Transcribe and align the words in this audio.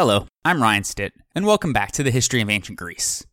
Hello, 0.00 0.28
I'm 0.44 0.62
Ryan 0.62 0.84
Stitt, 0.84 1.12
and 1.34 1.44
welcome 1.44 1.72
back 1.72 1.90
to 1.90 2.04
the 2.04 2.12
History 2.12 2.40
of 2.40 2.48
Ancient 2.48 2.78
Greece. 2.78 3.26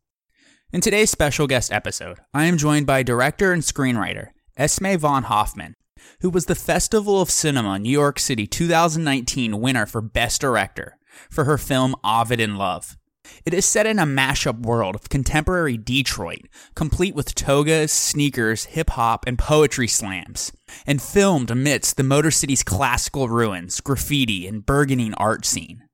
In 0.74 0.82
today's 0.82 1.12
special 1.12 1.46
guest 1.46 1.72
episode, 1.72 2.18
I 2.34 2.46
am 2.46 2.58
joined 2.58 2.88
by 2.88 3.04
director 3.04 3.54
and 3.54 3.62
screenwriter 3.62 4.30
Esme 4.58 4.98
von 4.98 5.26
Hoffman, 5.26 5.76
who 6.22 6.32
was 6.32 6.48
the 6.48 6.56
Festival 6.56 7.22
of 7.22 7.30
Cinema 7.30 7.78
New 7.78 7.92
York 7.92 8.18
City 8.18 8.48
2019 8.48 9.62
winner 9.62 9.86
for 9.86 10.02
Best 10.02 10.42
Director 10.42 10.98
for 11.30 11.44
her 11.44 11.60
film 11.60 11.96
Ovid 12.04 12.40
in 12.40 12.58
Love. 12.58 12.98
It 13.46 13.54
is 13.54 13.68
set 13.68 13.86
in 13.86 14.00
a 14.00 14.08
mashup 14.08 14.62
world 14.62 14.96
of 14.96 15.08
contemporary 15.08 15.78
Detroit, 15.78 16.48
complete 16.74 17.14
with 17.14 17.36
togas, 17.36 17.92
sneakers, 17.92 18.66
hip 18.66 18.90
hop, 18.90 19.28
and 19.28 19.38
poetry 19.38 19.88
slams, 19.88 20.52
and 20.88 21.00
filmed 21.00 21.52
amidst 21.52 21.96
the 21.96 22.04
Motor 22.04 22.32
City's 22.32 22.64
classical 22.64 23.30
ruins, 23.30 23.82
graffiti, 23.82 24.48
and 24.48 24.66
burgeoning 24.66 25.14
art 25.14 25.46
scene. 25.46 25.85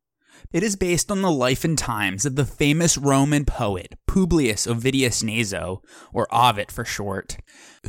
It 0.54 0.64
is 0.64 0.76
based 0.76 1.10
on 1.10 1.22
the 1.22 1.32
life 1.32 1.64
and 1.64 1.78
times 1.78 2.26
of 2.26 2.36
the 2.36 2.44
famous 2.44 2.98
Roman 2.98 3.46
poet 3.46 3.96
Publius 4.06 4.68
Ovidius 4.68 5.24
Naso, 5.24 5.82
or 6.12 6.28
Ovid 6.30 6.74
for 6.74 6.84
short, 6.84 7.38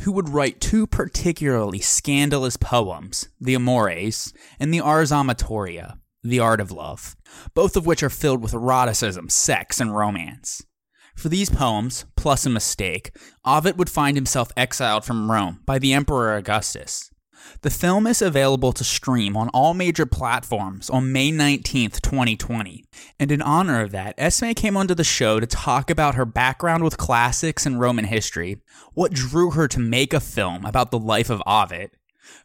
who 0.03 0.13
would 0.13 0.29
write 0.29 0.61
two 0.61 0.87
particularly 0.87 1.79
scandalous 1.79 2.55
poems, 2.55 3.27
the 3.37 3.53
Amores 3.53 4.33
and 4.61 4.73
the 4.73 4.79
Ars 4.79 5.11
Amatoria, 5.11 5.97
the 6.23 6.39
Art 6.39 6.61
of 6.61 6.71
Love, 6.71 7.17
both 7.53 7.75
of 7.75 7.85
which 7.85 8.01
are 8.01 8.09
filled 8.09 8.41
with 8.41 8.53
eroticism, 8.53 9.27
sex, 9.27 9.81
and 9.81 9.93
romance. 9.93 10.63
For 11.17 11.27
these 11.27 11.49
poems, 11.49 12.05
plus 12.15 12.45
a 12.45 12.49
mistake, 12.49 13.11
Ovid 13.43 13.77
would 13.77 13.89
find 13.89 14.15
himself 14.15 14.53
exiled 14.55 15.03
from 15.03 15.29
Rome 15.29 15.59
by 15.65 15.79
the 15.79 15.91
Emperor 15.91 16.37
Augustus, 16.37 17.11
the 17.63 17.69
film 17.69 18.05
is 18.05 18.21
available 18.21 18.73
to 18.73 18.83
stream 18.83 19.37
on 19.37 19.47
all 19.49 19.73
major 19.73 20.05
platforms 20.05 20.89
on 20.89 21.13
May 21.13 21.31
19th, 21.31 22.01
2020. 22.01 22.83
And 23.17 23.31
in 23.31 23.41
honor 23.41 23.79
of 23.79 23.91
that, 23.91 24.15
Esme 24.17 24.51
came 24.51 24.75
onto 24.75 24.93
the 24.93 25.05
show 25.05 25.39
to 25.39 25.47
talk 25.47 25.89
about 25.89 26.15
her 26.15 26.25
background 26.25 26.83
with 26.83 26.97
classics 26.97 27.65
and 27.65 27.79
Roman 27.79 28.03
history, 28.03 28.57
what 28.93 29.13
drew 29.13 29.51
her 29.51 29.69
to 29.69 29.79
make 29.79 30.13
a 30.13 30.19
film 30.19 30.65
about 30.65 30.91
the 30.91 30.99
life 30.99 31.29
of 31.29 31.41
Ovid, 31.47 31.91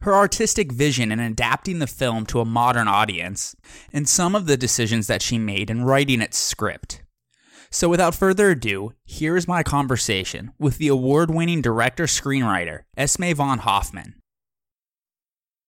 her 0.02 0.14
artistic 0.14 0.70
vision 0.70 1.11
in 1.11 1.19
adapting 1.19 1.80
the 1.80 1.89
film 1.89 2.24
to 2.27 2.39
a 2.39 2.44
modern 2.44 2.86
audience, 2.86 3.56
and 3.92 4.08
some 4.08 4.36
of 4.36 4.46
the 4.46 4.56
decisions 4.56 5.08
that 5.08 5.22
she 5.22 5.36
made 5.36 5.69
in 5.69 5.83
writing 5.83 6.20
its 6.20 6.39
script. 6.39 7.02
So, 7.70 7.89
without 7.89 8.14
further 8.14 8.50
ado, 8.50 8.94
here 9.05 9.36
is 9.36 9.48
my 9.48 9.64
conversation 9.64 10.52
with 10.61 10.78
the 10.78 10.89
award 10.89 11.30
winning 11.30 11.61
director 11.61 12.05
screenwriter, 12.05 12.84
Esme 12.96 13.34
von 13.34 13.58
Hoffman 13.58 14.14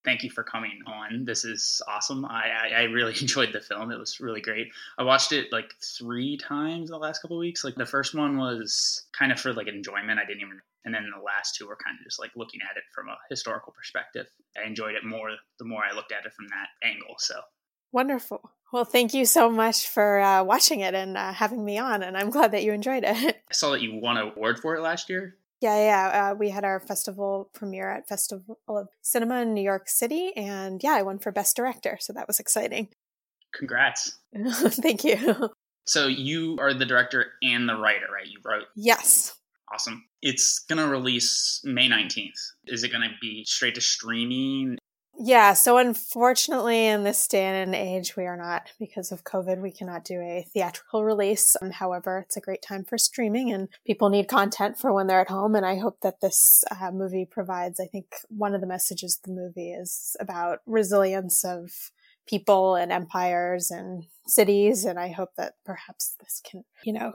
thank 0.04 0.22
you 0.22 0.30
for 0.30 0.42
coming 0.42 0.80
on. 0.86 1.24
This 1.24 1.44
is 1.44 1.82
awesome. 1.88 2.24
I, 2.24 2.48
I, 2.48 2.68
I, 2.80 2.82
really 2.84 3.14
enjoyed 3.20 3.52
the 3.52 3.60
film. 3.60 3.90
It 3.90 3.98
was 3.98 4.20
really 4.20 4.40
great. 4.40 4.68
I 4.98 5.02
watched 5.02 5.33
it 5.33 5.52
like 5.52 5.70
three 5.83 6.36
times 6.36 6.90
in 6.90 6.92
the 6.92 6.98
last 6.98 7.22
couple 7.22 7.38
weeks. 7.38 7.64
Like 7.64 7.74
the 7.74 7.86
first 7.86 8.14
one 8.14 8.39
was 8.39 9.06
kind 9.16 9.33
of 9.33 9.40
for 9.40 9.52
like 9.52 9.68
enjoyment. 9.68 10.18
I 10.18 10.24
didn't 10.27 10.42
even, 10.42 10.60
and 10.84 10.94
then 10.94 11.06
the 11.14 11.22
last 11.22 11.56
two 11.56 11.66
were 11.66 11.78
kind 11.84 11.96
of 11.98 12.05
just 12.05 12.18
like 12.18 12.30
looking 12.36 12.60
at 12.68 12.77
it 12.77 12.84
from 12.94 13.08
a 13.08 13.16
historical 13.28 13.72
perspective. 13.72 14.27
I 14.56 14.66
enjoyed 14.66 14.94
it 14.94 15.05
more 15.05 15.30
the 15.58 15.64
more 15.64 15.83
I 15.84 15.94
looked 15.94 16.12
at 16.12 16.27
it 16.27 16.33
from 16.33 16.46
that 16.48 16.86
angle. 16.86 17.16
So 17.18 17.40
wonderful. 17.92 18.50
Well, 18.72 18.84
thank 18.84 19.14
you 19.14 19.27
so 19.27 19.50
much 19.50 19.89
for 19.89 20.20
uh, 20.20 20.44
watching 20.44 20.80
it 20.80 20.94
and 20.94 21.16
uh, 21.16 21.33
having 21.33 21.64
me 21.64 21.78
on, 21.78 22.05
and 22.05 22.16
I'm 22.16 22.30
glad 22.30 22.52
that 22.52 22.62
you 22.62 22.72
enjoyed 22.72 23.02
it. 23.05 23.42
I 23.50 23.52
saw 23.52 23.72
that 23.72 23.83
you 23.83 23.96
won 23.96 24.16
an 24.16 24.28
award 24.28 24.60
for 24.60 24.77
it 24.77 24.80
last 24.80 25.10
year. 25.10 25.36
Yeah, 25.60 25.76
yeah. 25.76 26.30
Uh, 26.30 26.34
we 26.34 26.50
had 26.50 26.64
our 26.64 26.80
festival 26.80 27.50
premiere 27.52 27.90
at 27.90 28.08
Festival 28.08 28.58
of 28.66 28.88
Cinema 29.02 29.42
in 29.42 29.52
New 29.52 29.62
York 29.62 29.88
City, 29.88 30.32
and 30.34 30.82
yeah, 30.82 30.92
I 30.92 31.02
won 31.02 31.18
for 31.18 31.32
Best 31.32 31.54
Director, 31.54 31.98
so 32.00 32.12
that 32.14 32.26
was 32.26 32.40
exciting. 32.40 32.88
Congrats! 33.54 34.18
Thank 34.58 35.04
you. 35.04 35.50
So 35.86 36.06
you 36.06 36.56
are 36.60 36.72
the 36.72 36.86
director 36.86 37.32
and 37.42 37.68
the 37.68 37.74
writer, 37.74 38.06
right? 38.12 38.26
You 38.26 38.38
wrote. 38.44 38.66
Yes. 38.76 39.34
Awesome. 39.72 40.04
It's 40.22 40.60
gonna 40.60 40.88
release 40.88 41.60
May 41.64 41.88
nineteenth. 41.88 42.38
Is 42.66 42.82
it 42.82 42.92
gonna 42.92 43.10
be 43.20 43.44
straight 43.44 43.74
to 43.74 43.80
streaming? 43.80 44.78
Yeah, 45.23 45.53
so 45.53 45.77
unfortunately, 45.77 46.86
in 46.86 47.05
this 47.05 47.29
day 47.29 47.45
and 47.45 47.75
age, 47.75 48.17
we 48.17 48.25
are 48.25 48.39
not, 48.39 48.70
because 48.79 49.13
of 49.13 49.23
COVID, 49.23 49.61
we 49.61 49.70
cannot 49.70 50.03
do 50.03 50.19
a 50.19 50.47
theatrical 50.51 51.05
release. 51.05 51.57
Um, 51.61 51.73
however, 51.73 52.20
it's 52.20 52.39
a 52.39 52.41
great 52.41 52.63
time 52.63 52.85
for 52.85 52.97
streaming 52.97 53.53
and 53.53 53.69
people 53.86 54.08
need 54.08 54.29
content 54.29 54.79
for 54.79 54.95
when 54.95 55.08
they're 55.08 55.20
at 55.20 55.29
home. 55.29 55.55
And 55.55 55.67
I 55.67 55.77
hope 55.77 55.98
that 56.01 56.23
this 56.23 56.64
uh, 56.70 56.91
movie 56.91 57.27
provides, 57.31 57.79
I 57.79 57.85
think 57.85 58.14
one 58.31 58.55
of 58.55 58.63
the 58.63 58.67
messages 58.67 59.19
of 59.19 59.29
the 59.29 59.39
movie 59.39 59.73
is 59.73 60.17
about 60.20 60.61
resilience 60.64 61.45
of 61.45 61.91
people 62.27 62.77
and 62.77 62.91
empires 62.91 63.70
and 63.70 64.07
cities. 64.27 64.87
And 64.87 64.98
I 64.98 65.08
hope 65.08 65.35
that 65.37 65.57
perhaps 65.67 66.17
this 66.19 66.41
can, 66.42 66.64
you 66.83 66.95
know, 66.95 67.13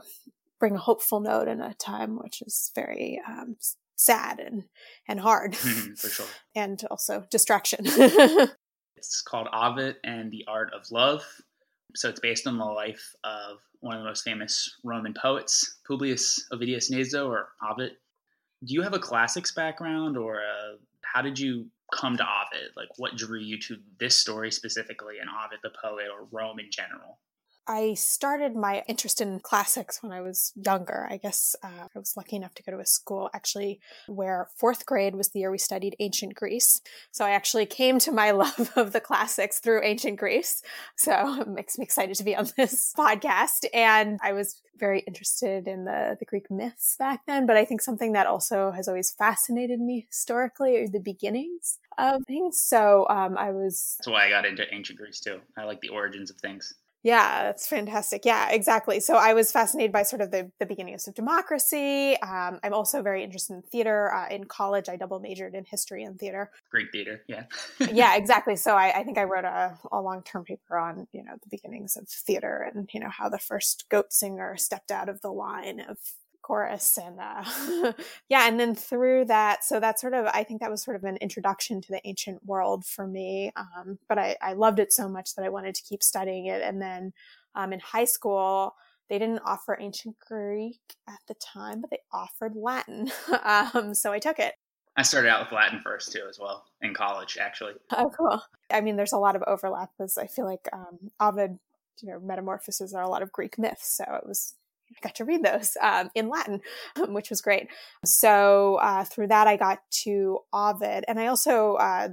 bring 0.60 0.76
a 0.76 0.78
hopeful 0.78 1.18
note 1.18 1.48
in 1.48 1.60
a 1.60 1.74
time 1.74 2.22
which 2.22 2.40
is 2.40 2.70
very 2.72 3.20
um, 3.26 3.56
sad 3.96 4.38
and 4.38 4.64
and 5.08 5.20
hard. 5.20 5.56
For 5.56 6.08
sure. 6.08 6.26
And 6.54 6.82
also 6.90 7.26
distraction. 7.30 7.86
It's 8.96 9.20
called 9.20 9.46
ovid 9.52 9.96
and 10.04 10.32
the 10.32 10.44
art 10.48 10.72
of 10.72 10.90
love. 10.90 11.22
So 11.94 12.08
it's 12.08 12.20
based 12.20 12.46
on 12.46 12.58
the 12.58 12.64
life 12.64 13.14
of 13.24 13.58
one 13.80 13.94
of 13.94 14.02
the 14.02 14.08
most 14.08 14.24
famous 14.24 14.74
roman 14.82 15.14
poets 15.14 15.78
publius 15.86 16.46
ovidius 16.52 16.90
naso 16.90 17.28
or 17.28 17.48
ovid. 17.70 17.92
Do 18.64 18.74
you 18.74 18.82
have 18.82 18.94
a 18.94 18.98
classics 18.98 19.52
background 19.52 20.16
or 20.16 20.40
a, 20.40 20.74
uh, 20.74 20.76
how 21.02 21.22
did 21.22 21.38
you 21.38 21.66
come 21.94 22.16
to 22.16 22.24
ovid? 22.24 22.70
Like 22.76 22.88
what 22.96 23.16
drew 23.16 23.38
you 23.38 23.60
to 23.60 23.76
this 24.00 24.18
story 24.18 24.50
specifically 24.50 25.18
and 25.20 25.28
ovid 25.28 25.58
the 25.62 25.70
poet 25.82 26.06
or 26.10 26.26
rome 26.32 26.58
in 26.58 26.70
general 26.70 27.18
I 27.68 27.94
started 27.94 28.54
my 28.54 28.84
interest 28.86 29.20
in 29.20 29.40
classics 29.40 30.02
when 30.02 30.12
I 30.12 30.20
was 30.20 30.52
younger. 30.54 31.06
I 31.10 31.16
guess 31.16 31.56
uh, 31.64 31.88
I 31.94 31.98
was 31.98 32.16
lucky 32.16 32.36
enough 32.36 32.54
to 32.54 32.62
go 32.62 32.72
to 32.72 32.78
a 32.78 32.86
school 32.86 33.28
actually 33.34 33.80
where 34.06 34.48
fourth 34.54 34.86
grade 34.86 35.16
was 35.16 35.30
the 35.30 35.40
year 35.40 35.50
we 35.50 35.58
studied 35.58 35.96
ancient 35.98 36.34
Greece. 36.34 36.80
So 37.10 37.24
I 37.24 37.30
actually 37.30 37.66
came 37.66 37.98
to 38.00 38.12
my 38.12 38.30
love 38.42 38.70
of 38.76 38.92
the 38.92 39.00
classics 39.00 39.58
through 39.58 39.82
ancient 39.82 40.18
Greece. 40.18 40.62
So 40.96 41.40
it 41.40 41.48
makes 41.48 41.76
me 41.76 41.82
excited 41.84 42.14
to 42.16 42.24
be 42.24 42.36
on 42.36 42.48
this 42.56 42.94
podcast. 42.98 43.64
And 43.74 44.20
I 44.22 44.32
was 44.32 44.62
very 44.78 45.00
interested 45.00 45.66
in 45.66 45.86
the, 45.86 46.16
the 46.18 46.24
Greek 46.24 46.50
myths 46.50 46.96
back 46.98 47.22
then. 47.26 47.46
But 47.46 47.56
I 47.56 47.64
think 47.64 47.80
something 47.80 48.12
that 48.12 48.26
also 48.26 48.70
has 48.70 48.86
always 48.86 49.10
fascinated 49.10 49.80
me 49.80 50.06
historically 50.08 50.76
are 50.76 50.88
the 50.88 51.00
beginnings 51.00 51.78
of 51.98 52.22
things. 52.28 52.60
So 52.60 53.06
um, 53.08 53.36
I 53.36 53.50
was. 53.50 53.96
That's 53.98 54.08
why 54.08 54.26
I 54.26 54.30
got 54.30 54.46
into 54.46 54.72
ancient 54.72 54.98
Greece 54.98 55.18
too. 55.18 55.40
I 55.56 55.64
like 55.64 55.80
the 55.80 55.88
origins 55.88 56.30
of 56.30 56.36
things. 56.36 56.74
Yeah, 57.06 57.44
that's 57.44 57.68
fantastic. 57.68 58.24
Yeah, 58.24 58.50
exactly. 58.50 58.98
So 58.98 59.14
I 59.14 59.32
was 59.32 59.52
fascinated 59.52 59.92
by 59.92 60.02
sort 60.02 60.22
of 60.22 60.32
the, 60.32 60.50
the 60.58 60.66
beginnings 60.66 61.06
of 61.06 61.14
democracy. 61.14 62.16
Um, 62.20 62.58
I'm 62.64 62.74
also 62.74 63.00
very 63.00 63.22
interested 63.22 63.52
in 63.52 63.62
theater. 63.62 64.12
Uh, 64.12 64.26
in 64.28 64.42
college, 64.42 64.88
I 64.88 64.96
double 64.96 65.20
majored 65.20 65.54
in 65.54 65.64
history 65.64 66.02
and 66.02 66.18
theater. 66.18 66.50
Greek 66.68 66.90
theater, 66.90 67.22
yeah. 67.28 67.44
yeah, 67.92 68.16
exactly. 68.16 68.56
So 68.56 68.74
I, 68.74 68.90
I, 68.90 69.04
think 69.04 69.18
I 69.18 69.22
wrote 69.22 69.44
a, 69.44 69.78
a 69.92 70.00
long 70.00 70.24
term 70.24 70.42
paper 70.42 70.78
on, 70.78 71.06
you 71.12 71.22
know, 71.22 71.34
the 71.40 71.48
beginnings 71.48 71.96
of 71.96 72.08
theater 72.08 72.68
and, 72.74 72.90
you 72.92 72.98
know, 72.98 73.08
how 73.08 73.28
the 73.28 73.38
first 73.38 73.84
goat 73.88 74.12
singer 74.12 74.56
stepped 74.56 74.90
out 74.90 75.08
of 75.08 75.20
the 75.20 75.30
line 75.30 75.78
of 75.78 75.98
chorus 76.46 76.96
and 76.96 77.18
uh, 77.18 77.92
yeah 78.28 78.46
and 78.46 78.60
then 78.60 78.72
through 78.72 79.24
that 79.24 79.64
so 79.64 79.80
that 79.80 79.98
sort 79.98 80.14
of 80.14 80.26
i 80.26 80.44
think 80.44 80.60
that 80.60 80.70
was 80.70 80.82
sort 80.82 80.96
of 80.96 81.02
an 81.02 81.16
introduction 81.16 81.80
to 81.80 81.90
the 81.90 82.00
ancient 82.06 82.38
world 82.46 82.84
for 82.84 83.06
me 83.06 83.50
um, 83.56 83.98
but 84.08 84.16
I, 84.16 84.36
I 84.40 84.52
loved 84.52 84.78
it 84.78 84.92
so 84.92 85.08
much 85.08 85.34
that 85.34 85.44
i 85.44 85.48
wanted 85.48 85.74
to 85.74 85.82
keep 85.82 86.04
studying 86.04 86.46
it 86.46 86.62
and 86.62 86.80
then 86.80 87.12
um, 87.56 87.72
in 87.72 87.80
high 87.80 88.04
school 88.04 88.76
they 89.08 89.18
didn't 89.18 89.42
offer 89.44 89.76
ancient 89.80 90.16
greek 90.20 90.78
at 91.08 91.18
the 91.26 91.34
time 91.34 91.80
but 91.80 91.90
they 91.90 91.98
offered 92.12 92.54
latin 92.54 93.10
um, 93.44 93.92
so 93.92 94.12
i 94.12 94.18
took 94.18 94.38
it 94.38 94.54
I 94.98 95.02
started 95.02 95.28
out 95.28 95.40
with 95.40 95.52
Latin 95.52 95.78
first 95.80 96.10
too, 96.10 96.22
as 96.26 96.38
well 96.38 96.64
in 96.80 96.94
college, 96.94 97.36
actually. 97.38 97.74
Oh, 97.94 98.10
cool. 98.16 98.40
I 98.70 98.80
mean, 98.80 98.96
there's 98.96 99.12
a 99.12 99.18
lot 99.18 99.36
of 99.36 99.44
overlap 99.46 99.90
because 99.98 100.16
I 100.16 100.26
feel 100.26 100.46
like 100.46 100.66
um, 100.72 101.10
Ovid, 101.20 101.58
you 102.00 102.08
know, 102.08 102.18
metamorphoses 102.18 102.94
are 102.94 103.02
a 103.02 103.08
lot 103.10 103.20
of 103.20 103.30
Greek 103.30 103.58
myths, 103.58 103.94
so 103.94 104.04
it 104.14 104.26
was 104.26 104.54
I 104.90 105.00
got 105.02 105.14
to 105.16 105.24
read 105.24 105.44
those 105.44 105.76
um, 105.80 106.10
in 106.14 106.28
Latin, 106.28 106.60
which 107.08 107.30
was 107.30 107.40
great. 107.40 107.68
So 108.04 108.76
uh, 108.76 109.04
through 109.04 109.28
that, 109.28 109.46
I 109.46 109.56
got 109.56 109.80
to 110.02 110.38
Ovid, 110.52 111.04
and 111.08 111.18
I 111.18 111.26
also 111.26 111.74
uh, 111.74 112.08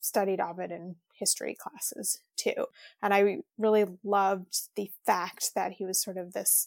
studied 0.00 0.40
Ovid 0.40 0.70
in 0.70 0.96
history 1.18 1.56
classes 1.58 2.20
too. 2.36 2.66
And 3.02 3.14
I 3.14 3.38
really 3.58 3.86
loved 4.02 4.68
the 4.76 4.90
fact 5.06 5.50
that 5.54 5.72
he 5.72 5.84
was 5.84 6.02
sort 6.02 6.16
of 6.16 6.32
this 6.32 6.66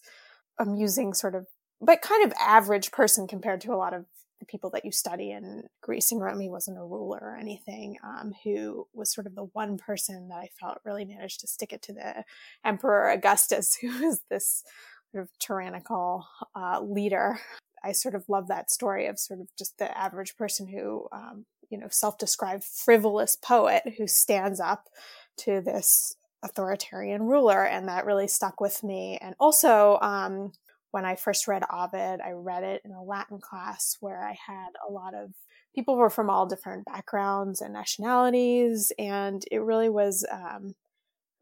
amusing, 0.58 1.14
sort 1.14 1.36
of, 1.36 1.48
but 1.82 2.02
kind 2.02 2.26
of 2.26 2.34
average 2.40 2.92
person 2.92 3.28
compared 3.28 3.62
to 3.62 3.74
a 3.74 3.76
lot 3.76 3.94
of 3.94 4.06
the 4.40 4.46
people 4.46 4.70
that 4.70 4.86
you 4.86 4.92
study 4.92 5.32
in 5.32 5.64
Greece 5.82 6.12
and 6.12 6.22
Rome. 6.22 6.40
He 6.40 6.50
wasn't 6.50 6.78
a 6.78 6.84
ruler 6.84 7.20
or 7.22 7.38
anything, 7.38 7.98
um, 8.04 8.34
who 8.44 8.88
was 8.94 9.12
sort 9.12 9.28
of 9.28 9.36
the 9.36 9.50
one 9.54 9.78
person 9.78 10.30
that 10.30 10.38
I 10.38 10.50
felt 10.60 10.80
really 10.86 11.06
managed 11.06 11.40
to 11.42 11.48
stick 11.48 11.74
it 11.74 11.82
to 11.84 11.94
the 11.94 12.24
Emperor 12.64 13.10
Augustus, 13.10 13.76
who 13.82 13.88
was 14.06 14.22
this 14.30 14.64
sort 15.12 15.24
of 15.24 15.30
tyrannical 15.40 16.26
uh, 16.56 16.82
leader. 16.82 17.40
I 17.84 17.92
sort 17.92 18.16
of 18.16 18.28
love 18.28 18.48
that 18.48 18.72
story 18.72 19.08
of 19.08 19.20
sort 19.20 19.40
of 19.40 19.48
just 19.58 19.78
the 19.78 19.96
average 19.98 20.36
person 20.36 20.68
who, 20.68 21.08
um, 21.12 21.46
you 21.70 21.78
know, 21.78 21.88
self-described 21.90 22.64
frivolous 22.64 23.36
poet 23.36 23.84
who 23.98 24.08
stands 24.08 24.60
up 24.60 24.90
to 25.38 25.62
this 25.62 26.16
authoritarian 26.44 27.24
ruler, 27.24 27.64
and 27.64 27.88
that 27.88 28.06
really 28.06 28.28
stuck 28.28 28.60
with 28.62 28.84
me. 28.84 29.18
And 29.22 29.36
also, 29.40 30.00
um, 30.02 30.52
when 30.92 31.06
I 31.06 31.16
first 31.16 31.48
read 31.48 31.64
Ovid, 31.72 32.22
I 32.22 32.32
read 32.32 32.64
it 32.64 32.82
in 32.86 32.92
a 32.92 33.04
Latin 33.04 33.40
class 33.40 33.98
where 34.00 34.24
I 34.24 34.38
had 34.48 34.70
a 34.88 34.92
lot 34.92 35.14
of 35.14 35.34
people 35.76 35.96
were 35.96 36.10
from 36.10 36.30
all 36.30 36.48
different 36.48 36.86
backgrounds 36.86 37.62
and 37.62 37.74
nationalities, 37.74 38.92
and 38.98 39.44
it 39.52 39.60
really 39.60 39.90
was 39.90 40.26
um, 40.32 40.74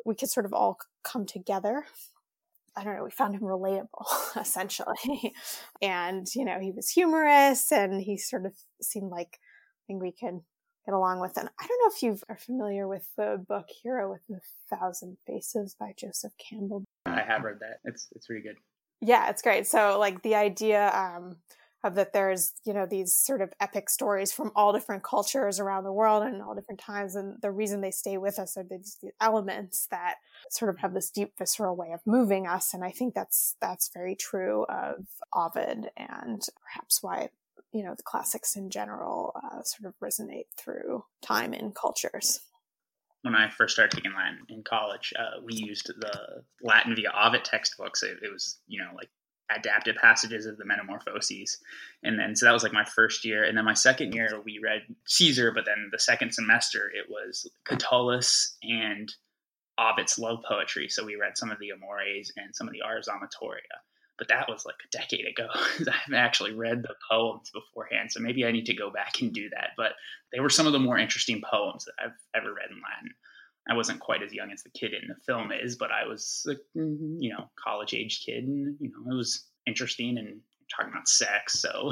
we 0.05 0.15
could 0.15 0.29
sort 0.29 0.45
of 0.45 0.53
all 0.53 0.77
come 1.03 1.25
together. 1.25 1.85
I 2.77 2.83
don't 2.83 2.95
know, 2.95 3.03
we 3.03 3.11
found 3.11 3.35
him 3.35 3.41
relatable, 3.41 4.37
essentially. 4.41 5.33
and, 5.81 6.27
you 6.35 6.45
know, 6.45 6.59
he 6.59 6.71
was 6.71 6.89
humorous 6.89 7.71
and 7.71 8.01
he 8.01 8.17
sort 8.17 8.45
of 8.45 8.53
seemed 8.81 9.11
like 9.11 9.39
I 9.39 9.83
think 9.87 10.01
we 10.01 10.11
could 10.11 10.41
get 10.85 10.93
along 10.93 11.19
with. 11.21 11.37
And 11.37 11.49
I 11.59 11.67
don't 11.67 11.79
know 11.81 11.95
if 11.95 12.03
you 12.03 12.17
are 12.29 12.37
familiar 12.37 12.87
with 12.87 13.07
the 13.17 13.43
book 13.47 13.65
Hero 13.83 14.11
with 14.11 14.21
a 14.29 14.75
Thousand 14.75 15.17
Faces 15.27 15.75
by 15.79 15.93
Joseph 15.97 16.33
Campbell. 16.37 16.83
I 17.05 17.21
have 17.21 17.43
read 17.43 17.59
that. 17.59 17.79
It's 17.83 18.07
it's 18.15 18.27
pretty 18.27 18.41
good. 18.41 18.55
Yeah, 19.01 19.29
it's 19.29 19.41
great. 19.41 19.67
So 19.67 19.99
like 19.99 20.21
the 20.21 20.35
idea 20.35 20.91
um, 20.93 21.37
of 21.85 21.95
that 21.95 22.13
there's 22.13 22.53
you 22.65 22.73
know 22.73 22.85
these 22.85 23.13
sort 23.13 23.41
of 23.41 23.53
epic 23.59 23.89
stories 23.89 24.31
from 24.31 24.51
all 24.55 24.73
different 24.73 25.03
cultures 25.03 25.59
around 25.59 25.83
the 25.83 25.93
world 25.93 26.23
and 26.23 26.41
all 26.41 26.55
different 26.55 26.79
times, 26.79 27.15
and 27.15 27.41
the 27.41 27.51
reason 27.51 27.79
they 27.79 27.91
stay 27.91 28.17
with 28.17 28.39
us 28.39 28.57
are 28.57 28.63
these, 28.63 28.97
elements 29.21 29.87
that 29.91 30.15
sort 30.49 30.69
of 30.69 30.79
have 30.79 30.93
this 30.93 31.11
deep 31.11 31.33
visceral 31.37 31.75
way 31.75 31.91
of 31.91 32.01
moving 32.05 32.47
us. 32.47 32.73
And 32.73 32.83
I 32.83 32.89
think 32.89 33.13
that's 33.13 33.55
that's 33.61 33.91
very 33.93 34.15
true 34.15 34.65
of 34.67 35.05
Ovid, 35.31 35.89
and 35.95 36.41
perhaps 36.61 37.03
why 37.03 37.29
you 37.71 37.83
know 37.83 37.93
the 37.95 38.03
classics 38.03 38.55
in 38.55 38.69
general 38.71 39.33
uh, 39.35 39.61
sort 39.61 39.87
of 39.87 39.93
resonate 40.03 40.47
through 40.57 41.05
time 41.21 41.53
and 41.53 41.75
cultures 41.75 42.41
when 43.21 43.33
I 43.33 43.49
first 43.49 43.73
started 43.73 43.95
taking 43.95 44.13
Latin 44.13 44.37
in 44.49 44.61
college, 44.61 45.11
uh, 45.17 45.41
we 45.43 45.55
used 45.55 45.87
the 45.87 46.43
Latin 46.61 46.95
via 46.95 47.11
Ovid 47.11 47.43
textbooks. 47.43 48.03
It, 48.03 48.17
it, 48.21 48.31
was, 48.31 48.59
you 48.67 48.79
know, 48.79 48.91
like 48.95 49.09
adapted 49.55 49.95
passages 49.97 50.45
of 50.45 50.57
the 50.57 50.65
Metamorphoses. 50.65 51.57
And 52.03 52.19
then, 52.19 52.35
so 52.35 52.45
that 52.45 52.53
was 52.53 52.63
like 52.63 52.73
my 52.73 52.85
first 52.85 53.25
year. 53.25 53.43
And 53.43 53.57
then 53.57 53.65
my 53.65 53.73
second 53.73 54.13
year, 54.13 54.29
we 54.43 54.59
read 54.63 54.81
Caesar, 55.05 55.51
but 55.51 55.65
then 55.65 55.89
the 55.91 55.99
second 55.99 56.33
semester, 56.33 56.91
it 56.93 57.09
was 57.09 57.49
Catullus 57.65 58.57
and 58.63 59.13
Ovid's 59.77 60.17
love 60.17 60.39
poetry. 60.47 60.89
So 60.89 61.05
we 61.05 61.15
read 61.15 61.37
some 61.37 61.51
of 61.51 61.59
the 61.59 61.69
Amores 61.69 62.31
and 62.37 62.55
some 62.55 62.67
of 62.67 62.73
the 62.73 62.81
Ars 62.81 63.07
Amatoria 63.07 63.81
but 64.17 64.27
that 64.29 64.47
was 64.49 64.65
like 64.65 64.75
a 64.85 64.97
decade 64.97 65.25
ago. 65.27 65.47
I 65.53 65.91
haven't 65.91 66.15
actually 66.15 66.53
read 66.53 66.83
the 66.83 66.95
poems 67.09 67.51
beforehand, 67.51 68.11
so 68.11 68.19
maybe 68.19 68.45
I 68.45 68.51
need 68.51 68.65
to 68.67 68.73
go 68.73 68.89
back 68.89 69.21
and 69.21 69.33
do 69.33 69.49
that. 69.49 69.71
But 69.77 69.93
they 70.31 70.39
were 70.39 70.49
some 70.49 70.67
of 70.67 70.73
the 70.73 70.79
more 70.79 70.97
interesting 70.97 71.41
poems 71.49 71.85
that 71.85 71.93
I've 71.99 72.41
ever 72.41 72.53
read 72.53 72.71
in 72.71 72.81
Latin. 72.81 73.13
I 73.69 73.75
wasn't 73.75 73.99
quite 73.99 74.21
as 74.21 74.33
young 74.33 74.51
as 74.51 74.63
the 74.63 74.69
kid 74.69 74.93
in 74.93 75.07
the 75.07 75.15
film 75.25 75.51
is, 75.51 75.75
but 75.75 75.89
I 75.91 76.07
was, 76.07 76.45
a, 76.47 76.77
mm-hmm, 76.77 77.17
you 77.19 77.31
know, 77.31 77.49
college 77.63 77.93
age 77.93 78.23
kid, 78.25 78.43
and 78.43 78.75
you 78.79 78.91
know, 78.91 79.13
it 79.13 79.15
was 79.15 79.45
interesting 79.65 80.17
and 80.17 80.39
talking 80.75 80.91
about 80.91 81.07
sex. 81.07 81.59
So, 81.59 81.91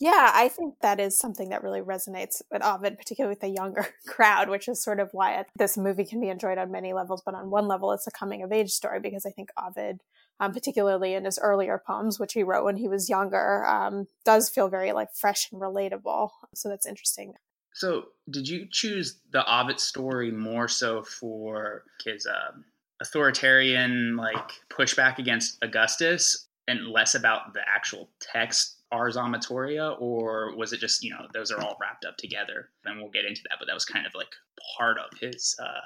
yeah, 0.00 0.32
I 0.34 0.48
think 0.48 0.74
that 0.82 0.98
is 0.98 1.18
something 1.18 1.50
that 1.50 1.62
really 1.62 1.80
resonates 1.80 2.42
with 2.50 2.64
Ovid, 2.64 2.98
particularly 2.98 3.32
with 3.32 3.40
the 3.40 3.48
younger 3.48 3.86
crowd, 4.06 4.48
which 4.48 4.68
is 4.68 4.82
sort 4.82 5.00
of 5.00 5.10
why 5.12 5.44
this 5.56 5.76
movie 5.76 6.04
can 6.04 6.20
be 6.20 6.28
enjoyed 6.28 6.58
on 6.58 6.72
many 6.72 6.92
levels. 6.92 7.22
But 7.24 7.34
on 7.34 7.50
one 7.50 7.68
level, 7.68 7.92
it's 7.92 8.06
a 8.06 8.12
coming 8.12 8.42
of 8.42 8.52
age 8.52 8.70
story 8.70 9.00
because 9.00 9.24
I 9.24 9.30
think 9.30 9.50
Ovid 9.56 10.00
um, 10.40 10.52
particularly 10.52 11.14
in 11.14 11.24
his 11.24 11.38
earlier 11.38 11.80
poems, 11.84 12.18
which 12.18 12.32
he 12.32 12.42
wrote 12.42 12.64
when 12.64 12.76
he 12.76 12.88
was 12.88 13.08
younger, 13.08 13.64
um, 13.66 14.06
does 14.24 14.48
feel 14.48 14.68
very 14.68 14.92
like 14.92 15.14
fresh 15.14 15.50
and 15.52 15.60
relatable. 15.60 16.30
So 16.54 16.68
that's 16.68 16.86
interesting. 16.86 17.34
So, 17.74 18.06
did 18.30 18.48
you 18.48 18.68
choose 18.70 19.16
the 19.32 19.44
Ovid 19.52 19.80
story 19.80 20.30
more 20.30 20.68
so 20.68 21.02
for 21.02 21.82
his 22.04 22.24
um, 22.26 22.64
authoritarian 23.00 24.16
like 24.16 24.52
pushback 24.70 25.18
against 25.18 25.58
Augustus, 25.60 26.46
and 26.68 26.86
less 26.86 27.14
about 27.14 27.52
the 27.52 27.60
actual 27.66 28.08
text 28.20 28.76
Ars 28.92 29.16
Amatoria, 29.16 30.00
or 30.00 30.54
was 30.56 30.72
it 30.72 30.78
just 30.78 31.02
you 31.02 31.10
know 31.10 31.26
those 31.34 31.50
are 31.50 31.60
all 31.60 31.76
wrapped 31.80 32.04
up 32.04 32.16
together? 32.16 32.70
And 32.84 33.00
we'll 33.00 33.10
get 33.10 33.24
into 33.24 33.42
that, 33.48 33.58
but 33.58 33.66
that 33.66 33.74
was 33.74 33.84
kind 33.84 34.06
of 34.06 34.14
like 34.14 34.32
part 34.78 34.96
of 34.98 35.18
his 35.18 35.56
uh, 35.60 35.80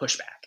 pushback. 0.00 0.46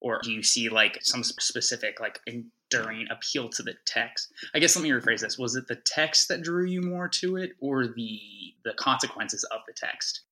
Or 0.00 0.18
do 0.24 0.32
you 0.32 0.42
see 0.42 0.68
like 0.68 0.98
some 1.02 1.22
specific 1.22 2.00
like 2.00 2.18
enduring 2.26 3.06
appeal 3.10 3.48
to 3.50 3.62
the 3.62 3.74
text? 3.86 4.32
I 4.52 4.58
guess 4.58 4.74
let 4.74 4.82
me 4.82 4.90
rephrase 4.90 5.20
this. 5.20 5.38
Was 5.38 5.54
it 5.54 5.68
the 5.68 5.76
text 5.76 6.26
that 6.28 6.42
drew 6.42 6.66
you 6.66 6.82
more 6.82 7.08
to 7.20 7.36
it 7.36 7.52
or 7.60 7.86
the 7.86 8.20
the 8.64 8.74
consequences 8.74 9.44
of 9.52 9.60
the 9.68 9.72
text 9.72 10.22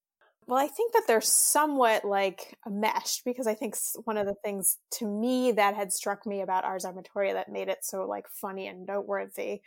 well 0.46 0.58
i 0.58 0.66
think 0.66 0.92
that 0.92 1.02
they're 1.06 1.20
somewhat 1.20 2.04
like 2.04 2.56
meshed 2.69 3.25
because 3.25 3.46
i 3.46 3.54
think 3.54 3.76
one 4.04 4.16
of 4.16 4.26
the 4.26 4.34
things 4.44 4.78
to 4.90 5.06
me 5.06 5.52
that 5.52 5.75
had 5.75 5.92
struck 5.92 6.26
me 6.26 6.40
about 6.40 6.64
ars 6.64 6.84
amatoria 6.84 7.32
that 7.32 7.52
made 7.52 7.69
it 7.69 7.78
so 7.82 8.06
like 8.06 8.26
funny 8.28 8.66
and 8.66 8.87
noteworthy 8.87 9.60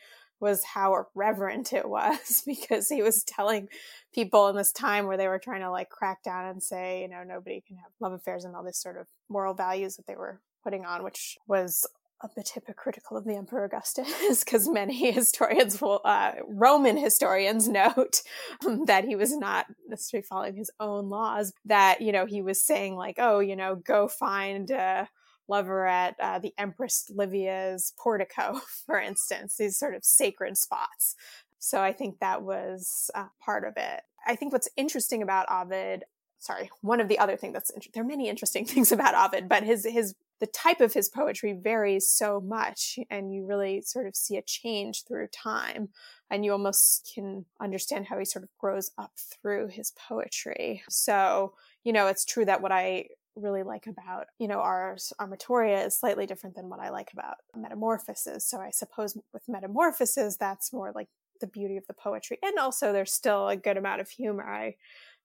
was 0.43 0.63
how 0.63 1.07
reverent 1.15 1.71
it 1.71 1.87
was 1.87 2.43
because 2.45 2.89
he 2.89 3.01
was 3.01 3.23
telling 3.23 3.69
people 4.13 4.49
in 4.49 4.55
this 4.55 4.73
time 4.73 5.07
where 5.07 5.17
they 5.17 5.29
were 5.29 5.39
trying 5.39 5.61
to 5.61 5.71
like 5.71 5.89
crack 5.89 6.21
down 6.21 6.45
and 6.45 6.61
say, 6.61 7.01
you 7.01 7.07
know, 7.07 7.23
nobody 7.23 7.63
can 7.65 7.77
have 7.77 7.91
love 8.01 8.11
affairs 8.11 8.43
and 8.43 8.55
all 8.55 8.63
this 8.63 8.77
sort 8.77 8.97
of 8.97 9.07
moral 9.29 9.53
values 9.53 9.95
that 9.95 10.05
they 10.05 10.15
were 10.15 10.41
putting 10.63 10.85
on, 10.85 11.03
which 11.03 11.37
was 11.47 11.87
a 12.23 12.29
bit 12.35 12.49
hypocritical 12.49 13.17
of 13.17 13.25
the 13.25 13.35
Emperor 13.35 13.65
Augustus, 13.65 14.43
because 14.45 14.67
many 14.67 15.11
historians 15.11 15.81
will, 15.81 16.01
uh, 16.05 16.31
Roman 16.47 16.97
historians 16.97 17.67
note 17.67 18.21
um, 18.65 18.85
that 18.85 19.03
he 19.03 19.15
was 19.15 19.35
not 19.35 19.67
necessarily 19.87 20.25
following 20.25 20.55
his 20.55 20.71
own 20.79 21.09
laws, 21.09 21.53
that, 21.65 22.01
you 22.01 22.11
know, 22.11 22.25
he 22.25 22.41
was 22.41 22.61
saying, 22.61 22.95
like, 22.95 23.15
oh, 23.19 23.39
you 23.39 23.55
know, 23.55 23.75
go 23.75 24.07
find, 24.07 24.71
a 24.71 25.09
lover 25.47 25.85
at 25.85 26.15
uh, 26.19 26.39
the 26.39 26.53
Empress 26.57 27.11
Livia's 27.13 27.93
portico, 27.97 28.61
for 28.85 28.99
instance, 28.99 29.57
these 29.57 29.77
sort 29.77 29.95
of 29.95 30.03
sacred 30.03 30.57
spots. 30.57 31.15
So 31.59 31.81
I 31.81 31.93
think 31.93 32.19
that 32.19 32.43
was 32.43 33.09
uh, 33.15 33.27
part 33.43 33.65
of 33.65 33.73
it. 33.77 34.01
I 34.25 34.35
think 34.35 34.51
what's 34.51 34.69
interesting 34.75 35.21
about 35.21 35.49
Ovid, 35.49 36.03
sorry, 36.39 36.69
one 36.81 36.99
of 36.99 37.07
the 37.07 37.19
other 37.19 37.37
things 37.37 37.53
that's 37.53 37.71
there 37.93 38.03
are 38.03 38.05
many 38.05 38.29
interesting 38.29 38.65
things 38.73 38.91
about 38.91 39.15
Ovid, 39.15 39.47
but 39.47 39.63
his 39.63 39.85
his 39.85 40.15
the 40.39 40.47
type 40.47 40.81
of 40.81 40.93
his 40.93 41.09
poetry 41.09 41.53
varies 41.53 42.09
so 42.09 42.41
much, 42.41 42.99
and 43.09 43.33
you 43.33 43.45
really 43.45 43.81
sort 43.81 44.07
of 44.07 44.15
see 44.15 44.37
a 44.37 44.41
change 44.41 45.03
through 45.05 45.27
time, 45.27 45.89
and 46.29 46.43
you 46.43 46.51
almost 46.51 47.11
can 47.13 47.45
understand 47.61 48.07
how 48.07 48.17
he 48.19 48.25
sort 48.25 48.43
of 48.43 48.49
grows 48.57 48.91
up 48.97 49.11
through 49.17 49.67
his 49.67 49.91
poetry. 49.91 50.83
So 50.89 51.53
you 51.83 51.93
know, 51.93 52.07
it's 52.07 52.25
true 52.25 52.45
that 52.45 52.61
what 52.61 52.71
I 52.71 53.07
really 53.35 53.63
like 53.63 53.87
about, 53.87 54.27
you 54.39 54.47
know, 54.47 54.59
Ars 54.59 55.11
Amatoria 55.19 55.87
is 55.87 55.97
slightly 55.97 56.25
different 56.25 56.55
than 56.55 56.69
what 56.69 56.79
I 56.79 56.89
like 56.89 57.11
about 57.13 57.37
Metamorphoses. 57.55 58.45
So 58.45 58.59
I 58.59 58.69
suppose 58.69 59.17
with 59.33 59.43
Metamorphoses, 59.47 60.37
that's 60.37 60.71
more 60.71 60.91
like 60.93 61.07
the 61.41 61.47
beauty 61.47 61.77
of 61.77 61.87
the 61.87 61.93
poetry. 61.93 62.37
And 62.43 62.57
also 62.57 62.93
there's 62.93 63.11
still 63.11 63.49
a 63.49 63.57
good 63.57 63.77
amount 63.77 64.01
of 64.01 64.09
humor. 64.09 64.43
I 64.43 64.75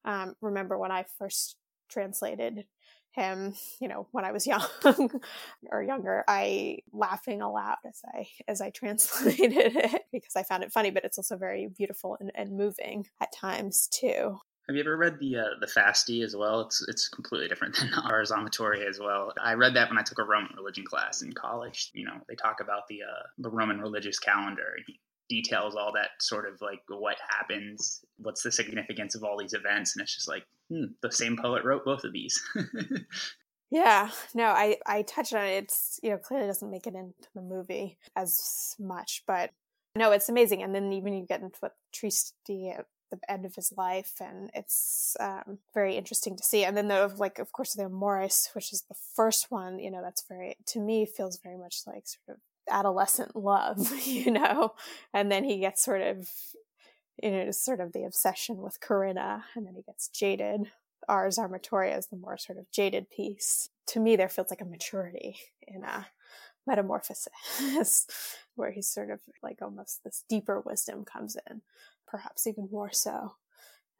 um, 0.04 0.34
remember 0.40 0.78
when 0.78 0.90
I 0.90 1.04
first 1.18 1.56
translated 1.88 2.64
him, 3.12 3.54
you 3.80 3.88
know, 3.88 4.06
when 4.12 4.24
I 4.24 4.32
was 4.32 4.46
young 4.84 5.10
or 5.70 5.82
younger, 5.82 6.24
I 6.28 6.78
laughing 6.92 7.40
aloud 7.42 7.78
as 7.86 8.00
I 8.14 8.26
as 8.46 8.60
I 8.60 8.70
translated 8.74 9.76
it 9.76 10.02
because 10.12 10.36
I 10.36 10.42
found 10.42 10.62
it 10.62 10.72
funny, 10.72 10.90
but 10.90 11.04
it's 11.04 11.18
also 11.18 11.36
very 11.36 11.68
beautiful 11.68 12.16
and, 12.20 12.30
and 12.34 12.56
moving 12.56 13.06
at 13.20 13.32
times 13.32 13.88
too. 13.88 14.38
Have 14.68 14.76
you 14.76 14.82
ever 14.82 14.98
read 14.98 15.18
the 15.18 15.36
uh, 15.36 15.44
the 15.60 15.66
Fasti 15.66 16.22
as 16.22 16.36
well? 16.36 16.60
It's 16.60 16.84
it's 16.88 17.08
completely 17.08 17.48
different 17.48 17.76
than 17.80 17.90
Ars 17.94 18.30
Amatoria 18.30 18.86
as 18.86 18.98
well. 19.00 19.32
I 19.42 19.54
read 19.54 19.74
that 19.74 19.88
when 19.88 19.98
I 19.98 20.02
took 20.02 20.18
a 20.18 20.24
Roman 20.24 20.52
religion 20.56 20.84
class 20.84 21.22
in 21.22 21.32
college. 21.32 21.90
You 21.94 22.04
know, 22.04 22.20
they 22.28 22.34
talk 22.34 22.60
about 22.60 22.86
the 22.88 23.00
uh, 23.02 23.22
the 23.38 23.50
Roman 23.50 23.80
religious 23.80 24.18
calendar. 24.18 24.74
Details 25.28 25.74
all 25.74 25.92
that 25.92 26.10
sort 26.20 26.46
of 26.46 26.60
like 26.60 26.80
what 26.88 27.16
happens, 27.28 28.00
what's 28.16 28.42
the 28.42 28.52
significance 28.52 29.14
of 29.14 29.22
all 29.22 29.38
these 29.38 29.52
events, 29.52 29.94
and 29.94 30.02
it's 30.02 30.14
just 30.14 30.28
like 30.28 30.44
hmm, 30.70 30.84
the 31.02 31.12
same 31.12 31.36
poet 31.36 31.64
wrote 31.64 31.84
both 31.84 32.04
of 32.04 32.12
these. 32.12 32.42
yeah, 33.70 34.10
no, 34.34 34.46
I 34.46 34.76
I 34.86 35.02
touched 35.02 35.34
on 35.34 35.44
it. 35.44 35.64
It's 35.64 36.00
you 36.02 36.10
know 36.10 36.18
clearly 36.18 36.46
doesn't 36.46 36.70
make 36.70 36.86
it 36.86 36.94
into 36.94 37.28
the 37.34 37.42
movie 37.42 37.98
as 38.16 38.74
much, 38.78 39.24
but 39.26 39.50
no, 39.94 40.12
it's 40.12 40.28
amazing. 40.28 40.62
And 40.62 40.74
then 40.74 40.92
even 40.92 41.12
you 41.12 41.26
get 41.26 41.42
into 41.42 41.58
what 41.60 41.74
at 43.12 43.20
the 43.20 43.32
end 43.32 43.46
of 43.46 43.54
his 43.54 43.72
life, 43.76 44.12
and 44.20 44.50
it's 44.54 45.16
um, 45.20 45.58
very 45.74 45.96
interesting 45.96 46.36
to 46.36 46.42
see. 46.42 46.64
And 46.64 46.76
then 46.76 46.88
the 46.88 47.12
like, 47.16 47.38
of 47.38 47.52
course, 47.52 47.74
the 47.74 47.86
Amores, 47.86 48.50
which 48.54 48.72
is 48.72 48.84
the 48.88 48.96
first 49.14 49.50
one, 49.50 49.78
you 49.78 49.90
know, 49.90 50.02
that's 50.02 50.24
very 50.28 50.56
to 50.66 50.80
me 50.80 51.06
feels 51.06 51.38
very 51.42 51.56
much 51.56 51.82
like 51.86 52.06
sort 52.06 52.36
of 52.36 52.42
adolescent 52.70 53.36
love, 53.36 53.92
you 54.06 54.30
know. 54.30 54.74
And 55.12 55.30
then 55.30 55.44
he 55.44 55.58
gets 55.58 55.84
sort 55.84 56.02
of, 56.02 56.28
you 57.22 57.30
know, 57.30 57.50
sort 57.50 57.80
of 57.80 57.92
the 57.92 58.04
obsession 58.04 58.58
with 58.58 58.80
Corinna, 58.80 59.44
and 59.54 59.66
then 59.66 59.74
he 59.74 59.82
gets 59.82 60.08
jaded. 60.08 60.70
Ars 61.08 61.38
Amatoria 61.38 61.96
is 61.96 62.08
the 62.08 62.16
more 62.16 62.36
sort 62.36 62.58
of 62.58 62.70
jaded 62.70 63.08
piece. 63.10 63.70
To 63.88 64.00
me, 64.00 64.16
there 64.16 64.28
feels 64.28 64.50
like 64.50 64.60
a 64.60 64.66
maturity 64.66 65.38
in 65.66 65.84
a 65.84 66.08
Metamorphoses 66.66 68.06
where 68.54 68.72
he's 68.72 68.90
sort 68.90 69.10
of 69.10 69.20
like 69.42 69.62
almost 69.62 70.04
this 70.04 70.24
deeper 70.28 70.60
wisdom 70.60 71.04
comes 71.06 71.34
in 71.48 71.62
perhaps 72.06 72.46
even 72.46 72.68
more 72.70 72.92
so 72.92 73.36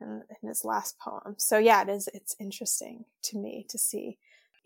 in, 0.03 0.23
in 0.43 0.49
his 0.49 0.67
last 0.67 0.99
poem. 0.99 1.37
So 1.39 1.57
yeah, 1.57 1.83
it 1.83 1.89
is. 1.89 2.09
It's 2.13 2.37
interesting 2.39 3.07
to 3.23 3.39
me 3.39 3.65
to 3.71 3.79
see 3.79 4.19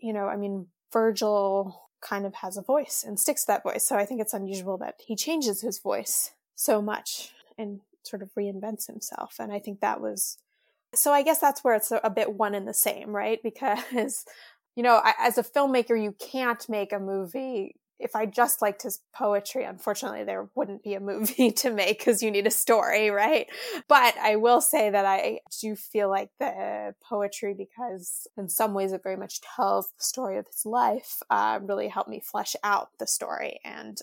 you 0.03 0.11
know, 0.11 0.27
I 0.27 0.35
mean, 0.35 0.67
Virgil 0.91 1.89
kind 2.03 2.25
of 2.25 2.35
has 2.35 2.57
a 2.57 2.61
voice 2.61 3.03
and 3.05 3.19
sticks 3.19 3.41
to 3.41 3.47
that 3.47 3.63
voice. 3.63 3.85
So 3.85 3.95
I 3.95 4.05
think 4.05 4.21
it's 4.21 4.33
unusual 4.33 4.77
that 4.77 4.95
he 5.05 5.15
changes 5.15 5.61
his 5.61 5.79
voice 5.79 6.31
so 6.55 6.81
much 6.81 7.31
and 7.57 7.79
sort 8.03 8.21
of 8.21 8.33
reinvents 8.35 8.87
himself. 8.87 9.35
And 9.39 9.51
I 9.51 9.59
think 9.59 9.79
that 9.79 10.01
was 10.01 10.37
so 10.93 11.11
I 11.11 11.23
guess 11.23 11.39
that's 11.39 11.63
where 11.63 11.75
it's 11.75 11.91
a, 11.91 12.09
bit 12.09 12.33
one 12.33 12.53
and 12.53 12.67
the 12.67 12.73
same, 12.73 13.09
right? 13.09 13.39
Because, 13.43 14.25
you 14.75 14.83
know, 14.83 15.01
as 15.19 15.37
a 15.37 15.43
filmmaker, 15.43 16.01
you 16.01 16.15
can't 16.19 16.67
make 16.69 16.93
a 16.93 16.99
movie 16.99 17.75
if 17.99 18.15
I 18.15 18.25
just 18.25 18.61
liked 18.61 18.83
his 18.83 18.99
poetry, 19.13 19.63
unfortunately, 19.63 20.23
there 20.23 20.49
wouldn't 20.55 20.83
be 20.83 20.93
a 20.93 20.99
movie 20.99 21.51
to 21.57 21.71
make 21.71 21.99
because 21.99 22.21
you 22.21 22.31
need 22.31 22.47
a 22.47 22.51
story, 22.51 23.09
right? 23.09 23.47
But 23.87 24.15
I 24.17 24.35
will 24.35 24.61
say 24.61 24.89
that 24.89 25.05
I 25.05 25.39
do 25.61 25.75
feel 25.75 26.09
like 26.09 26.31
the 26.39 26.95
poetry, 27.01 27.53
because 27.53 28.27
in 28.37 28.49
some 28.49 28.73
ways 28.73 28.91
it 28.91 29.03
very 29.03 29.17
much 29.17 29.41
tells 29.41 29.87
the 29.87 30.03
story 30.03 30.37
of 30.37 30.47
his 30.47 30.65
life, 30.65 31.21
uh, 31.29 31.59
really 31.61 31.87
helped 31.87 32.09
me 32.09 32.19
flesh 32.19 32.55
out 32.63 32.89
the 32.99 33.07
story. 33.07 33.59
And, 33.63 33.99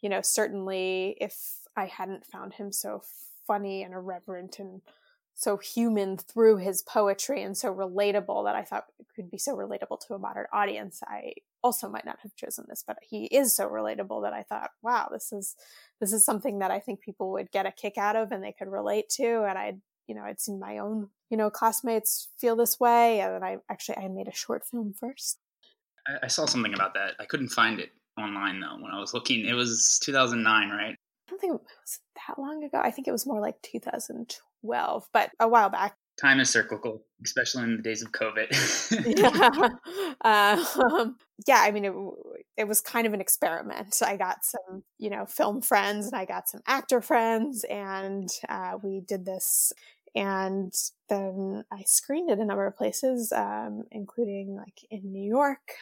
you 0.00 0.08
know, 0.08 0.20
certainly 0.22 1.16
if 1.20 1.58
I 1.76 1.86
hadn't 1.86 2.26
found 2.26 2.54
him 2.54 2.70
so 2.72 3.02
funny 3.46 3.82
and 3.82 3.94
irreverent 3.94 4.58
and 4.58 4.82
so 5.34 5.56
human 5.56 6.18
through 6.18 6.58
his 6.58 6.82
poetry 6.82 7.42
and 7.42 7.56
so 7.56 7.74
relatable 7.74 8.44
that 8.44 8.54
I 8.54 8.62
thought 8.62 8.84
could 9.16 9.30
be 9.30 9.38
so 9.38 9.56
relatable 9.56 10.06
to 10.06 10.14
a 10.14 10.18
modern 10.18 10.46
audience. 10.52 11.02
I 11.06 11.34
also 11.62 11.88
might 11.88 12.04
not 12.04 12.20
have 12.22 12.34
chosen 12.36 12.66
this, 12.68 12.84
but 12.86 12.98
he 13.02 13.26
is 13.26 13.54
so 13.54 13.68
relatable 13.68 14.22
that 14.22 14.32
I 14.32 14.42
thought, 14.42 14.70
wow, 14.82 15.08
this 15.12 15.32
is 15.32 15.56
this 16.00 16.12
is 16.12 16.24
something 16.24 16.58
that 16.58 16.70
I 16.70 16.80
think 16.80 17.00
people 17.00 17.30
would 17.32 17.50
get 17.50 17.66
a 17.66 17.72
kick 17.72 17.98
out 17.98 18.16
of 18.16 18.32
and 18.32 18.42
they 18.42 18.52
could 18.52 18.68
relate 18.68 19.08
to. 19.10 19.44
And 19.48 19.58
I'd 19.58 19.80
you 20.06 20.14
know 20.14 20.22
I'd 20.22 20.40
seen 20.40 20.58
my 20.58 20.78
own 20.78 21.08
you 21.30 21.36
know 21.36 21.50
classmates 21.50 22.28
feel 22.38 22.56
this 22.56 22.80
way, 22.80 23.20
and 23.20 23.44
I 23.44 23.58
actually 23.70 23.98
I 23.98 24.08
made 24.08 24.28
a 24.28 24.34
short 24.34 24.64
film 24.66 24.94
first. 24.98 25.38
I, 26.06 26.24
I 26.24 26.26
saw 26.28 26.46
something 26.46 26.74
about 26.74 26.94
that. 26.94 27.14
I 27.20 27.24
couldn't 27.24 27.50
find 27.50 27.80
it 27.80 27.90
online 28.18 28.60
though 28.60 28.76
when 28.80 28.92
I 28.92 29.00
was 29.00 29.14
looking. 29.14 29.46
It 29.46 29.54
was 29.54 29.98
2009, 30.02 30.70
right? 30.70 30.94
I 30.94 31.30
don't 31.30 31.40
think 31.40 31.54
it 31.54 31.60
was 31.60 32.00
that 32.28 32.38
long 32.38 32.64
ago. 32.64 32.80
I 32.82 32.90
think 32.90 33.08
it 33.08 33.12
was 33.12 33.26
more 33.26 33.40
like 33.40 33.60
2012, 33.62 35.08
but 35.12 35.30
a 35.40 35.48
while 35.48 35.70
back 35.70 35.96
time 36.22 36.40
is 36.40 36.50
cyclical, 36.50 37.02
especially 37.24 37.64
in 37.64 37.76
the 37.76 37.82
days 37.82 38.02
of 38.02 38.12
COVID. 38.12 38.48
yeah. 39.18 39.68
Um, 40.24 41.16
yeah, 41.48 41.60
I 41.60 41.72
mean, 41.72 41.84
it, 41.84 41.92
it 42.56 42.68
was 42.68 42.80
kind 42.80 43.06
of 43.06 43.12
an 43.12 43.20
experiment. 43.20 44.00
I 44.04 44.16
got 44.16 44.44
some, 44.44 44.84
you 44.98 45.10
know, 45.10 45.26
film 45.26 45.60
friends 45.60 46.06
and 46.06 46.14
I 46.14 46.24
got 46.24 46.48
some 46.48 46.60
actor 46.66 47.00
friends, 47.00 47.64
and 47.68 48.28
uh, 48.48 48.78
we 48.82 49.00
did 49.00 49.24
this. 49.24 49.72
And 50.14 50.72
then 51.08 51.64
I 51.72 51.82
screened 51.86 52.30
it 52.30 52.38
a 52.38 52.44
number 52.44 52.66
of 52.66 52.76
places, 52.76 53.32
um, 53.32 53.82
including 53.90 54.54
like 54.54 54.84
in 54.90 55.12
New 55.12 55.26
York. 55.28 55.72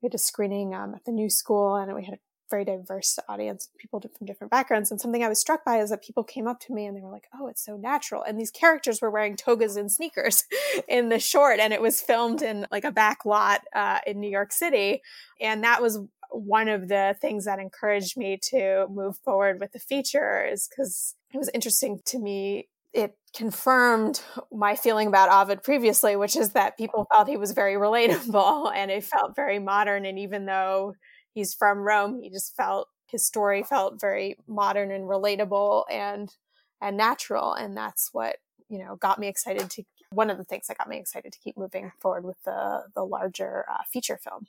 We 0.00 0.06
had 0.06 0.14
a 0.14 0.18
screening 0.18 0.74
um, 0.74 0.94
at 0.94 1.04
the 1.04 1.12
New 1.12 1.30
School, 1.30 1.74
and 1.74 1.92
we 1.94 2.04
had 2.04 2.14
a 2.14 2.20
very 2.52 2.64
diverse 2.64 3.18
audience 3.28 3.70
people 3.78 4.00
from 4.16 4.26
different 4.26 4.50
backgrounds. 4.50 4.90
And 4.90 5.00
something 5.00 5.24
I 5.24 5.28
was 5.28 5.40
struck 5.40 5.64
by 5.64 5.78
is 5.78 5.90
that 5.90 6.02
people 6.02 6.22
came 6.22 6.46
up 6.46 6.60
to 6.60 6.72
me 6.72 6.86
and 6.86 6.96
they 6.96 7.00
were 7.00 7.10
like, 7.10 7.26
"Oh, 7.34 7.48
it's 7.48 7.64
so 7.64 7.76
natural." 7.76 8.22
And 8.22 8.38
these 8.38 8.50
characters 8.50 9.00
were 9.00 9.10
wearing 9.10 9.36
togas 9.36 9.76
and 9.76 9.90
sneakers 9.90 10.44
in 10.88 11.08
the 11.08 11.18
short, 11.18 11.58
and 11.58 11.72
it 11.72 11.82
was 11.82 12.00
filmed 12.00 12.42
in 12.42 12.66
like 12.70 12.84
a 12.84 12.92
back 12.92 13.24
lot 13.24 13.62
uh, 13.74 14.00
in 14.06 14.20
New 14.20 14.30
York 14.30 14.52
City, 14.52 15.02
and 15.40 15.64
that 15.64 15.82
was 15.82 15.98
one 16.30 16.68
of 16.68 16.88
the 16.88 17.16
things 17.20 17.44
that 17.46 17.58
encouraged 17.58 18.16
me 18.16 18.38
to 18.50 18.86
move 18.90 19.16
forward 19.18 19.60
with 19.60 19.72
the 19.72 19.78
feature 19.78 20.46
is 20.46 20.68
because 20.68 21.14
it 21.32 21.38
was 21.38 21.50
interesting 21.52 22.00
to 22.06 22.18
me 22.18 22.68
it 22.92 23.16
confirmed 23.34 24.20
my 24.52 24.76
feeling 24.76 25.08
about 25.08 25.30
Ovid 25.30 25.62
previously, 25.62 26.14
which 26.14 26.36
is 26.36 26.52
that 26.52 26.76
people 26.76 27.06
felt 27.10 27.28
he 27.28 27.38
was 27.38 27.52
very 27.52 27.74
relatable 27.74 28.70
and 28.74 28.90
it 28.90 29.04
felt 29.04 29.34
very 29.34 29.58
modern. 29.58 30.04
And 30.04 30.18
even 30.18 30.44
though 30.44 30.94
he's 31.32 31.54
from 31.54 31.78
Rome. 31.78 32.20
He 32.22 32.30
just 32.30 32.56
felt 32.56 32.88
his 33.06 33.24
story 33.24 33.62
felt 33.62 34.00
very 34.00 34.36
modern 34.46 34.90
and 34.90 35.04
relatable 35.04 35.84
and 35.90 36.34
and 36.80 36.96
natural, 36.96 37.52
and 37.52 37.76
that's 37.76 38.10
what 38.12 38.36
you 38.68 38.78
know 38.78 38.96
got 38.96 39.18
me 39.18 39.28
excited 39.28 39.70
to. 39.70 39.84
One 40.10 40.28
of 40.28 40.36
the 40.36 40.44
things 40.44 40.66
that 40.66 40.76
got 40.76 40.90
me 40.90 40.98
excited 40.98 41.32
to 41.32 41.38
keep 41.38 41.56
moving 41.56 41.92
forward 42.00 42.24
with 42.24 42.42
the 42.44 42.84
the 42.94 43.04
larger 43.04 43.64
uh, 43.70 43.82
feature 43.90 44.18
film. 44.18 44.46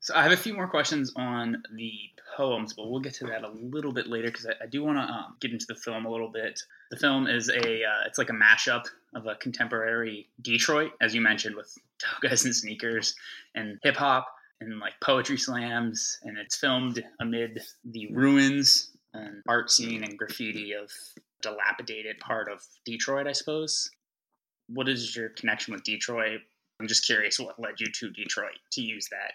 So 0.00 0.16
I 0.16 0.24
have 0.24 0.32
a 0.32 0.36
few 0.36 0.52
more 0.52 0.66
questions 0.66 1.12
on 1.14 1.62
the 1.76 1.92
poems, 2.36 2.72
but 2.72 2.90
we'll 2.90 3.00
get 3.00 3.14
to 3.14 3.26
that 3.26 3.44
a 3.44 3.50
little 3.50 3.92
bit 3.92 4.08
later 4.08 4.26
because 4.28 4.46
I, 4.46 4.64
I, 4.64 4.66
do 4.66 4.82
want 4.82 4.98
to 4.98 5.04
um, 5.04 5.36
get 5.40 5.52
into 5.52 5.64
the 5.68 5.76
film 5.76 6.06
a 6.06 6.10
little 6.10 6.28
bit. 6.28 6.60
The 6.90 6.96
film 6.96 7.28
is 7.28 7.48
a 7.48 7.84
uh, 7.84 8.06
it's 8.06 8.18
like 8.18 8.28
a 8.28 8.32
mashup 8.32 8.84
of 9.14 9.26
a 9.26 9.36
contemporary 9.36 10.28
Detroit, 10.40 10.90
as 11.00 11.14
you 11.14 11.20
mentioned, 11.20 11.54
with 11.54 11.72
togas 11.98 12.44
and 12.44 12.54
sneakers 12.54 13.14
and 13.54 13.78
hip 13.84 13.96
hop 13.96 14.26
and 14.70 14.78
like 14.78 14.94
poetry 15.02 15.36
slams, 15.36 16.18
and 16.22 16.38
it's 16.38 16.56
filmed 16.56 17.02
amid 17.20 17.60
the 17.84 18.08
ruins 18.12 18.90
and 19.14 19.42
art 19.48 19.70
scene 19.70 20.02
and 20.04 20.16
graffiti 20.16 20.72
of 20.72 20.90
dilapidated 21.42 22.18
part 22.18 22.50
of 22.50 22.62
Detroit, 22.84 23.26
I 23.26 23.32
suppose. 23.32 23.90
What 24.68 24.88
is 24.88 25.14
your 25.14 25.30
connection 25.30 25.74
with 25.74 25.84
Detroit? 25.84 26.40
I'm 26.80 26.88
just 26.88 27.06
curious 27.06 27.38
what 27.38 27.60
led 27.60 27.74
you 27.78 27.86
to 27.92 28.10
Detroit 28.10 28.58
to 28.72 28.80
use 28.80 29.08
that. 29.10 29.34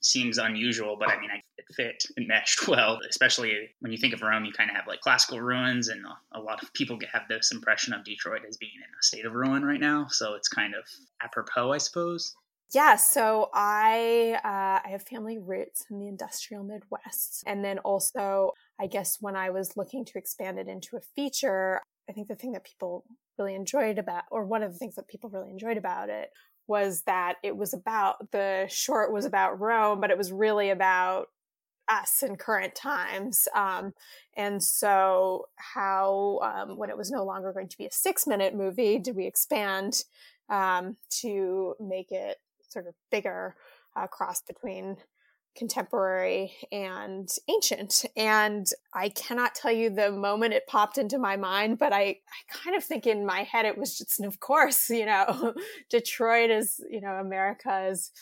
Seems 0.00 0.38
unusual, 0.38 0.96
but 0.98 1.10
I 1.10 1.20
mean, 1.20 1.30
it 1.30 1.64
fit, 1.76 2.02
it 2.16 2.26
meshed 2.26 2.66
well, 2.66 2.98
especially 3.08 3.68
when 3.80 3.92
you 3.92 3.98
think 3.98 4.14
of 4.14 4.22
Rome, 4.22 4.44
you 4.44 4.52
kind 4.52 4.70
of 4.70 4.76
have 4.76 4.86
like 4.86 5.00
classical 5.00 5.40
ruins, 5.40 5.88
and 5.88 6.04
a 6.32 6.40
lot 6.40 6.62
of 6.62 6.72
people 6.72 6.98
have 7.12 7.28
this 7.28 7.52
impression 7.52 7.92
of 7.92 8.04
Detroit 8.04 8.42
as 8.48 8.56
being 8.56 8.72
in 8.76 8.82
a 8.82 9.02
state 9.02 9.26
of 9.26 9.34
ruin 9.34 9.64
right 9.64 9.80
now. 9.80 10.06
So 10.10 10.34
it's 10.34 10.48
kind 10.48 10.74
of 10.74 10.84
apropos, 11.22 11.72
I 11.72 11.78
suppose. 11.78 12.34
Yeah, 12.74 12.96
so 12.96 13.48
I 13.54 14.38
uh, 14.44 14.86
I 14.86 14.90
have 14.90 15.02
family 15.02 15.38
roots 15.38 15.86
in 15.90 15.98
the 16.00 16.06
industrial 16.08 16.64
Midwest, 16.64 17.42
and 17.46 17.64
then 17.64 17.78
also 17.78 18.52
I 18.78 18.86
guess 18.86 19.16
when 19.20 19.36
I 19.36 19.48
was 19.50 19.76
looking 19.76 20.04
to 20.04 20.18
expand 20.18 20.58
it 20.58 20.68
into 20.68 20.96
a 20.96 21.00
feature, 21.00 21.80
I 22.08 22.12
think 22.12 22.28
the 22.28 22.34
thing 22.34 22.52
that 22.52 22.64
people 22.64 23.04
really 23.38 23.54
enjoyed 23.54 23.96
about, 23.98 24.24
or 24.30 24.44
one 24.44 24.62
of 24.62 24.72
the 24.72 24.78
things 24.78 24.96
that 24.96 25.08
people 25.08 25.30
really 25.30 25.50
enjoyed 25.50 25.78
about 25.78 26.10
it, 26.10 26.30
was 26.66 27.02
that 27.06 27.36
it 27.42 27.56
was 27.56 27.72
about 27.72 28.30
the 28.32 28.66
short 28.68 29.12
was 29.12 29.24
about 29.24 29.58
Rome, 29.58 30.00
but 30.00 30.10
it 30.10 30.18
was 30.18 30.30
really 30.30 30.68
about 30.68 31.28
us 31.88 32.22
in 32.22 32.36
current 32.36 32.74
times. 32.74 33.48
Um, 33.54 33.94
and 34.36 34.62
so, 34.62 35.46
how 35.56 36.40
um, 36.42 36.76
when 36.76 36.90
it 36.90 36.98
was 36.98 37.10
no 37.10 37.24
longer 37.24 37.52
going 37.52 37.68
to 37.68 37.78
be 37.78 37.86
a 37.86 37.92
six 37.92 38.26
minute 38.26 38.54
movie, 38.54 38.98
did 38.98 39.16
we 39.16 39.26
expand 39.26 40.04
um, 40.50 40.96
to 41.20 41.74
make 41.80 42.12
it 42.12 42.36
sort 42.68 42.86
of 42.86 42.94
bigger 43.10 43.54
uh, 43.96 44.06
cross 44.06 44.42
between 44.42 44.96
contemporary 45.56 46.52
and 46.70 47.28
ancient. 47.48 48.04
And 48.16 48.66
I 48.94 49.08
cannot 49.08 49.54
tell 49.56 49.72
you 49.72 49.90
the 49.90 50.12
moment 50.12 50.54
it 50.54 50.68
popped 50.68 50.98
into 50.98 51.18
my 51.18 51.36
mind, 51.36 51.78
but 51.78 51.92
I, 51.92 52.00
I 52.00 52.52
kind 52.52 52.76
of 52.76 52.84
think 52.84 53.06
in 53.06 53.26
my 53.26 53.42
head 53.42 53.66
it 53.66 53.76
was 53.76 53.98
just, 53.98 54.20
of 54.20 54.38
course, 54.38 54.88
you 54.88 55.04
know, 55.04 55.54
Detroit 55.90 56.50
is, 56.50 56.80
you 56.88 57.00
know, 57.00 57.14
America's 57.14 58.12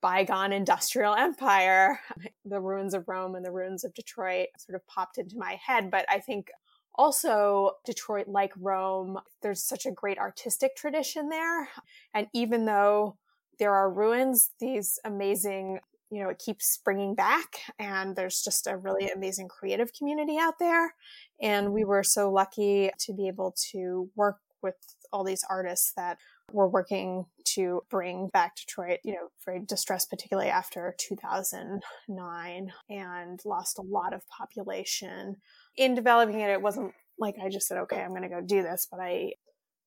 bygone 0.00 0.52
industrial 0.52 1.14
empire. 1.14 2.00
The 2.44 2.60
ruins 2.60 2.94
of 2.94 3.06
Rome 3.06 3.34
and 3.34 3.44
the 3.44 3.52
ruins 3.52 3.84
of 3.84 3.92
Detroit 3.94 4.48
sort 4.56 4.76
of 4.76 4.86
popped 4.86 5.18
into 5.18 5.36
my 5.36 5.58
head. 5.64 5.90
But 5.90 6.06
I 6.08 6.20
think 6.20 6.50
also 6.94 7.72
Detroit, 7.84 8.28
like 8.28 8.52
Rome, 8.58 9.18
there's 9.42 9.62
such 9.62 9.86
a 9.86 9.92
great 9.92 10.18
artistic 10.18 10.74
tradition 10.76 11.28
there. 11.28 11.68
And 12.14 12.28
even 12.32 12.64
though 12.64 13.18
there 13.58 13.74
are 13.74 13.90
ruins, 13.90 14.50
these 14.60 14.98
amazing, 15.04 15.80
you 16.10 16.22
know, 16.22 16.30
it 16.30 16.38
keeps 16.38 16.66
springing 16.66 17.14
back. 17.14 17.60
And 17.78 18.16
there's 18.16 18.42
just 18.42 18.66
a 18.66 18.76
really 18.76 19.10
amazing 19.10 19.48
creative 19.48 19.92
community 19.92 20.38
out 20.38 20.58
there. 20.58 20.94
And 21.40 21.72
we 21.72 21.84
were 21.84 22.02
so 22.02 22.30
lucky 22.30 22.90
to 23.00 23.12
be 23.12 23.28
able 23.28 23.54
to 23.72 24.10
work 24.16 24.38
with 24.62 24.74
all 25.12 25.24
these 25.24 25.44
artists 25.48 25.92
that 25.96 26.18
were 26.52 26.68
working 26.68 27.26
to 27.44 27.82
bring 27.90 28.28
back 28.28 28.56
Detroit, 28.56 28.98
you 29.04 29.12
know, 29.12 29.28
very 29.44 29.60
distressed, 29.60 30.10
particularly 30.10 30.50
after 30.50 30.94
2009 30.98 32.72
and 32.90 33.40
lost 33.44 33.78
a 33.78 33.82
lot 33.82 34.12
of 34.12 34.28
population. 34.28 35.36
In 35.76 35.94
developing 35.94 36.40
it, 36.40 36.50
it 36.50 36.62
wasn't 36.62 36.92
like 37.18 37.36
I 37.42 37.48
just 37.48 37.66
said, 37.66 37.78
okay, 37.78 38.00
I'm 38.00 38.10
going 38.10 38.22
to 38.22 38.28
go 38.28 38.40
do 38.40 38.62
this, 38.62 38.86
but 38.90 39.00
I, 39.00 39.32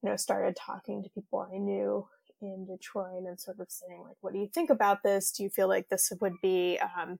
you 0.04 0.10
know, 0.10 0.16
started 0.16 0.56
talking 0.56 1.04
to 1.04 1.10
people 1.10 1.48
I 1.54 1.58
knew 1.58 2.08
in 2.50 2.66
Detroit 2.66 3.24
and 3.28 3.40
sort 3.40 3.60
of 3.60 3.68
saying 3.70 4.02
like, 4.04 4.18
what 4.22 4.34
do 4.34 4.40
you 4.40 4.48
think 4.54 4.70
about 4.70 5.04
this? 5.04 5.32
Do 5.32 5.44
you 5.44 5.50
feel 5.50 5.68
like 5.68 5.90
this 5.90 6.12
would 6.22 6.36
be 6.42 6.80
um, 6.80 7.20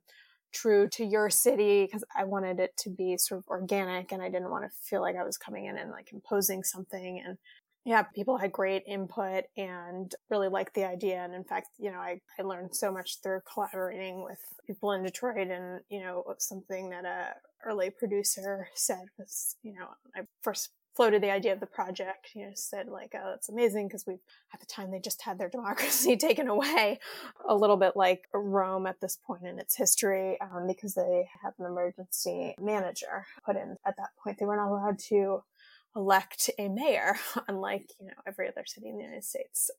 true 0.54 0.88
to 0.90 1.06
your 1.06 1.30
city? 1.30 1.86
Because 1.86 2.04
I 2.16 2.24
wanted 2.24 2.60
it 2.60 2.76
to 2.80 2.90
be 2.90 3.18
sort 3.18 3.40
of 3.40 3.48
organic 3.48 4.12
and 4.12 4.22
I 4.22 4.30
didn't 4.30 4.52
want 4.52 4.66
to 4.66 4.70
feel 4.90 5.02
like 5.02 5.16
I 5.16 5.24
was 5.24 5.38
coming 5.38 5.66
in 5.66 5.78
and 5.78 5.92
like 5.92 6.12
imposing 6.14 6.64
something. 6.64 7.24
And 7.26 7.38
yeah, 7.84 8.04
people 8.04 8.38
had 8.38 8.52
great 8.52 8.84
input 8.88 9.46
and 9.58 10.14
really 10.30 10.50
liked 10.50 10.76
the 10.76 10.86
idea. 10.86 11.24
And 11.24 11.34
in 11.34 11.44
fact, 11.44 11.68
you 11.80 11.92
know, 11.92 11.98
I, 11.98 12.20
I 12.38 12.44
learned 12.44 12.76
so 12.76 12.92
much 12.92 13.22
through 13.24 13.42
collaborating 13.52 14.24
with 14.24 14.40
people 14.68 14.92
in 14.92 15.04
Detroit 15.04 15.48
and, 15.48 15.82
you 15.90 16.02
know, 16.02 16.24
something 16.38 16.92
that 16.92 17.06
a 17.06 17.34
early 17.66 17.90
producer 17.90 18.68
said 18.76 19.06
was, 19.18 19.56
you 19.64 19.74
know, 19.74 19.88
I 20.16 20.22
first 20.44 20.70
floated 20.96 21.22
the 21.22 21.32
idea 21.32 21.54
of 21.54 21.60
the 21.60 21.66
project. 21.66 22.30
You 22.36 22.46
know, 22.46 22.52
said 22.56 22.88
like, 22.88 23.14
"Oh, 23.16 23.34
it's 23.36 23.50
amazing," 23.50 23.88
because 23.88 24.06
we 24.06 24.16
at 24.54 24.60
the 24.60 24.66
time 24.66 24.92
they 24.92 25.00
just 25.00 25.22
had 25.22 25.38
their 25.38 25.50
democracy 25.58 26.18
taken 26.18 26.48
away, 26.48 27.00
a 27.48 27.56
little 27.56 27.78
bit 27.78 27.96
like 27.96 28.28
Rome 28.34 28.88
at 28.88 29.02
this 29.02 29.18
point 29.26 29.44
in 29.44 29.60
its 29.60 29.76
history, 29.76 30.40
um, 30.42 30.68
because 30.68 30.94
they 30.94 31.28
had 31.44 31.54
an 31.60 31.66
emergency 31.66 32.56
manager 32.60 33.26
put 33.46 33.56
in 33.56 33.78
at 33.86 33.96
that 33.98 34.10
point. 34.24 34.38
They 34.40 34.46
were 34.46 34.58
not 34.58 34.70
allowed 34.70 35.00
to 35.10 35.44
elect 35.96 36.50
a 36.58 36.70
mayor, 36.70 37.18
unlike 37.48 37.92
you 38.00 38.08
know 38.08 38.22
every 38.28 38.48
other 38.48 38.64
city 38.66 38.90
in 38.90 38.98
the 38.98 39.04
United 39.04 39.24
States. 39.24 39.72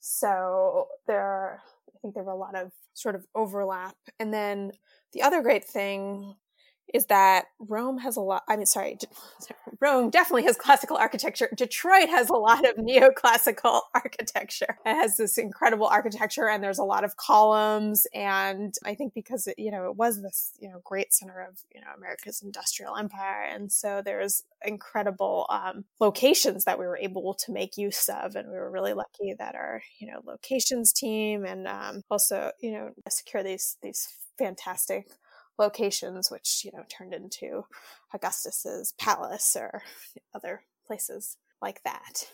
So 0.00 0.86
there, 1.06 1.60
I 1.88 1.98
think 2.00 2.14
there 2.14 2.22
were 2.22 2.32
a 2.32 2.36
lot 2.36 2.54
of 2.54 2.72
sort 2.94 3.14
of 3.14 3.26
overlap. 3.34 3.96
And 4.18 4.32
then 4.32 4.72
the 5.12 5.22
other 5.22 5.42
great 5.42 5.64
thing 5.64 6.36
is 6.94 7.06
that 7.06 7.46
Rome 7.58 7.98
has 7.98 8.16
a 8.16 8.20
lot. 8.20 8.44
I 8.48 8.56
mean, 8.56 8.66
sorry, 8.66 8.98
Rome 9.80 10.10
definitely 10.10 10.44
has 10.44 10.56
classical 10.56 10.96
architecture. 10.96 11.48
Detroit 11.56 12.08
has 12.08 12.28
a 12.28 12.34
lot 12.34 12.68
of 12.68 12.76
neoclassical 12.76 13.82
architecture. 13.94 14.78
It 14.84 14.94
has 14.94 15.16
this 15.16 15.38
incredible 15.38 15.86
architecture, 15.86 16.48
and 16.48 16.62
there's 16.62 16.78
a 16.78 16.84
lot 16.84 17.04
of 17.04 17.16
columns. 17.16 18.06
And 18.14 18.74
I 18.84 18.94
think 18.94 19.14
because 19.14 19.46
it, 19.46 19.58
you 19.58 19.70
know 19.70 19.86
it 19.86 19.96
was 19.96 20.22
this 20.22 20.52
you 20.60 20.68
know 20.68 20.80
great 20.84 21.12
center 21.12 21.46
of 21.48 21.60
you 21.74 21.80
know 21.80 21.88
America's 21.96 22.42
industrial 22.42 22.96
empire, 22.96 23.44
and 23.52 23.70
so 23.70 24.02
there's 24.04 24.42
incredible 24.64 25.46
um, 25.50 25.84
locations 26.00 26.64
that 26.64 26.78
we 26.78 26.86
were 26.86 26.98
able 26.98 27.34
to 27.34 27.52
make 27.52 27.76
use 27.76 28.08
of, 28.08 28.34
and 28.36 28.48
we 28.48 28.56
were 28.56 28.70
really 28.70 28.92
lucky 28.92 29.34
that 29.38 29.54
our 29.54 29.82
you 29.98 30.06
know 30.06 30.20
locations 30.24 30.92
team 30.92 31.44
and 31.44 31.66
um, 31.66 32.02
also 32.10 32.50
you 32.60 32.72
know 32.72 32.90
secure 33.08 33.42
these 33.42 33.76
these 33.82 34.08
fantastic 34.38 35.08
locations, 35.58 36.30
which, 36.30 36.62
you 36.64 36.70
know, 36.72 36.84
turned 36.88 37.14
into 37.14 37.64
Augustus's 38.14 38.92
palace 38.98 39.56
or 39.58 39.82
other 40.34 40.62
places 40.86 41.36
like 41.60 41.82
that. 41.84 42.28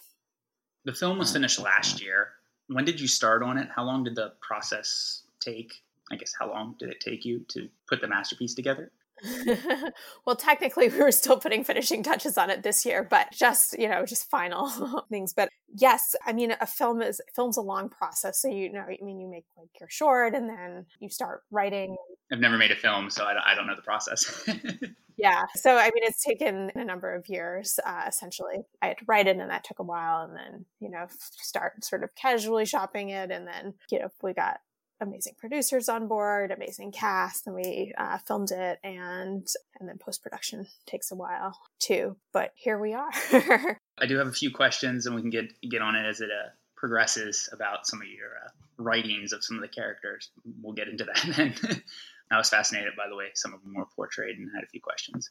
The 0.85 0.93
film 0.93 1.19
was 1.19 1.33
finished 1.33 1.61
last 1.61 2.03
year. 2.03 2.29
When 2.69 2.85
did 2.85 3.01
you 3.01 3.09
start 3.09 3.43
on 3.43 3.59
it? 3.59 3.69
How 3.75 3.85
long 3.85 4.05
did 4.05 4.15
the 4.15 4.33
process 4.41 5.23
take? 5.41 5.73
I 6.13 6.17
guess 6.17 6.35
how 6.39 6.51
long 6.51 6.77
did 6.79 6.91
it 6.91 7.01
take 7.01 7.25
you 7.25 7.45
to 7.49 7.69
put 7.89 8.01
the 8.01 8.09
masterpiece 8.09 8.55
together? 8.55 8.93
well, 10.27 10.37
technically, 10.37 10.89
we 10.89 10.99
were 10.99 11.13
still 11.13 11.39
putting 11.39 11.65
finishing 11.65 12.03
touches 12.03 12.37
on 12.37 12.51
it 12.51 12.63
this 12.63 12.85
year, 12.85 13.07
but 13.09 13.29
just 13.33 13.79
you 13.79 13.89
know, 13.89 14.05
just 14.05 14.29
final 14.29 15.05
things. 15.11 15.33
But 15.33 15.49
yes, 15.75 16.15
I 16.27 16.33
mean, 16.33 16.55
a 16.61 16.67
film 16.67 17.01
is 17.01 17.21
film's 17.35 17.57
a 17.57 17.63
long 17.63 17.89
process. 17.89 18.43
So 18.43 18.49
you 18.49 18.73
know, 18.73 18.81
I 18.81 18.99
mean, 19.03 19.21
you 19.21 19.29
make 19.29 19.47
like 19.57 19.69
your 19.81 19.89
short, 19.89 20.35
and 20.35 20.49
then 20.49 20.87
you 21.01 21.09
start 21.09 21.43
writing. 21.51 21.97
I've 22.33 22.41
never 22.41 22.57
made 22.57 22.71
a 22.71 22.77
film, 22.77 23.11
so 23.11 23.25
I, 23.25 23.53
I 23.53 23.55
don't 23.55 23.67
know 23.67 23.77
the 23.77 23.83
process. 23.83 24.49
yeah, 25.17 25.45
so 25.55 25.77
I 25.77 25.85
mean, 25.87 26.05
it's 26.05 26.23
taken 26.23 26.71
a 26.75 26.85
number 26.85 27.15
of 27.15 27.29
years. 27.29 27.79
Uh, 27.85 28.05
essentially, 28.09 28.65
I 28.81 28.89
had 28.89 28.99
to 28.99 29.05
write 29.07 29.27
it, 29.27 29.37
and 29.37 29.51
that 29.51 29.65
took 29.65 29.79
a 29.79 29.85
while, 29.85 30.23
and 30.23 30.37
then 30.37 30.65
you 30.81 30.91
know, 30.91 31.07
start 31.11 31.85
sort 31.85 32.03
of 32.03 32.15
casually 32.15 32.65
shopping 32.65 33.11
it, 33.11 33.31
and 33.31 33.47
then 33.47 33.75
you 33.91 33.99
know, 33.99 34.09
we 34.23 34.33
got 34.33 34.61
amazing 35.01 35.35
producers 35.39 35.89
on 35.89 36.09
board, 36.09 36.51
amazing 36.51 36.93
cast, 36.93 37.47
and 37.47 37.55
we 37.55 37.93
uh, 37.99 38.19
filmed 38.19 38.51
it, 38.51 38.79
and 38.83 39.47
and 39.79 39.89
then 39.89 39.99
post 39.99 40.23
production 40.23 40.67
takes 40.87 41.11
a 41.13 41.15
while 41.15 41.59
too. 41.79 42.17
But 42.33 42.53
here 42.55 42.79
we 42.79 42.95
are. 42.95 43.11
I 43.99 44.07
do 44.07 44.17
have 44.19 44.29
a 44.29 44.33
few 44.33 44.51
questions, 44.51 45.07
and 45.07 45.15
we 45.15 45.21
can 45.21 45.31
get 45.31 45.53
get 45.69 45.83
on 45.83 45.95
it 45.95 46.07
as 46.07 46.21
it 46.21 46.31
uh, 46.31 46.51
progresses 46.77 47.49
about 47.53 47.87
some 47.87 48.01
of 48.01 48.09
your 48.09 48.31
uh, 48.45 48.51
writings 48.79 49.33
of 49.33 49.45
some 49.45 49.57
of 49.57 49.63
the 49.63 49.69
characters. 49.69 50.31
We'll 50.63 50.75
get 50.75 50.89
into 50.89 51.05
that 51.05 51.35
then. 51.37 51.83
I 52.35 52.39
was 52.39 52.49
fascinated, 52.49 52.93
by 52.97 53.09
the 53.09 53.17
way. 53.17 53.27
Some 53.35 53.55
of 53.55 53.63
them 53.63 53.75
were 53.75 53.87
portrayed, 53.97 54.37
and 54.39 54.51
had 54.55 54.65
a 54.65 54.69
few 54.69 54.81
questions. 54.81 55.31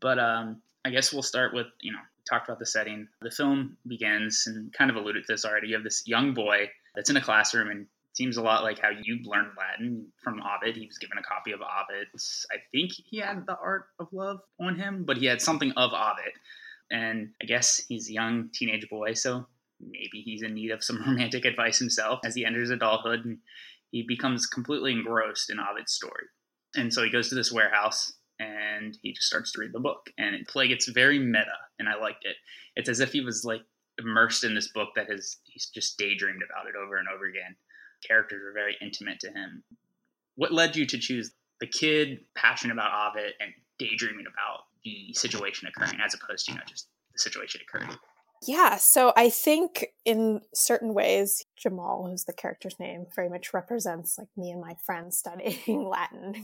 But 0.00 0.18
um, 0.18 0.62
I 0.84 0.90
guess 0.90 1.12
we'll 1.12 1.22
start 1.22 1.54
with 1.54 1.66
you 1.80 1.92
know 1.92 1.98
talked 2.28 2.48
about 2.48 2.58
the 2.58 2.66
setting. 2.66 3.08
The 3.20 3.30
film 3.30 3.76
begins 3.86 4.44
and 4.46 4.72
kind 4.72 4.90
of 4.90 4.96
alluded 4.96 5.26
to 5.26 5.32
this 5.32 5.44
already. 5.44 5.68
You 5.68 5.74
have 5.74 5.84
this 5.84 6.06
young 6.06 6.34
boy 6.34 6.70
that's 6.94 7.10
in 7.10 7.16
a 7.16 7.20
classroom 7.20 7.70
and 7.70 7.86
seems 8.14 8.36
a 8.36 8.42
lot 8.42 8.62
like 8.62 8.78
how 8.78 8.88
you 8.88 9.18
learned 9.24 9.50
Latin 9.58 10.06
from 10.22 10.40
Ovid. 10.40 10.76
He 10.76 10.86
was 10.86 10.98
given 10.98 11.18
a 11.18 11.22
copy 11.22 11.52
of 11.52 11.60
Ovid's. 11.60 12.46
I 12.50 12.56
think 12.72 12.92
he 12.92 13.18
had 13.18 13.46
the 13.46 13.56
Art 13.62 13.86
of 13.98 14.08
Love 14.12 14.40
on 14.58 14.76
him, 14.76 15.04
but 15.04 15.18
he 15.18 15.26
had 15.26 15.42
something 15.42 15.72
of 15.76 15.92
Ovid. 15.92 16.32
And 16.90 17.30
I 17.42 17.46
guess 17.46 17.82
he's 17.88 18.08
a 18.08 18.12
young 18.12 18.48
teenage 18.52 18.88
boy, 18.88 19.12
so 19.14 19.46
maybe 19.80 20.22
he's 20.24 20.42
in 20.42 20.54
need 20.54 20.70
of 20.70 20.82
some 20.82 21.02
romantic 21.06 21.44
advice 21.44 21.78
himself 21.78 22.20
as 22.24 22.34
he 22.34 22.44
enters 22.44 22.70
adulthood 22.70 23.24
and 23.24 23.38
he 23.90 24.02
becomes 24.02 24.46
completely 24.46 24.92
engrossed 24.92 25.50
in 25.50 25.58
Ovid's 25.60 25.92
story. 25.92 26.26
And 26.76 26.92
so 26.92 27.02
he 27.02 27.10
goes 27.10 27.28
to 27.30 27.34
this 27.34 27.52
warehouse 27.52 28.12
and 28.38 28.96
he 29.02 29.12
just 29.12 29.26
starts 29.26 29.52
to 29.52 29.60
read 29.60 29.72
the 29.72 29.80
book. 29.80 30.10
And 30.18 30.34
it 30.34 30.48
play 30.48 30.68
gets 30.68 30.88
very 30.88 31.18
meta, 31.18 31.56
and 31.78 31.88
I 31.88 31.98
liked 31.98 32.24
it. 32.24 32.36
It's 32.74 32.88
as 32.88 33.00
if 33.00 33.12
he 33.12 33.22
was 33.22 33.44
like 33.44 33.62
immersed 33.98 34.44
in 34.44 34.54
this 34.54 34.68
book 34.72 34.90
that 34.94 35.10
has 35.10 35.36
he's 35.44 35.70
just 35.74 35.96
daydreamed 35.98 36.42
about 36.42 36.66
it 36.68 36.74
over 36.76 36.96
and 36.96 37.08
over 37.08 37.24
again 37.24 37.56
characters 38.06 38.42
are 38.44 38.52
very 38.52 38.76
intimate 38.80 39.20
to 39.20 39.28
him. 39.28 39.62
What 40.36 40.52
led 40.52 40.76
you 40.76 40.86
to 40.86 40.98
choose 40.98 41.32
the 41.60 41.66
kid 41.66 42.20
passionate 42.34 42.74
about 42.74 43.10
Ovid 43.10 43.32
and 43.40 43.52
daydreaming 43.78 44.26
about 44.26 44.64
the 44.84 45.12
situation 45.14 45.68
occurring 45.68 45.98
as 46.04 46.14
opposed 46.14 46.46
to, 46.46 46.52
you 46.52 46.58
know, 46.58 46.64
just 46.66 46.88
the 47.12 47.18
situation 47.18 47.60
occurring? 47.66 47.96
Yeah, 48.46 48.76
so 48.76 49.12
I 49.16 49.28
think 49.28 49.86
in 50.04 50.40
certain 50.54 50.94
ways, 50.94 51.44
Jamal, 51.56 52.06
who's 52.08 52.24
the 52.24 52.32
character's 52.32 52.78
name, 52.78 53.06
very 53.14 53.28
much 53.28 53.52
represents 53.52 54.18
like 54.18 54.28
me 54.36 54.50
and 54.52 54.60
my 54.60 54.76
friends 54.84 55.18
studying 55.18 55.88
Latin. 55.88 56.34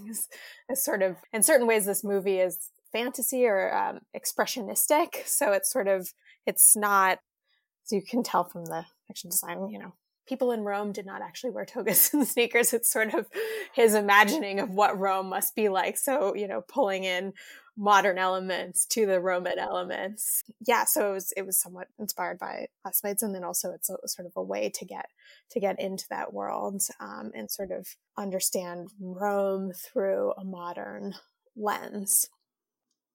it's 0.69 0.85
sort 0.85 1.03
of, 1.03 1.17
in 1.33 1.43
certain 1.45 1.67
ways, 1.67 1.87
this 1.87 2.03
movie 2.03 2.41
is 2.41 2.71
fantasy 2.93 3.47
or 3.47 3.73
um, 3.75 4.01
expressionistic. 4.17 5.27
So 5.27 5.53
it's 5.53 5.71
sort 5.71 5.87
of, 5.87 6.13
it's 6.45 6.75
not, 6.77 7.19
as 7.87 7.93
you 7.93 8.03
can 8.03 8.25
tell 8.25 8.45
from 8.45 8.65
the 8.65 8.85
action 9.09 9.31
design, 9.31 9.69
you 9.69 9.79
know, 9.79 9.95
people 10.27 10.53
in 10.53 10.63
Rome 10.63 10.93
did 10.93 11.07
not 11.07 11.23
actually 11.23 11.51
wear 11.51 11.65
togas 11.65 12.11
and 12.13 12.27
sneakers. 12.27 12.73
It's 12.73 12.91
sort 12.91 13.15
of 13.15 13.27
his 13.75 13.95
imagining 13.95 14.61
of 14.61 14.71
what 14.71 14.99
Rome 14.99 15.29
must 15.29 15.55
be 15.55 15.69
like. 15.69 15.97
So, 15.99 16.35
you 16.35 16.49
know, 16.49 16.63
pulling 16.63 17.05
in 17.05 17.33
modern 17.77 18.19
elements 18.19 18.85
to 18.85 19.07
the 19.07 19.21
Roman 19.21 19.59
elements. 19.59 20.45
Yeah, 20.61 20.85
so 20.85 21.11
it 21.11 21.15
was 21.15 21.33
it 21.37 21.47
was 21.47 21.59
somewhat 21.59 21.89
inspired 21.99 22.39
by 22.39 22.67
classmates, 22.83 23.23
and 23.23 23.35
then 23.35 23.45
also 23.45 23.73
it's 23.73 23.89
a, 23.89 23.97
sort 24.07 24.27
of 24.27 24.33
a 24.37 24.43
way 24.43 24.71
to 24.75 24.85
get 24.85 25.07
to 25.51 25.61
get 25.61 25.81
into 25.81 26.07
that 26.11 26.33
world 26.33 26.83
um, 27.01 27.33
and 27.35 27.51
sort 27.51 27.71
of 27.71 27.89
understand 28.17 28.91
Rome 29.01 29.73
through 29.73 30.33
a 30.37 30.45
modern 30.45 31.15
lens. 31.57 32.29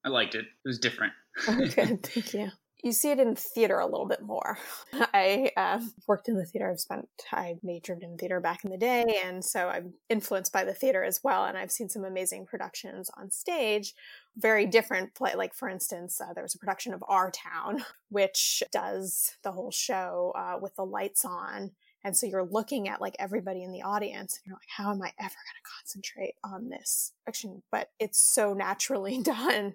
I 0.04 0.10
liked 0.10 0.36
it. 0.36 0.46
It 0.46 0.68
was 0.68 0.80
different. 0.80 1.14
oh, 1.48 1.56
good, 1.56 2.04
thank 2.04 2.34
you 2.34 2.52
you 2.88 2.94
see 2.94 3.12
it 3.12 3.20
in 3.20 3.36
theater 3.36 3.80
a 3.80 3.86
little 3.86 4.08
bit 4.08 4.22
more. 4.22 4.58
I 5.14 5.52
uh, 5.58 5.82
worked 6.08 6.30
in 6.30 6.38
the 6.38 6.46
theater. 6.46 6.72
I've 6.72 6.80
spent, 6.80 7.08
I 7.32 7.58
majored 7.62 8.02
in 8.02 8.18
theater 8.18 8.40
back 8.40 8.64
in 8.64 8.72
the 8.72 8.78
day. 8.78 9.22
And 9.24 9.44
so 9.44 9.68
I'm 9.68 9.94
influenced 10.10 10.54
by 10.54 10.64
the 10.64 10.74
theater 10.74 11.04
as 11.04 11.22
well. 11.24 11.46
And 11.46 11.58
I've 11.58 11.72
seen 11.72 11.90
some 11.90 12.06
amazing 12.06 12.46
productions 12.46 13.12
on 13.18 13.30
stage, 13.30 13.94
very 14.38 14.66
different 14.66 15.14
play. 15.14 15.36
Like, 15.36 15.54
for 15.54 15.70
instance, 15.70 16.20
uh, 16.20 16.34
there 16.34 16.44
was 16.44 16.56
a 16.56 16.60
production 16.60 16.94
of 16.94 17.04
Our 17.08 17.30
Town, 17.32 17.84
which 18.10 18.64
does 18.72 19.36
the 19.44 19.52
whole 19.52 19.72
show 19.72 20.34
uh, 20.36 20.58
with 20.60 20.76
the 20.76 20.86
lights 20.86 21.26
on. 21.26 21.72
And 22.04 22.16
so 22.16 22.26
you're 22.26 22.46
looking 22.46 22.88
at 22.88 23.02
like 23.02 23.16
everybody 23.20 23.64
in 23.64 23.72
the 23.72 23.82
audience 23.82 24.38
and 24.38 24.48
you're 24.48 24.56
like, 24.56 24.70
how 24.78 24.92
am 24.92 25.02
I 25.02 25.12
ever 25.20 25.30
going 25.30 25.62
to 25.62 25.70
concentrate 25.78 26.36
on 26.44 26.70
this 26.70 27.12
action? 27.28 27.64
But 27.72 27.90
it's 28.00 28.24
so 28.24 28.54
naturally 28.54 29.22
done 29.24 29.74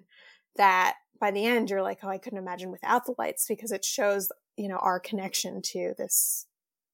that 0.55 0.95
by 1.19 1.31
the 1.31 1.45
end 1.45 1.69
you're 1.69 1.81
like 1.81 1.99
oh 2.03 2.09
i 2.09 2.17
couldn't 2.17 2.39
imagine 2.39 2.71
without 2.71 3.05
the 3.05 3.15
lights 3.17 3.45
because 3.47 3.71
it 3.71 3.85
shows 3.85 4.31
you 4.57 4.67
know 4.67 4.77
our 4.77 4.99
connection 4.99 5.61
to 5.61 5.93
this 5.97 6.45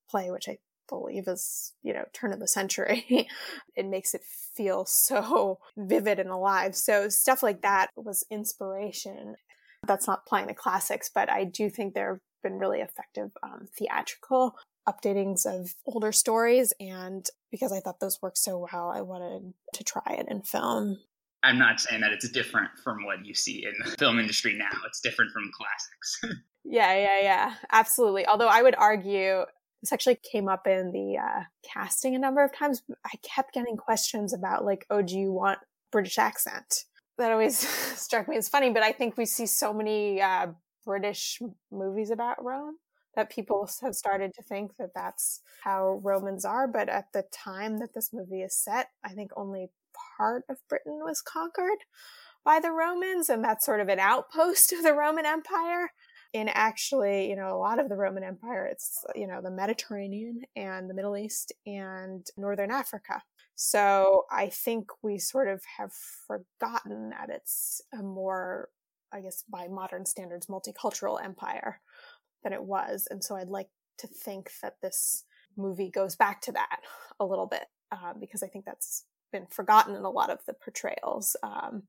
play 0.09 0.31
which 0.31 0.47
i 0.47 0.57
believe 0.89 1.27
is 1.27 1.73
you 1.83 1.93
know 1.93 2.03
turn 2.13 2.33
of 2.33 2.39
the 2.39 2.47
century. 2.47 3.05
It 3.75 3.85
makes 3.85 4.13
it 4.13 4.23
feel 4.23 4.83
so 4.85 5.59
vivid 5.77 6.19
and 6.19 6.29
alive. 6.29 6.75
So 6.75 7.07
stuff 7.07 7.41
like 7.41 7.61
that 7.61 7.91
was 7.95 8.25
inspiration. 8.29 9.35
That's 9.87 10.07
not 10.07 10.25
playing 10.25 10.47
the 10.47 10.53
classics 10.53 11.09
but 11.13 11.31
i 11.31 11.45
do 11.45 11.69
think 11.69 11.93
there 11.93 12.09
have 12.09 12.19
been 12.43 12.59
really 12.59 12.79
effective 12.79 13.31
um, 13.43 13.67
theatrical 13.77 14.55
updatings 14.87 15.45
of 15.45 15.73
older 15.85 16.11
stories 16.11 16.73
and 16.81 17.27
because 17.49 17.71
i 17.71 17.79
thought 17.79 18.01
those 18.01 18.19
worked 18.21 18.37
so 18.37 18.67
well 18.71 18.91
i 18.93 18.99
wanted 18.99 19.53
to 19.73 19.83
try 19.83 20.17
it 20.19 20.27
in 20.29 20.41
film 20.41 20.97
I'm 21.43 21.57
not 21.57 21.79
saying 21.79 22.01
that 22.01 22.11
it's 22.11 22.29
different 22.29 22.69
from 22.83 23.05
what 23.05 23.25
you 23.25 23.33
see 23.33 23.65
in 23.65 23.73
the 23.83 23.91
film 23.99 24.19
industry 24.19 24.53
now. 24.53 24.69
It's 24.85 24.99
different 24.99 25.31
from 25.31 25.49
classics. 25.53 26.39
yeah, 26.65 26.95
yeah, 26.95 27.21
yeah. 27.21 27.55
Absolutely. 27.71 28.25
Although 28.25 28.47
I 28.47 28.61
would 28.61 28.75
argue 28.75 29.45
this 29.81 29.93
actually 29.93 30.19
came 30.31 30.49
up 30.49 30.67
in 30.67 30.91
the 30.91 31.17
uh, 31.17 31.43
casting 31.63 32.15
a 32.15 32.19
number 32.19 32.43
of 32.43 32.53
times. 32.53 32.83
I 33.05 33.15
kept 33.21 33.53
getting 33.53 33.77
questions 33.77 34.33
about 34.33 34.65
like, 34.65 34.85
oh, 34.89 35.01
do 35.01 35.17
you 35.17 35.31
want 35.31 35.59
British 35.91 36.17
accent? 36.17 36.85
That 37.17 37.31
always 37.31 37.57
struck 37.97 38.27
me 38.27 38.37
as 38.37 38.49
funny, 38.49 38.71
but 38.71 38.83
I 38.83 38.91
think 38.91 39.17
we 39.17 39.25
see 39.25 39.45
so 39.45 39.73
many 39.73 40.21
uh, 40.21 40.47
British 40.85 41.41
movies 41.71 42.11
about 42.11 42.43
Rome 42.43 42.77
that 43.15 43.29
people 43.29 43.69
have 43.81 43.95
started 43.95 44.33
to 44.35 44.43
think 44.43 44.71
that 44.77 44.91
that's 44.93 45.41
how 45.63 45.99
Romans 46.03 46.45
are. 46.45 46.67
But 46.67 46.89
at 46.89 47.11
the 47.13 47.23
time 47.31 47.79
that 47.79 47.93
this 47.93 48.11
movie 48.13 48.41
is 48.41 48.55
set, 48.55 48.89
I 49.03 49.09
think 49.09 49.31
only 49.35 49.69
part 50.17 50.43
of 50.49 50.57
Britain 50.67 50.99
was 51.03 51.21
conquered 51.21 51.79
by 52.45 52.59
the 52.59 52.71
Romans, 52.71 53.29
and 53.29 53.43
that's 53.43 53.65
sort 53.65 53.81
of 53.81 53.89
an 53.89 53.99
outpost 53.99 54.71
of 54.73 54.83
the 54.83 54.93
Roman 54.93 55.25
Empire. 55.25 55.91
in 56.31 56.47
actually, 56.49 57.27
you 57.27 57.35
know, 57.35 57.55
a 57.55 57.57
lot 57.57 57.79
of 57.79 57.89
the 57.89 57.95
Roman 57.95 58.23
Empire, 58.23 58.67
it's, 58.67 59.03
you 59.15 59.25
know, 59.25 59.41
the 59.41 59.49
Mediterranean 59.49 60.43
and 60.55 60.87
the 60.87 60.93
Middle 60.93 61.17
East 61.17 61.51
and 61.65 62.25
Northern 62.37 62.69
Africa. 62.69 63.23
So 63.55 64.25
I 64.31 64.47
think 64.47 64.87
we 65.01 65.17
sort 65.17 65.47
of 65.49 65.61
have 65.77 65.91
forgotten 65.91 67.09
that 67.09 67.29
it's 67.29 67.81
a 67.93 68.01
more, 68.03 68.69
I 69.11 69.21
guess, 69.21 69.43
by 69.49 69.67
modern 69.67 70.05
standards, 70.05 70.47
multicultural 70.47 71.21
empire 71.21 71.81
than 72.43 72.53
it 72.53 72.63
was. 72.63 73.07
And 73.09 73.23
so 73.23 73.35
I'd 73.35 73.49
like 73.49 73.69
to 73.97 74.07
think 74.07 74.51
that 74.61 74.75
this 74.81 75.25
movie 75.57 75.89
goes 75.89 76.15
back 76.15 76.41
to 76.41 76.51
that 76.53 76.79
a 77.19 77.25
little 77.25 77.47
bit 77.47 77.65
uh, 77.91 78.13
because 78.19 78.43
I 78.43 78.47
think 78.47 78.65
that's 78.65 79.05
been 79.31 79.47
forgotten 79.47 79.95
in 79.95 80.03
a 80.03 80.09
lot 80.09 80.29
of 80.29 80.39
the 80.45 80.53
portrayals. 80.53 81.35
Um, 81.43 81.83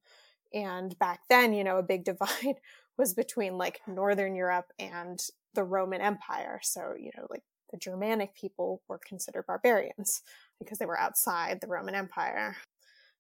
and 0.53 0.99
back 0.99 1.21
then, 1.29 1.53
you 1.53 1.65
know, 1.65 1.79
a 1.79 1.83
big 1.83 2.05
divide 2.13 2.61
was 2.99 3.15
between 3.15 3.57
like 3.59 3.81
Northern 3.87 4.35
Europe 4.35 4.73
and 4.79 5.21
the 5.55 5.65
Roman 5.65 6.01
Empire. 6.01 6.61
So, 6.63 6.95
you 6.99 7.11
know, 7.17 7.27
like 7.31 7.43
the 7.71 7.79
Germanic 7.79 8.35
people 8.35 8.83
were 8.89 9.01
considered 9.05 9.47
barbarians 9.47 10.23
because 10.59 10.79
they 10.79 10.87
were 10.87 10.99
outside 10.99 11.61
the 11.61 11.69
Roman 11.69 11.95
Empire. 11.95 12.57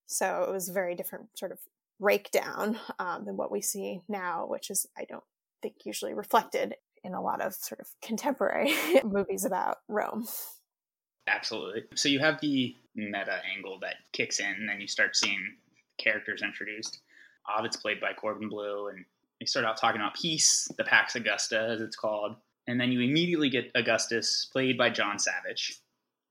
So 0.06 0.44
it 0.48 0.52
was 0.52 0.68
a 0.68 0.72
very 0.72 0.94
different 0.94 1.28
sort 1.38 1.52
of 1.52 1.58
breakdown 2.00 2.78
um, 2.98 3.24
than 3.24 3.36
what 3.36 3.52
we 3.52 3.60
see 3.60 4.00
now, 4.08 4.46
which 4.46 4.70
is, 4.70 4.86
I 4.98 5.04
don't 5.08 5.24
think, 5.62 5.76
usually 5.84 6.14
reflected 6.14 6.74
in 7.04 7.14
a 7.14 7.22
lot 7.22 7.40
of 7.40 7.54
sort 7.54 7.80
of 7.80 7.86
contemporary 8.02 8.74
movies 9.04 9.44
about 9.44 9.78
Rome. 9.88 10.26
Absolutely. 11.26 11.84
So 11.94 12.08
you 12.08 12.18
have 12.18 12.40
the 12.40 12.74
meta 12.94 13.40
angle 13.56 13.78
that 13.80 13.96
kicks 14.12 14.40
in, 14.40 14.46
and 14.46 14.68
then 14.68 14.80
you 14.80 14.86
start 14.88 15.16
seeing 15.16 15.56
characters 15.98 16.42
introduced. 16.42 17.00
Ovid's 17.58 17.76
played 17.76 18.00
by 18.00 18.12
Corbin 18.12 18.48
Bleu, 18.48 18.88
and 18.88 19.04
they 19.38 19.46
start 19.46 19.64
out 19.64 19.76
talking 19.76 20.00
about 20.00 20.14
peace, 20.14 20.68
the 20.76 20.84
Pax 20.84 21.16
Augusta, 21.16 21.68
as 21.72 21.80
it's 21.80 21.96
called, 21.96 22.36
and 22.66 22.80
then 22.80 22.92
you 22.92 23.00
immediately 23.00 23.48
get 23.48 23.70
Augustus, 23.74 24.48
played 24.52 24.76
by 24.76 24.90
John 24.90 25.18
Savage. 25.18 25.80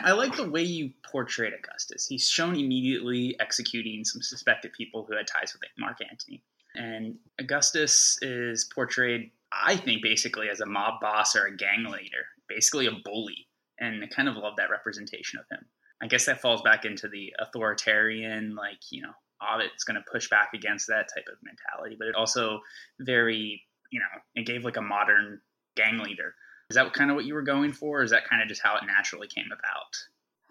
I 0.01 0.13
like 0.13 0.35
the 0.35 0.49
way 0.49 0.61
you 0.61 0.91
portrayed 1.03 1.53
Augustus. 1.53 2.07
He's 2.07 2.29
shown 2.29 2.55
immediately 2.55 3.35
executing 3.39 4.05
some 4.05 4.21
suspected 4.21 4.71
people 4.71 5.03
who 5.03 5.15
had 5.17 5.27
ties 5.27 5.53
with 5.53 5.63
Mark 5.77 5.97
Antony. 6.09 6.41
And 6.75 7.17
Augustus 7.37 8.17
is 8.21 8.69
portrayed, 8.73 9.31
I 9.51 9.75
think, 9.75 10.01
basically 10.01 10.49
as 10.49 10.61
a 10.61 10.65
mob 10.65 11.01
boss 11.01 11.35
or 11.35 11.47
a 11.47 11.57
gang 11.57 11.83
leader, 11.83 12.27
basically 12.47 12.85
a 12.85 12.91
bully. 13.03 13.47
And 13.77 14.01
I 14.03 14.07
kind 14.07 14.29
of 14.29 14.35
love 14.35 14.53
that 14.57 14.69
representation 14.69 15.39
of 15.39 15.45
him. 15.49 15.65
I 16.01 16.07
guess 16.07 16.25
that 16.25 16.41
falls 16.41 16.61
back 16.61 16.85
into 16.85 17.07
the 17.07 17.33
authoritarian, 17.39 18.55
like, 18.55 18.79
you 18.91 19.01
know, 19.01 19.11
Ovid's 19.41 19.83
going 19.83 19.95
to 19.95 20.11
push 20.11 20.29
back 20.29 20.49
against 20.53 20.87
that 20.87 21.09
type 21.13 21.27
of 21.31 21.37
mentality. 21.43 21.95
But 21.97 22.07
it 22.07 22.15
also 22.15 22.61
very, 22.99 23.63
you 23.91 23.99
know, 23.99 24.21
it 24.35 24.45
gave 24.45 24.63
like 24.63 24.77
a 24.77 24.81
modern 24.81 25.41
gang 25.75 25.99
leader. 25.99 26.35
Is 26.69 26.75
that 26.75 26.93
kind 26.93 27.09
of 27.09 27.15
what 27.15 27.25
you 27.25 27.33
were 27.33 27.41
going 27.41 27.73
for? 27.73 27.99
Or 27.99 28.03
is 28.03 28.11
that 28.11 28.29
kind 28.29 28.41
of 28.41 28.47
just 28.47 28.61
how 28.63 28.75
it 28.75 28.83
naturally 28.85 29.27
came 29.27 29.47
about? 29.47 29.95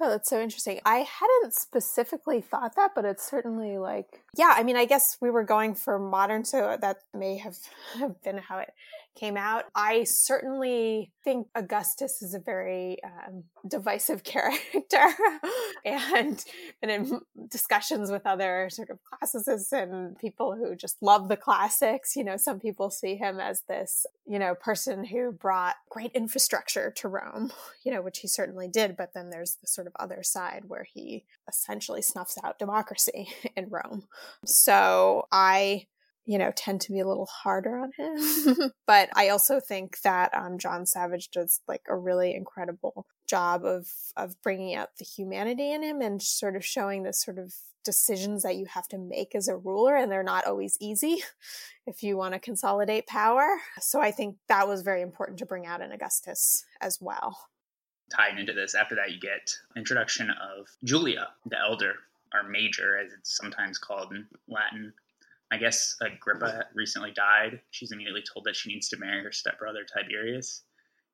Oh, 0.01 0.11
that's 0.11 0.31
so 0.31 0.41
interesting. 0.41 0.81
I 0.85 0.99
hadn't 0.99 1.55
specifically 1.55 2.41
thought 2.41 2.77
that, 2.77 2.93
but 2.95 3.05
it's 3.05 3.29
certainly 3.29 3.79
like, 3.79 4.23
yeah, 4.37 4.55
I 4.57 4.63
mean, 4.63 4.77
I 4.77 4.85
guess 4.85 5.17
we 5.21 5.29
were 5.29 5.43
going 5.43 5.75
for 5.75 5.99
modern, 5.99 6.45
so 6.45 6.77
that 6.81 6.99
may 7.13 7.39
have 7.39 7.57
been 8.25 8.39
how 8.39 8.59
it 8.59 8.73
came 9.19 9.37
out. 9.37 9.65
I 9.75 10.05
certainly 10.05 11.13
think 11.25 11.49
Augustus 11.55 12.23
is 12.23 12.35
a 12.35 12.39
very 12.39 12.99
um, 13.03 13.45
divisive 13.69 14.23
character. 14.25 15.07
and, 15.85 16.43
and 16.83 16.91
in 16.91 17.21
discussions 17.51 18.11
with 18.11 18.27
other 18.27 18.69
sort 18.71 18.91
of 18.91 18.99
classicists 19.03 19.73
and 19.73 20.17
people 20.19 20.55
who 20.55 20.77
just 20.77 20.97
love 21.03 21.29
the 21.29 21.37
classics, 21.37 22.15
you 22.17 22.25
know, 22.25 22.37
some 22.37 22.61
people 22.61 22.91
see 22.91 23.17
him 23.17 23.41
as 23.41 23.63
this, 23.69 24.07
you 24.27 24.39
know, 24.39 24.55
person 24.55 25.05
who 25.05 25.33
brought 25.33 25.77
great 25.91 26.13
infrastructure 26.13 26.93
to 26.97 27.09
Rome, 27.09 27.53
you 27.85 27.93
know, 27.93 28.03
which 28.03 28.21
he 28.21 28.29
certainly 28.29 28.69
did. 28.69 28.97
But 28.97 29.15
then 29.15 29.31
there's 29.31 29.57
the 29.61 29.67
sort 29.67 29.87
of 29.87 29.95
other 29.99 30.23
side 30.23 30.65
where 30.67 30.85
he 30.85 31.25
essentially 31.49 32.03
snuffs 32.03 32.39
out 32.45 32.59
democracy 32.59 33.29
in 33.57 33.69
Rome. 33.69 34.05
So 34.45 35.27
I 35.33 35.87
you 36.29 36.37
know, 36.37 36.53
tend 36.55 36.83
to 36.83 36.93
be 36.93 37.01
a 37.01 37.09
little 37.09 37.25
harder 37.25 37.79
on 37.79 37.91
him. 37.97 38.71
but 38.87 39.09
I 39.17 39.31
also 39.31 39.61
think 39.61 40.03
that 40.03 40.31
um, 40.35 40.59
John 40.59 40.85
Savage 40.85 41.31
does 41.31 41.63
like 41.67 41.81
a 41.89 41.97
really 41.97 42.35
incredible 42.35 43.07
job 43.27 43.65
of 43.65 43.89
of 44.15 44.41
bringing 44.43 44.75
out 44.75 44.91
the 44.99 45.07
humanity 45.07 45.73
in 45.73 45.83
him 45.83 46.03
and 46.03 46.23
sort 46.23 46.55
of 46.55 46.65
showing 46.65 47.03
the 47.03 47.15
sort 47.15 47.39
of 47.39 47.55
decisions 47.83 48.43
that 48.43 48.57
you 48.57 48.67
have 48.67 48.87
to 48.89 48.99
make 48.99 49.35
as 49.35 49.49
a 49.49 49.57
ruler, 49.57 49.97
and 49.97 50.13
they're 50.13 50.23
not 50.23 50.47
always 50.47 50.77
easy 50.83 51.23
if 51.87 52.03
you 52.03 52.19
want 52.19 52.35
to 52.35 52.41
consolidate 52.41 53.07
power. 53.07 53.47
So 53.81 54.03
I 54.03 54.11
think 54.11 54.37
that 54.49 54.69
was 54.69 54.83
very 54.83 55.01
important 55.01 55.39
to 55.39 55.47
bring 55.47 55.65
out 55.65 55.81
in 55.81 55.93
Augustus 55.93 56.67
as 56.83 56.99
well. 57.01 57.39
Tying 58.15 58.39
into 58.39 58.53
this, 58.53 58.75
after 58.75 58.97
that, 58.97 59.13
you 59.13 59.19
get 59.19 59.51
introduction 59.77 60.29
of 60.29 60.67
Julia, 60.85 61.29
the 61.47 61.59
elder, 61.59 61.95
or 62.35 62.47
major, 62.47 62.99
as 62.99 63.13
it's 63.19 63.35
sometimes 63.35 63.79
called 63.79 64.13
in 64.13 64.27
Latin, 64.47 64.93
I 65.51 65.57
guess 65.57 65.97
uh, 66.03 66.07
Agrippa 66.07 66.67
recently 66.75 67.11
died. 67.13 67.61
She's 67.71 67.93
immediately 67.93 68.23
told 68.23 68.45
that 68.45 68.57
she 68.57 68.71
needs 68.71 68.89
to 68.91 68.99
marry 68.99 69.23
her 69.23 69.33
stepbrother 69.33 69.85
Tiberius, 69.85 70.63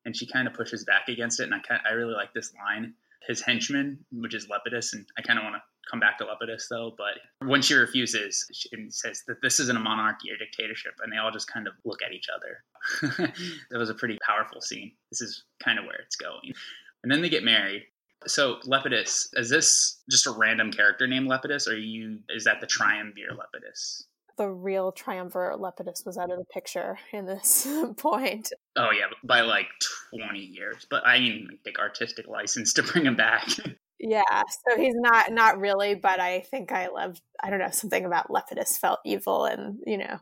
and 0.05 0.16
she 0.16 0.27
kind 0.27 0.49
of 0.49 0.55
pushes 0.55 0.85
back 0.85 1.09
against 1.09 1.40
it. 1.40 1.44
And 1.44 1.55
I 1.55 1.61
kind 1.61 1.81
I 1.88 1.92
really 1.92 2.14
like 2.14 2.35
this 2.35 2.53
line. 2.55 2.94
His 3.27 3.40
henchman, 3.40 4.05
which 4.12 4.35
is 4.35 4.49
Lepidus, 4.49 4.92
and 4.92 5.07
I 5.16 5.23
kind 5.23 5.38
of 5.38 5.44
want 5.44 5.57
to 5.57 5.62
come 5.90 6.01
back 6.01 6.18
to 6.18 6.25
Lepidus 6.25 6.64
though. 6.68 6.94
But 6.97 7.49
when 7.49 7.62
she 7.62 7.75
refuses, 7.75 8.47
she 8.53 8.68
says 8.90 9.23
that 9.29 9.40
this 9.42 9.61
isn't 9.61 9.77
a 9.77 9.81
monarchy 9.81 10.31
or 10.31 10.37
dictatorship, 10.37 10.94
and 11.03 11.12
they 11.12 11.16
all 11.16 11.31
just 11.31 11.51
kind 11.51 11.66
of 11.66 11.75
look 11.85 12.01
at 12.03 12.12
each 12.12 12.27
other. 12.35 13.33
that 13.70 13.79
was 13.79 13.90
a 13.90 13.94
pretty 13.94 14.18
powerful 14.27 14.61
scene. 14.61 14.92
This 15.11 15.20
is 15.20 15.44
kind 15.62 15.79
of 15.79 15.85
where 15.85 16.01
it's 16.05 16.16
going. 16.16 16.53
And 17.03 17.11
then 17.11 17.23
they 17.23 17.29
get 17.29 17.44
married. 17.44 17.85
So 18.27 18.57
Lepidus, 18.66 19.29
is 19.35 19.51
this 19.51 20.01
just 20.11 20.27
a 20.27 20.33
random 20.33 20.73
character 20.73 21.07
named 21.07 21.29
Lepidus, 21.29 21.68
or 21.68 21.77
you 21.77 22.18
is 22.29 22.44
that 22.44 22.61
the 22.61 22.66
triumvir 22.66 23.31
Lepidus? 23.33 24.05
The 24.37 24.49
real 24.49 24.92
triumvirate 24.92 25.61
Lepidus 25.61 26.05
was 26.05 26.18
out 26.18 26.31
of 26.31 26.38
the 26.38 26.44
picture 26.44 26.99
in 27.12 27.27
this 27.27 27.66
point. 27.97 28.53
Oh 28.77 28.90
yeah, 28.90 29.07
by 29.23 29.42
like 29.42 29.66
twenty 30.11 30.40
years. 30.40 30.87
But 30.88 31.07
I 31.07 31.20
mean, 31.20 31.59
take 31.64 31.79
artistic 31.79 32.27
license 32.29 32.73
to 32.75 32.83
bring 32.83 33.07
him 33.07 33.16
back. 33.16 33.49
yeah, 34.01 34.23
so 34.68 34.77
he's 34.77 34.94
not 34.97 35.33
not 35.33 35.59
really, 35.59 35.94
but 35.94 36.20
I 36.20 36.40
think 36.40 36.73
I 36.73 36.88
love. 36.88 37.20
I 37.42 37.51
don't 37.51 37.59
know 37.59 37.70
something 37.70 38.05
about 38.05 38.31
Lepidus 38.31 38.79
felt 38.79 39.01
evil, 39.05 39.44
and 39.44 39.79
you 39.87 39.99
know, 39.99 40.18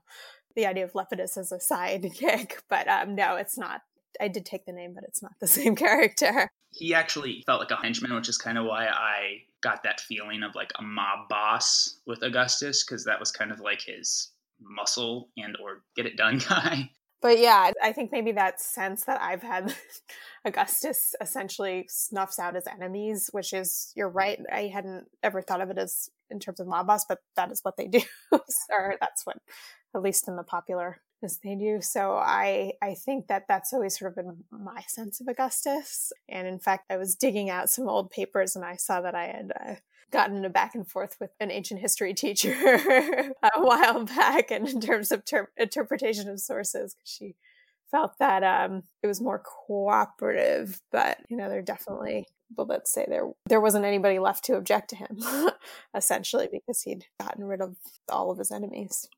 the 0.54 0.66
idea 0.66 0.84
of 0.84 0.92
Lepidus 0.92 1.36
as 1.36 1.52
a 1.52 1.58
sidekick. 1.58 2.52
But 2.68 2.88
um, 2.88 3.14
no, 3.14 3.36
it's 3.36 3.58
not. 3.58 3.82
I 4.20 4.28
did 4.28 4.44
take 4.44 4.66
the 4.66 4.72
name, 4.72 4.92
but 4.94 5.04
it's 5.04 5.22
not 5.22 5.32
the 5.40 5.46
same 5.46 5.74
character. 5.74 6.48
He 6.70 6.94
actually 6.94 7.42
felt 7.44 7.60
like 7.60 7.70
a 7.70 7.76
henchman, 7.76 8.14
which 8.14 8.28
is 8.28 8.38
kind 8.38 8.56
of 8.58 8.64
why 8.64 8.86
I 8.86 9.42
got 9.62 9.82
that 9.84 10.00
feeling 10.00 10.42
of 10.42 10.54
like 10.54 10.72
a 10.78 10.82
mob 10.82 11.28
boss 11.28 12.00
with 12.06 12.22
Augustus 12.22 12.84
because 12.84 13.04
that 13.04 13.20
was 13.20 13.30
kind 13.30 13.50
of 13.50 13.60
like 13.60 13.80
his 13.80 14.30
muscle 14.60 15.30
and 15.36 15.56
or 15.62 15.82
get 15.96 16.06
it 16.06 16.16
done 16.16 16.38
guy. 16.48 16.90
But 17.20 17.38
yeah, 17.38 17.70
I 17.80 17.92
think 17.92 18.10
maybe 18.10 18.32
that 18.32 18.60
sense 18.60 19.04
that 19.04 19.22
I've 19.22 19.42
had 19.42 19.74
Augustus 20.44 21.14
essentially 21.20 21.86
snuffs 21.88 22.40
out 22.40 22.56
his 22.56 22.66
enemies, 22.66 23.30
which 23.30 23.52
is 23.52 23.92
you're 23.94 24.08
right. 24.08 24.40
I 24.52 24.62
hadn't 24.74 25.06
ever 25.22 25.40
thought 25.40 25.60
of 25.60 25.70
it 25.70 25.78
as 25.78 26.10
in 26.30 26.40
terms 26.40 26.58
of 26.58 26.66
mob 26.66 26.88
boss, 26.88 27.04
but 27.04 27.18
that 27.36 27.52
is 27.52 27.60
what 27.62 27.76
they 27.76 27.86
do. 27.88 28.00
or 28.32 28.96
that's 29.00 29.24
what 29.24 29.36
at 29.94 30.02
least 30.02 30.26
in 30.26 30.34
the 30.34 30.42
popular 30.42 31.00
as 31.22 31.38
they 31.38 31.54
do. 31.54 31.80
So 31.80 32.16
I 32.16 32.72
I 32.82 32.94
think 32.94 33.28
that 33.28 33.44
that's 33.48 33.72
always 33.72 33.98
sort 33.98 34.10
of 34.12 34.16
been 34.16 34.44
my 34.50 34.82
sense 34.88 35.20
of 35.20 35.28
Augustus. 35.28 36.12
And 36.28 36.46
in 36.46 36.58
fact, 36.58 36.86
I 36.90 36.96
was 36.96 37.14
digging 37.14 37.50
out 37.50 37.70
some 37.70 37.88
old 37.88 38.10
papers 38.10 38.56
and 38.56 38.64
I 38.64 38.76
saw 38.76 39.00
that 39.00 39.14
I 39.14 39.26
had 39.26 39.52
uh, 39.58 39.74
gotten 40.10 40.44
a 40.44 40.50
back 40.50 40.74
and 40.74 40.86
forth 40.86 41.16
with 41.20 41.30
an 41.40 41.50
ancient 41.50 41.80
history 41.80 42.14
teacher 42.22 42.52
a 43.42 43.60
while 43.60 44.04
back, 44.04 44.50
and 44.50 44.68
in 44.68 44.80
terms 44.80 45.10
of 45.10 45.24
ter- 45.24 45.50
interpretation 45.56 46.28
of 46.28 46.40
sources, 46.40 46.94
because 46.94 47.10
she 47.10 47.34
felt 47.90 48.18
that 48.18 48.42
um, 48.42 48.84
it 49.02 49.06
was 49.06 49.20
more 49.20 49.42
cooperative. 49.66 50.80
But 50.90 51.18
you 51.28 51.36
know, 51.36 51.48
there 51.48 51.62
definitely 51.62 52.26
but 52.54 52.68
let's 52.68 52.92
say 52.92 53.06
there 53.08 53.30
there 53.46 53.60
wasn't 53.60 53.84
anybody 53.84 54.18
left 54.18 54.44
to 54.44 54.56
object 54.56 54.90
to 54.90 54.96
him 54.96 55.18
essentially 55.96 56.48
because 56.52 56.82
he'd 56.82 57.06
gotten 57.18 57.44
rid 57.44 57.60
of 57.60 57.76
all 58.10 58.30
of 58.30 58.38
his 58.38 58.50
enemies 58.50 59.08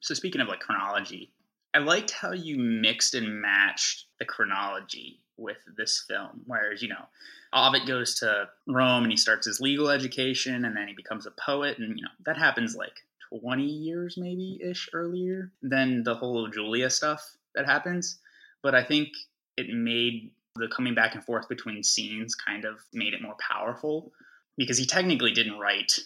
so 0.00 0.14
speaking 0.14 0.40
of 0.40 0.48
like 0.48 0.60
chronology, 0.60 1.30
I 1.74 1.78
liked 1.78 2.10
how 2.10 2.32
you 2.32 2.58
mixed 2.58 3.14
and 3.14 3.40
matched 3.40 4.06
the 4.18 4.24
chronology 4.24 5.20
with 5.36 5.58
this 5.76 6.04
film. 6.08 6.42
Whereas, 6.46 6.82
you 6.82 6.88
know, 6.88 7.04
Ovid 7.52 7.86
goes 7.86 8.14
to 8.20 8.48
Rome 8.66 9.02
and 9.02 9.12
he 9.12 9.16
starts 9.16 9.46
his 9.46 9.60
legal 9.60 9.90
education 9.90 10.64
and 10.64 10.76
then 10.76 10.88
he 10.88 10.94
becomes 10.94 11.26
a 11.26 11.32
poet. 11.32 11.78
And, 11.78 11.98
you 11.98 12.04
know, 12.04 12.10
that 12.24 12.38
happens 12.38 12.74
like 12.74 13.04
20 13.40 13.64
years 13.64 14.16
maybe 14.16 14.58
ish 14.62 14.88
earlier 14.92 15.52
than 15.62 16.02
the 16.02 16.14
whole 16.14 16.48
Julia 16.48 16.90
stuff 16.90 17.36
that 17.54 17.66
happens. 17.66 18.18
But 18.62 18.74
I 18.74 18.82
think 18.82 19.08
it 19.56 19.68
made 19.68 20.30
the 20.54 20.68
coming 20.68 20.94
back 20.94 21.14
and 21.14 21.24
forth 21.24 21.48
between 21.48 21.82
scenes 21.82 22.34
kind 22.34 22.64
of 22.64 22.78
made 22.92 23.12
it 23.12 23.22
more 23.22 23.36
powerful 23.38 24.12
because 24.56 24.78
he 24.78 24.86
technically 24.86 25.32
didn't 25.32 25.58
write 25.58 25.98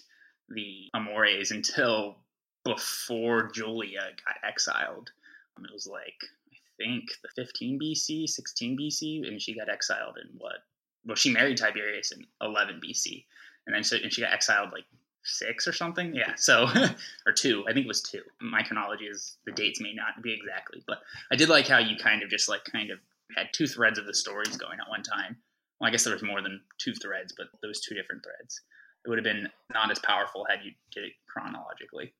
the 0.48 0.88
Amores 0.94 1.52
until 1.52 2.16
before 2.74 3.50
Julia 3.50 4.10
got 4.24 4.48
exiled. 4.48 5.10
Um, 5.56 5.64
it 5.64 5.72
was 5.72 5.86
like 5.86 6.16
I 6.52 6.56
think 6.78 7.10
the 7.22 7.28
15 7.34 7.78
BC, 7.80 8.28
16 8.28 8.78
BC, 8.78 9.28
and 9.28 9.40
she 9.40 9.54
got 9.54 9.68
exiled 9.68 10.18
in 10.22 10.38
what? 10.38 10.64
Well, 11.06 11.16
she 11.16 11.32
married 11.32 11.56
Tiberius 11.56 12.12
in 12.12 12.26
11 12.42 12.80
BC, 12.84 13.24
and 13.66 13.74
then 13.74 13.82
so 13.82 13.96
and 14.02 14.12
she 14.12 14.20
got 14.20 14.32
exiled 14.32 14.70
like 14.72 14.84
six 15.24 15.66
or 15.66 15.72
something. 15.72 16.14
Yeah, 16.14 16.34
so 16.36 16.68
or 17.26 17.32
two. 17.32 17.64
I 17.68 17.72
think 17.72 17.84
it 17.84 17.88
was 17.88 18.02
two. 18.02 18.22
My 18.40 18.62
chronology 18.62 19.06
is 19.06 19.36
the 19.46 19.52
dates 19.52 19.80
may 19.80 19.92
not 19.92 20.22
be 20.22 20.32
exactly, 20.32 20.82
but 20.86 20.98
I 21.32 21.36
did 21.36 21.48
like 21.48 21.66
how 21.66 21.78
you 21.78 21.96
kind 21.96 22.22
of 22.22 22.30
just 22.30 22.48
like 22.48 22.64
kind 22.64 22.90
of 22.90 22.98
had 23.36 23.48
two 23.52 23.66
threads 23.66 23.98
of 23.98 24.06
the 24.06 24.14
stories 24.14 24.56
going 24.56 24.78
at 24.80 24.88
one 24.88 25.02
time. 25.02 25.36
Well, 25.80 25.88
I 25.88 25.90
guess 25.90 26.04
there 26.04 26.12
was 26.12 26.22
more 26.22 26.42
than 26.42 26.60
two 26.78 26.94
threads, 26.94 27.34
but 27.36 27.46
those 27.62 27.80
two 27.80 27.94
different 27.94 28.22
threads. 28.22 28.60
It 29.04 29.08
would 29.08 29.18
have 29.18 29.24
been 29.24 29.48
not 29.72 29.90
as 29.90 29.98
powerful 30.00 30.46
had 30.48 30.60
you 30.62 30.72
did 30.92 31.04
it 31.04 31.12
chronologically. 31.26 32.12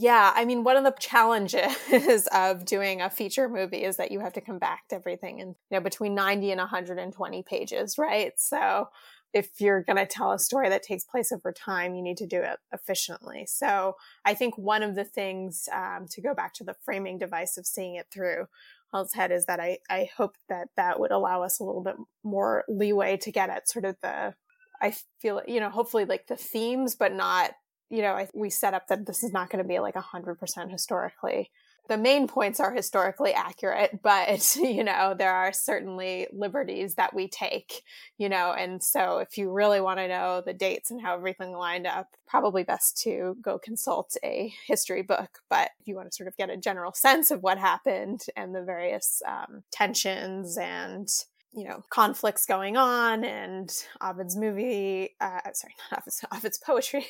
Yeah, 0.00 0.32
I 0.34 0.46
mean, 0.46 0.64
one 0.64 0.78
of 0.78 0.84
the 0.84 0.94
challenges 0.98 2.26
of 2.32 2.64
doing 2.64 3.02
a 3.02 3.10
feature 3.10 3.50
movie 3.50 3.84
is 3.84 3.98
that 3.98 4.10
you 4.10 4.20
have 4.20 4.32
to 4.32 4.40
compact 4.40 4.94
everything 4.94 5.42
and 5.42 5.54
you 5.70 5.76
know, 5.76 5.80
between 5.80 6.14
90 6.14 6.50
and 6.52 6.58
120 6.58 7.42
pages, 7.42 7.98
right? 7.98 8.32
So 8.38 8.88
if 9.34 9.60
you're 9.60 9.82
going 9.82 9.98
to 9.98 10.06
tell 10.06 10.32
a 10.32 10.38
story 10.38 10.70
that 10.70 10.82
takes 10.82 11.04
place 11.04 11.30
over 11.32 11.52
time, 11.52 11.94
you 11.94 12.00
need 12.02 12.16
to 12.16 12.26
do 12.26 12.40
it 12.40 12.56
efficiently. 12.72 13.44
So 13.46 13.96
I 14.24 14.32
think 14.32 14.56
one 14.56 14.82
of 14.82 14.94
the 14.94 15.04
things 15.04 15.68
um, 15.70 16.06
to 16.12 16.22
go 16.22 16.34
back 16.34 16.54
to 16.54 16.64
the 16.64 16.76
framing 16.82 17.18
device 17.18 17.58
of 17.58 17.66
seeing 17.66 17.96
it 17.96 18.06
through 18.10 18.46
its 18.94 19.14
head 19.14 19.30
is 19.30 19.44
that 19.46 19.60
I, 19.60 19.80
I 19.90 20.08
hope 20.16 20.36
that 20.48 20.68
that 20.78 20.98
would 20.98 21.10
allow 21.12 21.42
us 21.42 21.60
a 21.60 21.64
little 21.64 21.82
bit 21.82 21.96
more 22.24 22.64
leeway 22.68 23.18
to 23.18 23.30
get 23.30 23.50
at 23.50 23.68
sort 23.68 23.84
of 23.84 23.96
the, 24.00 24.34
I 24.80 24.94
feel, 25.20 25.42
you 25.46 25.60
know, 25.60 25.68
hopefully 25.68 26.06
like 26.06 26.26
the 26.26 26.36
themes, 26.36 26.96
but 26.96 27.12
not, 27.12 27.52
you 27.90 28.02
know, 28.02 28.12
I, 28.12 28.28
we 28.34 28.50
set 28.50 28.74
up 28.74 28.88
that 28.88 29.06
this 29.06 29.22
is 29.22 29.32
not 29.32 29.50
going 29.50 29.62
to 29.62 29.68
be 29.68 29.78
like 29.78 29.96
a 29.96 30.00
hundred 30.00 30.36
percent 30.36 30.70
historically 30.70 31.50
the 31.90 31.98
main 31.98 32.28
points 32.28 32.60
are 32.60 32.72
historically 32.72 33.34
accurate, 33.34 34.00
but 34.00 34.56
you 34.62 34.84
know, 34.84 35.12
there 35.18 35.34
are 35.34 35.52
certainly 35.52 36.28
liberties 36.32 36.94
that 36.94 37.12
we 37.12 37.26
take, 37.26 37.82
you 38.16 38.28
know, 38.28 38.52
and 38.52 38.80
so 38.80 39.18
if 39.18 39.36
you 39.36 39.50
really 39.50 39.80
want 39.80 39.98
to 39.98 40.06
know 40.06 40.40
the 40.40 40.54
dates 40.54 40.92
and 40.92 41.02
how 41.02 41.16
everything 41.16 41.52
lined 41.52 41.88
up, 41.88 42.14
probably 42.28 42.62
best 42.62 42.96
to 43.02 43.36
go 43.42 43.58
consult 43.58 44.16
a 44.22 44.54
history 44.68 45.02
book. 45.02 45.40
But 45.50 45.70
if 45.80 45.88
you 45.88 45.96
want 45.96 46.12
to 46.12 46.14
sort 46.14 46.28
of 46.28 46.36
get 46.36 46.48
a 46.48 46.56
general 46.56 46.92
sense 46.92 47.32
of 47.32 47.42
what 47.42 47.58
happened 47.58 48.24
and 48.36 48.54
the 48.54 48.62
various 48.62 49.20
um, 49.26 49.64
tensions 49.72 50.56
and 50.56 51.08
you 51.52 51.64
know 51.64 51.82
conflicts 51.90 52.46
going 52.46 52.76
on 52.76 53.24
and 53.24 53.72
Ovid's 54.00 54.36
movie 54.36 55.16
uh, 55.20 55.40
sorry 55.52 55.74
not 55.90 56.00
Ovid's, 56.00 56.24
Ovid's 56.32 56.58
poetry 56.58 57.06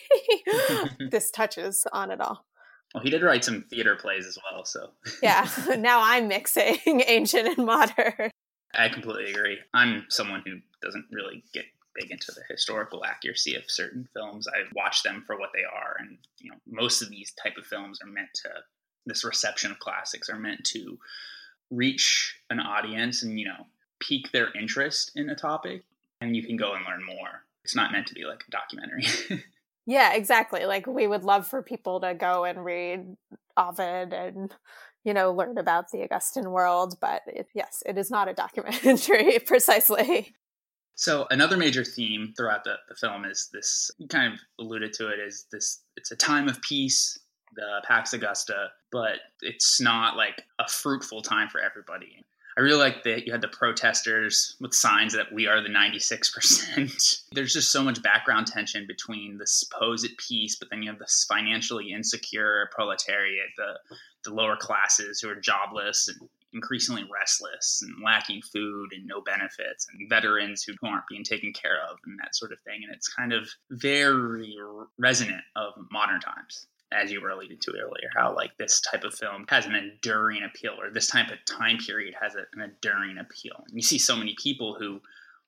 this 1.10 1.30
touches 1.30 1.86
on 1.92 2.10
it 2.10 2.20
all 2.20 2.44
well, 2.94 3.04
he 3.04 3.10
did 3.10 3.22
write 3.22 3.44
some 3.44 3.62
theater 3.70 3.94
plays 3.94 4.26
as 4.26 4.36
well, 4.50 4.64
so. 4.64 4.90
yeah, 5.22 5.48
now 5.78 6.00
I'm 6.02 6.26
mixing 6.26 6.76
ancient 7.06 7.56
and 7.56 7.66
modern. 7.66 8.30
I 8.74 8.88
completely 8.88 9.30
agree. 9.30 9.58
I'm 9.74 10.06
someone 10.08 10.42
who 10.44 10.56
doesn't 10.82 11.06
really 11.12 11.44
get 11.52 11.66
big 11.94 12.10
into 12.10 12.32
the 12.32 12.42
historical 12.48 13.04
accuracy 13.04 13.54
of 13.54 13.64
certain 13.68 14.08
films. 14.12 14.46
I 14.48 14.62
watch 14.74 15.02
them 15.02 15.22
for 15.26 15.38
what 15.38 15.50
they 15.54 15.62
are, 15.62 15.96
and 15.98 16.18
you 16.38 16.50
know, 16.50 16.56
most 16.66 17.02
of 17.02 17.10
these 17.10 17.32
type 17.42 17.56
of 17.56 17.66
films 17.66 18.00
are 18.02 18.10
meant 18.10 18.30
to. 18.42 18.50
This 19.06 19.24
reception 19.24 19.70
of 19.70 19.78
classics 19.78 20.28
are 20.28 20.38
meant 20.38 20.64
to 20.66 20.98
reach 21.70 22.36
an 22.50 22.60
audience 22.60 23.22
and 23.22 23.38
you 23.38 23.46
know 23.46 23.66
pique 24.00 24.30
their 24.32 24.52
interest 24.58 25.12
in 25.14 25.30
a 25.30 25.34
topic, 25.34 25.84
and 26.20 26.34
you 26.34 26.42
can 26.42 26.56
go 26.56 26.74
and 26.74 26.84
learn 26.84 27.04
more. 27.04 27.44
It's 27.64 27.76
not 27.76 27.92
meant 27.92 28.06
to 28.08 28.14
be 28.14 28.24
like 28.24 28.42
a 28.46 28.50
documentary. 28.50 29.42
Yeah, 29.90 30.12
exactly. 30.14 30.66
Like 30.66 30.86
we 30.86 31.08
would 31.08 31.24
love 31.24 31.48
for 31.48 31.62
people 31.62 32.00
to 32.00 32.14
go 32.14 32.44
and 32.44 32.64
read 32.64 33.16
Ovid 33.56 34.12
and 34.12 34.54
you 35.04 35.12
know 35.12 35.32
learn 35.32 35.58
about 35.58 35.90
the 35.90 36.02
Augustan 36.02 36.50
world, 36.50 36.94
but 37.00 37.22
it, 37.26 37.48
yes, 37.54 37.82
it 37.84 37.98
is 37.98 38.10
not 38.10 38.28
a 38.28 38.34
documentary 38.34 39.38
precisely. 39.46 40.34
So 40.94 41.26
another 41.30 41.56
major 41.56 41.82
theme 41.82 42.34
throughout 42.36 42.62
the, 42.62 42.74
the 42.88 42.94
film 42.94 43.24
is 43.24 43.48
this 43.52 43.90
you 43.98 44.06
kind 44.06 44.32
of 44.32 44.38
alluded 44.60 44.92
to 44.92 45.08
it 45.08 45.18
is 45.18 45.46
this 45.50 45.82
it's 45.96 46.12
a 46.12 46.16
time 46.16 46.48
of 46.48 46.62
peace, 46.62 47.18
the 47.56 47.82
Pax 47.84 48.12
Augusta, 48.12 48.68
but 48.92 49.18
it's 49.40 49.80
not 49.80 50.16
like 50.16 50.44
a 50.60 50.68
fruitful 50.68 51.22
time 51.22 51.48
for 51.48 51.60
everybody. 51.60 52.24
I 52.60 52.62
really 52.62 52.78
like 52.78 53.04
that 53.04 53.24
you 53.26 53.32
had 53.32 53.40
the 53.40 53.48
protesters 53.48 54.54
with 54.60 54.74
signs 54.74 55.14
that 55.14 55.32
we 55.32 55.46
are 55.46 55.62
the 55.62 55.70
96%. 55.70 57.22
There's 57.32 57.54
just 57.54 57.72
so 57.72 57.82
much 57.82 58.02
background 58.02 58.48
tension 58.48 58.84
between 58.86 59.38
the 59.38 59.46
supposed 59.46 60.10
peace, 60.18 60.56
but 60.56 60.68
then 60.68 60.82
you 60.82 60.90
have 60.90 60.98
this 60.98 61.24
financially 61.26 61.90
insecure 61.90 62.68
proletariat, 62.70 63.46
the, 63.56 63.78
the 64.24 64.34
lower 64.34 64.56
classes 64.56 65.20
who 65.20 65.30
are 65.30 65.36
jobless 65.36 66.08
and 66.08 66.28
increasingly 66.52 67.06
restless 67.10 67.80
and 67.82 67.94
lacking 68.04 68.42
food 68.42 68.90
and 68.92 69.06
no 69.06 69.22
benefits, 69.22 69.86
and 69.90 70.10
veterans 70.10 70.62
who 70.62 70.74
aren't 70.86 71.08
being 71.08 71.24
taken 71.24 71.54
care 71.54 71.78
of, 71.90 71.96
and 72.04 72.18
that 72.18 72.36
sort 72.36 72.52
of 72.52 72.60
thing. 72.60 72.82
And 72.84 72.94
it's 72.94 73.08
kind 73.08 73.32
of 73.32 73.48
very 73.70 74.54
resonant 74.98 75.44
of 75.56 75.72
modern 75.90 76.20
times 76.20 76.66
as 76.92 77.10
you 77.10 77.20
were 77.20 77.30
alluding 77.30 77.58
to 77.58 77.72
earlier, 77.72 78.10
how 78.16 78.34
like 78.34 78.56
this 78.58 78.80
type 78.80 79.04
of 79.04 79.14
film 79.14 79.44
has 79.48 79.66
an 79.66 79.74
enduring 79.74 80.42
appeal, 80.42 80.74
or 80.80 80.90
this 80.90 81.06
type 81.06 81.30
of 81.30 81.38
time 81.46 81.78
period 81.78 82.14
has 82.20 82.34
an 82.34 82.60
enduring 82.60 83.18
appeal. 83.18 83.64
And 83.68 83.76
you 83.76 83.82
see 83.82 83.98
so 83.98 84.16
many 84.16 84.34
people 84.42 84.74
who 84.78 85.00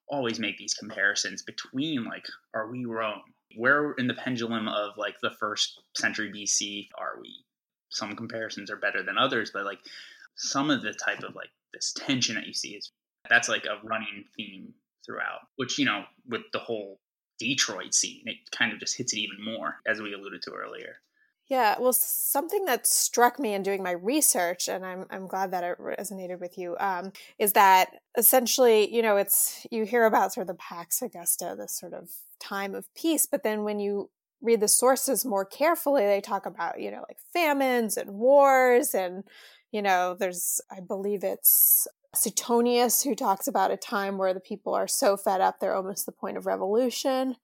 always 0.08 0.38
make 0.38 0.58
these 0.58 0.74
comparisons 0.74 1.42
between 1.42 2.04
like, 2.04 2.26
are 2.54 2.70
we 2.70 2.84
Rome? 2.84 3.22
Where 3.56 3.92
in 3.92 4.06
the 4.06 4.14
pendulum 4.14 4.68
of 4.68 4.96
like 4.96 5.16
the 5.20 5.30
first 5.38 5.80
century 5.96 6.32
BC 6.32 6.88
are 6.98 7.20
we? 7.20 7.44
Some 7.90 8.16
comparisons 8.16 8.70
are 8.70 8.76
better 8.76 9.02
than 9.02 9.18
others, 9.18 9.50
but 9.52 9.64
like 9.64 9.80
some 10.36 10.70
of 10.70 10.82
the 10.82 10.94
type 10.94 11.22
of 11.22 11.34
like 11.34 11.50
this 11.74 11.92
tension 11.92 12.36
that 12.36 12.46
you 12.46 12.54
see 12.54 12.70
is 12.70 12.90
that's 13.28 13.48
like 13.48 13.66
a 13.66 13.86
running 13.86 14.24
theme 14.36 14.74
throughout, 15.04 15.40
which, 15.56 15.78
you 15.78 15.84
know, 15.84 16.04
with 16.28 16.42
the 16.52 16.58
whole 16.58 16.98
Detroit 17.38 17.94
scene, 17.94 18.22
it 18.26 18.36
kind 18.50 18.72
of 18.72 18.80
just 18.80 18.96
hits 18.96 19.12
it 19.12 19.18
even 19.18 19.44
more, 19.44 19.76
as 19.86 20.00
we 20.00 20.12
alluded 20.12 20.42
to 20.42 20.52
earlier. 20.52 20.96
Yeah, 21.52 21.76
well, 21.78 21.92
something 21.92 22.64
that 22.64 22.86
struck 22.86 23.38
me 23.38 23.52
in 23.52 23.62
doing 23.62 23.82
my 23.82 23.90
research, 23.90 24.68
and 24.68 24.86
I'm 24.86 25.04
I'm 25.10 25.26
glad 25.26 25.50
that 25.50 25.62
it 25.62 25.76
resonated 25.78 26.40
with 26.40 26.56
you, 26.56 26.78
um, 26.80 27.12
is 27.38 27.52
that 27.52 27.90
essentially, 28.16 28.90
you 28.94 29.02
know, 29.02 29.18
it's 29.18 29.66
you 29.70 29.84
hear 29.84 30.06
about 30.06 30.32
sort 30.32 30.48
of 30.48 30.48
the 30.48 30.62
Pax 30.62 31.02
Augusta, 31.02 31.54
this 31.58 31.78
sort 31.78 31.92
of 31.92 32.08
time 32.40 32.74
of 32.74 32.86
peace, 32.94 33.26
but 33.26 33.42
then 33.42 33.64
when 33.64 33.80
you 33.80 34.08
read 34.40 34.60
the 34.60 34.66
sources 34.66 35.26
more 35.26 35.44
carefully, 35.44 36.06
they 36.06 36.22
talk 36.22 36.46
about 36.46 36.80
you 36.80 36.90
know 36.90 37.04
like 37.06 37.18
famines 37.34 37.98
and 37.98 38.12
wars, 38.12 38.94
and 38.94 39.22
you 39.72 39.82
know, 39.82 40.16
there's 40.18 40.58
I 40.70 40.80
believe 40.80 41.22
it's 41.22 41.86
Suetonius 42.14 43.02
who 43.02 43.14
talks 43.14 43.46
about 43.46 43.70
a 43.70 43.76
time 43.76 44.16
where 44.16 44.32
the 44.32 44.40
people 44.40 44.72
are 44.72 44.88
so 44.88 45.18
fed 45.18 45.42
up 45.42 45.60
they're 45.60 45.76
almost 45.76 46.06
the 46.06 46.12
point 46.12 46.38
of 46.38 46.46
revolution. 46.46 47.36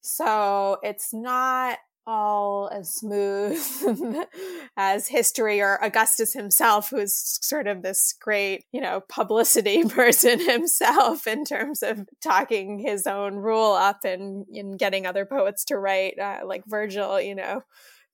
So 0.00 0.78
it's 0.82 1.12
not 1.12 1.78
all 2.06 2.68
as 2.72 2.94
smooth 2.94 3.58
as 4.76 5.08
history 5.08 5.60
or 5.60 5.78
Augustus 5.82 6.32
himself, 6.32 6.90
who's 6.90 7.38
sort 7.42 7.66
of 7.66 7.82
this 7.82 8.14
great, 8.20 8.64
you 8.72 8.80
know, 8.80 9.02
publicity 9.08 9.84
person 9.88 10.40
himself 10.40 11.26
in 11.26 11.44
terms 11.44 11.82
of 11.82 12.06
talking 12.22 12.78
his 12.78 13.06
own 13.06 13.36
rule 13.36 13.72
up 13.72 14.04
and, 14.04 14.46
and 14.52 14.78
getting 14.78 15.06
other 15.06 15.24
poets 15.24 15.64
to 15.66 15.78
write, 15.78 16.18
uh, 16.18 16.40
like 16.44 16.64
Virgil, 16.66 17.20
you 17.20 17.34
know, 17.34 17.62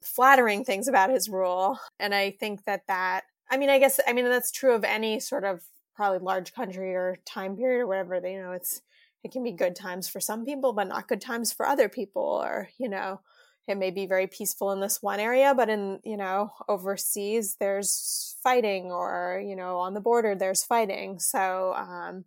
flattering 0.03 0.65
things 0.65 0.89
about 0.89 1.11
his 1.11 1.29
rule. 1.29 1.79
And 1.99 2.15
I 2.15 2.31
think 2.31 2.65
that 2.65 2.83
that, 2.89 3.23
I 3.51 3.57
mean, 3.57 3.71
I 3.71 3.79
guess, 3.79 4.01
I 4.07 4.13
mean, 4.13 4.25
that's 4.27 4.51
true 4.51 4.75
of 4.75 4.85
any 4.85 5.21
sort 5.21 5.45
of 5.45 5.63
probably 5.95 6.19
large 6.19 6.53
country 6.53 6.95
or 6.95 7.17
time 7.25 7.57
period 7.57 7.83
or 7.83 7.87
whatever, 7.87 8.21
you 8.29 8.43
know, 8.43 8.53
it's, 8.53 8.83
it 9.25 9.33
can 9.33 9.43
be 9.43 9.53
good 9.53 9.75
times 9.75 10.07
for 10.07 10.21
some 10.21 10.45
people, 10.45 10.73
but 10.73 10.89
not 10.89 11.09
good 11.09 11.21
times 11.21 11.53
for 11.53 11.67
other 11.67 11.89
people, 11.89 12.23
or, 12.23 12.69
you 12.79 12.89
know, 12.89 13.21
it 13.69 13.77
may 13.77 13.91
be 13.91 14.07
very 14.07 14.27
peaceful 14.27 14.71
in 14.73 14.81
this 14.81 15.03
one 15.03 15.21
area 15.21 15.55
but 15.55 15.69
in 15.69 15.99
you 16.05 16.17
know 16.17 16.51
overseas 16.69 17.57
there's 17.59 18.37
fighting 18.43 18.93
or 18.93 19.43
you 19.45 19.57
know 19.57 19.79
on 19.79 19.95
the 19.95 20.01
border 20.01 20.35
there's 20.35 20.63
fighting. 20.65 21.19
So 21.19 21.75
um 21.77 22.25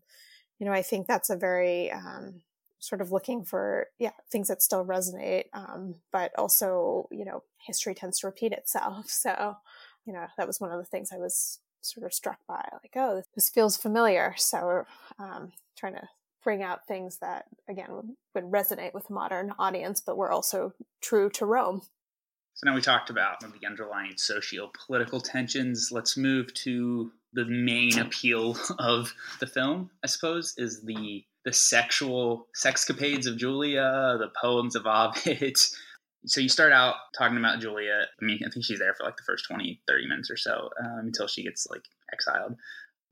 you 0.59 0.65
know 0.65 0.73
i 0.73 0.81
think 0.81 1.07
that's 1.07 1.29
a 1.29 1.37
very 1.37 1.91
um 1.91 2.41
sort 2.79 3.01
of 3.01 3.11
looking 3.11 3.43
for 3.43 3.87
yeah 3.99 4.11
things 4.31 4.47
that 4.47 4.61
still 4.61 4.85
resonate 4.85 5.45
um 5.53 5.95
but 6.11 6.31
also 6.37 7.07
you 7.11 7.25
know 7.25 7.43
history 7.57 7.93
tends 7.93 8.19
to 8.19 8.27
repeat 8.27 8.51
itself. 8.51 9.05
So 9.09 9.55
you 10.05 10.13
know 10.13 10.27
that 10.37 10.47
was 10.47 10.59
one 10.59 10.71
of 10.71 10.79
the 10.79 10.85
things 10.85 11.11
i 11.13 11.17
was 11.17 11.59
sort 11.81 12.05
of 12.05 12.13
struck 12.13 12.39
by 12.47 12.67
like 12.83 12.93
oh 12.95 13.21
this 13.35 13.49
feels 13.49 13.77
familiar. 13.77 14.33
So 14.37 14.85
um 15.17 15.51
trying 15.77 15.93
to 15.93 16.07
bring 16.43 16.63
out 16.63 16.87
things 16.87 17.17
that 17.17 17.45
again 17.67 17.87
would, 17.89 18.45
resonate 18.45 18.93
with 18.93 19.09
a 19.09 19.13
modern 19.13 19.53
audience 19.59 19.99
but 19.99 20.15
were 20.15 20.31
also 20.31 20.73
true 21.01 21.29
to 21.29 21.45
rome. 21.45 21.81
So 22.53 22.69
now 22.69 22.75
we 22.75 22.81
talked 22.81 23.09
about 23.09 23.41
the 23.41 23.67
underlying 23.67 24.13
socio-political 24.15 25.19
tensions. 25.19 25.91
Let's 25.91 26.15
move 26.15 26.53
to 26.55 27.11
the 27.33 27.45
main 27.45 27.97
appeal 27.99 28.57
of 28.79 29.13
the 29.39 29.47
film 29.47 29.89
i 30.03 30.07
suppose 30.07 30.53
is 30.57 30.81
the 30.81 31.23
the 31.45 31.53
sexual 31.53 32.47
sexcapades 32.55 33.27
of 33.27 33.37
julia 33.37 34.17
the 34.19 34.31
poems 34.39 34.75
of 34.75 34.85
ovid. 34.85 35.55
So 36.25 36.41
you 36.41 36.49
start 36.49 36.73
out 36.73 36.95
talking 37.17 37.37
about 37.37 37.61
julia. 37.61 38.05
I 38.21 38.25
mean 38.25 38.39
i 38.45 38.49
think 38.49 38.65
she's 38.65 38.79
there 38.79 38.93
for 38.93 39.05
like 39.05 39.15
the 39.15 39.23
first 39.23 39.45
20 39.47 39.81
30 39.87 40.07
minutes 40.07 40.29
or 40.29 40.35
so 40.35 40.69
um, 40.83 41.03
until 41.05 41.27
she 41.27 41.43
gets 41.43 41.65
like 41.69 41.85
exiled 42.11 42.57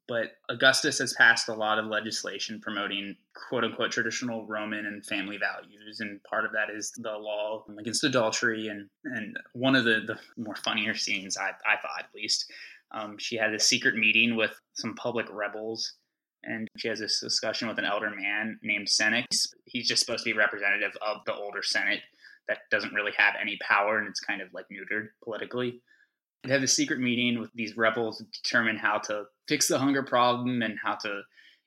But 0.07 0.37
Augustus 0.47 0.99
has 0.99 1.13
passed 1.13 1.49
a 1.49 1.53
lot 1.53 1.79
of 1.79 1.85
legislation 1.85 2.61
promoting 2.61 3.15
quote 3.49 3.65
unquote 3.65 3.91
traditional 3.91 4.45
Roman 4.45 4.85
and 4.85 5.05
family 5.05 5.37
values. 5.37 5.99
And 5.99 6.23
part 6.23 6.45
of 6.45 6.51
that 6.53 6.69
is 6.73 6.93
the 6.97 7.11
law 7.11 7.65
against 7.77 8.03
adultery. 8.03 8.67
And, 8.67 8.87
and 9.03 9.37
one 9.53 9.75
of 9.75 9.83
the, 9.83 10.01
the 10.07 10.17
more 10.41 10.55
funnier 10.55 10.95
scenes, 10.95 11.37
I, 11.37 11.49
I 11.49 11.75
thought 11.81 11.99
at 11.99 12.15
least, 12.15 12.51
um, 12.91 13.17
she 13.17 13.35
had 13.35 13.53
a 13.53 13.59
secret 13.59 13.95
meeting 13.95 14.37
with 14.37 14.57
some 14.73 14.95
public 14.95 15.25
rebels. 15.29 15.93
And 16.43 16.69
she 16.77 16.87
has 16.87 16.99
this 16.99 17.19
discussion 17.19 17.67
with 17.67 17.77
an 17.77 17.85
elder 17.85 18.09
man 18.09 18.59
named 18.63 18.87
Senex. 18.87 19.47
He's 19.65 19.87
just 19.87 20.05
supposed 20.05 20.23
to 20.23 20.31
be 20.31 20.37
representative 20.37 20.95
of 21.05 21.17
the 21.25 21.33
older 21.33 21.61
Senate 21.61 21.99
that 22.47 22.59
doesn't 22.71 22.93
really 22.93 23.11
have 23.17 23.33
any 23.41 23.57
power 23.57 23.97
and 23.97 24.07
it's 24.07 24.21
kind 24.21 24.41
of 24.41 24.53
like 24.53 24.65
neutered 24.71 25.07
politically. 25.23 25.81
They 26.43 26.53
have 26.53 26.63
a 26.63 26.67
secret 26.67 26.99
meeting 26.99 27.39
with 27.39 27.51
these 27.53 27.75
rebels 27.75 28.19
to 28.19 28.23
determine 28.25 28.77
how 28.77 28.99
to 28.99 29.25
fix 29.47 29.67
the 29.67 29.79
hunger 29.79 30.03
problem 30.03 30.61
and 30.61 30.77
how 30.81 30.95
to, 30.95 31.21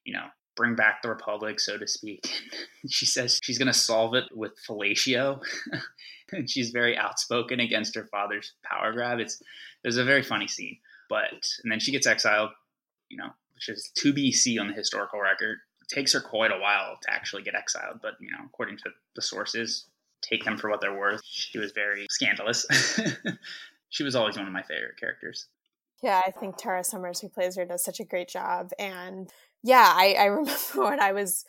you 0.04 0.12
know, 0.12 0.26
bring 0.56 0.74
back 0.74 1.02
the 1.02 1.08
republic, 1.08 1.58
so 1.60 1.78
to 1.78 1.86
speak. 1.86 2.30
she 2.90 3.06
says 3.06 3.40
she's 3.42 3.58
going 3.58 3.66
to 3.66 3.72
solve 3.72 4.14
it 4.14 4.24
with 4.34 4.52
fellatio, 4.68 5.40
and 6.32 6.50
she's 6.50 6.70
very 6.70 6.96
outspoken 6.96 7.60
against 7.60 7.94
her 7.94 8.06
father's 8.06 8.52
power 8.62 8.92
grab. 8.92 9.18
It's 9.20 9.42
there's 9.82 9.96
a 9.96 10.04
very 10.04 10.22
funny 10.22 10.48
scene, 10.48 10.78
but 11.08 11.32
and 11.62 11.72
then 11.72 11.80
she 11.80 11.92
gets 11.92 12.06
exiled, 12.06 12.50
you 13.08 13.16
know, 13.16 13.30
which 13.54 13.68
is 13.68 13.90
be 14.14 14.32
seen 14.32 14.58
on 14.58 14.68
the 14.68 14.74
historical 14.74 15.20
record. 15.20 15.58
It 15.82 15.94
takes 15.94 16.12
her 16.12 16.20
quite 16.20 16.52
a 16.52 16.58
while 16.58 16.98
to 17.02 17.12
actually 17.12 17.42
get 17.42 17.54
exiled, 17.54 18.00
but 18.02 18.14
you 18.20 18.30
know, 18.30 18.44
according 18.44 18.76
to 18.78 18.90
the 19.16 19.22
sources, 19.22 19.86
take 20.22 20.44
them 20.44 20.58
for 20.58 20.70
what 20.70 20.80
they're 20.80 20.98
worth. 20.98 21.22
She 21.24 21.58
was 21.58 21.72
very 21.72 22.06
scandalous. 22.10 22.66
she 23.90 24.04
was 24.04 24.16
always 24.16 24.36
one 24.36 24.46
of 24.46 24.52
my 24.52 24.62
favorite 24.62 24.98
characters. 24.98 25.48
Yeah, 26.02 26.22
I 26.24 26.30
think 26.30 26.56
Tara 26.56 26.82
Summers, 26.82 27.20
who 27.20 27.28
plays 27.28 27.56
her, 27.56 27.66
does 27.66 27.84
such 27.84 28.00
a 28.00 28.04
great 28.04 28.28
job. 28.28 28.70
And 28.78 29.30
yeah, 29.62 29.92
I, 29.94 30.14
I 30.18 30.24
remember 30.26 30.52
when 30.74 31.00
I 31.00 31.12
was, 31.12 31.44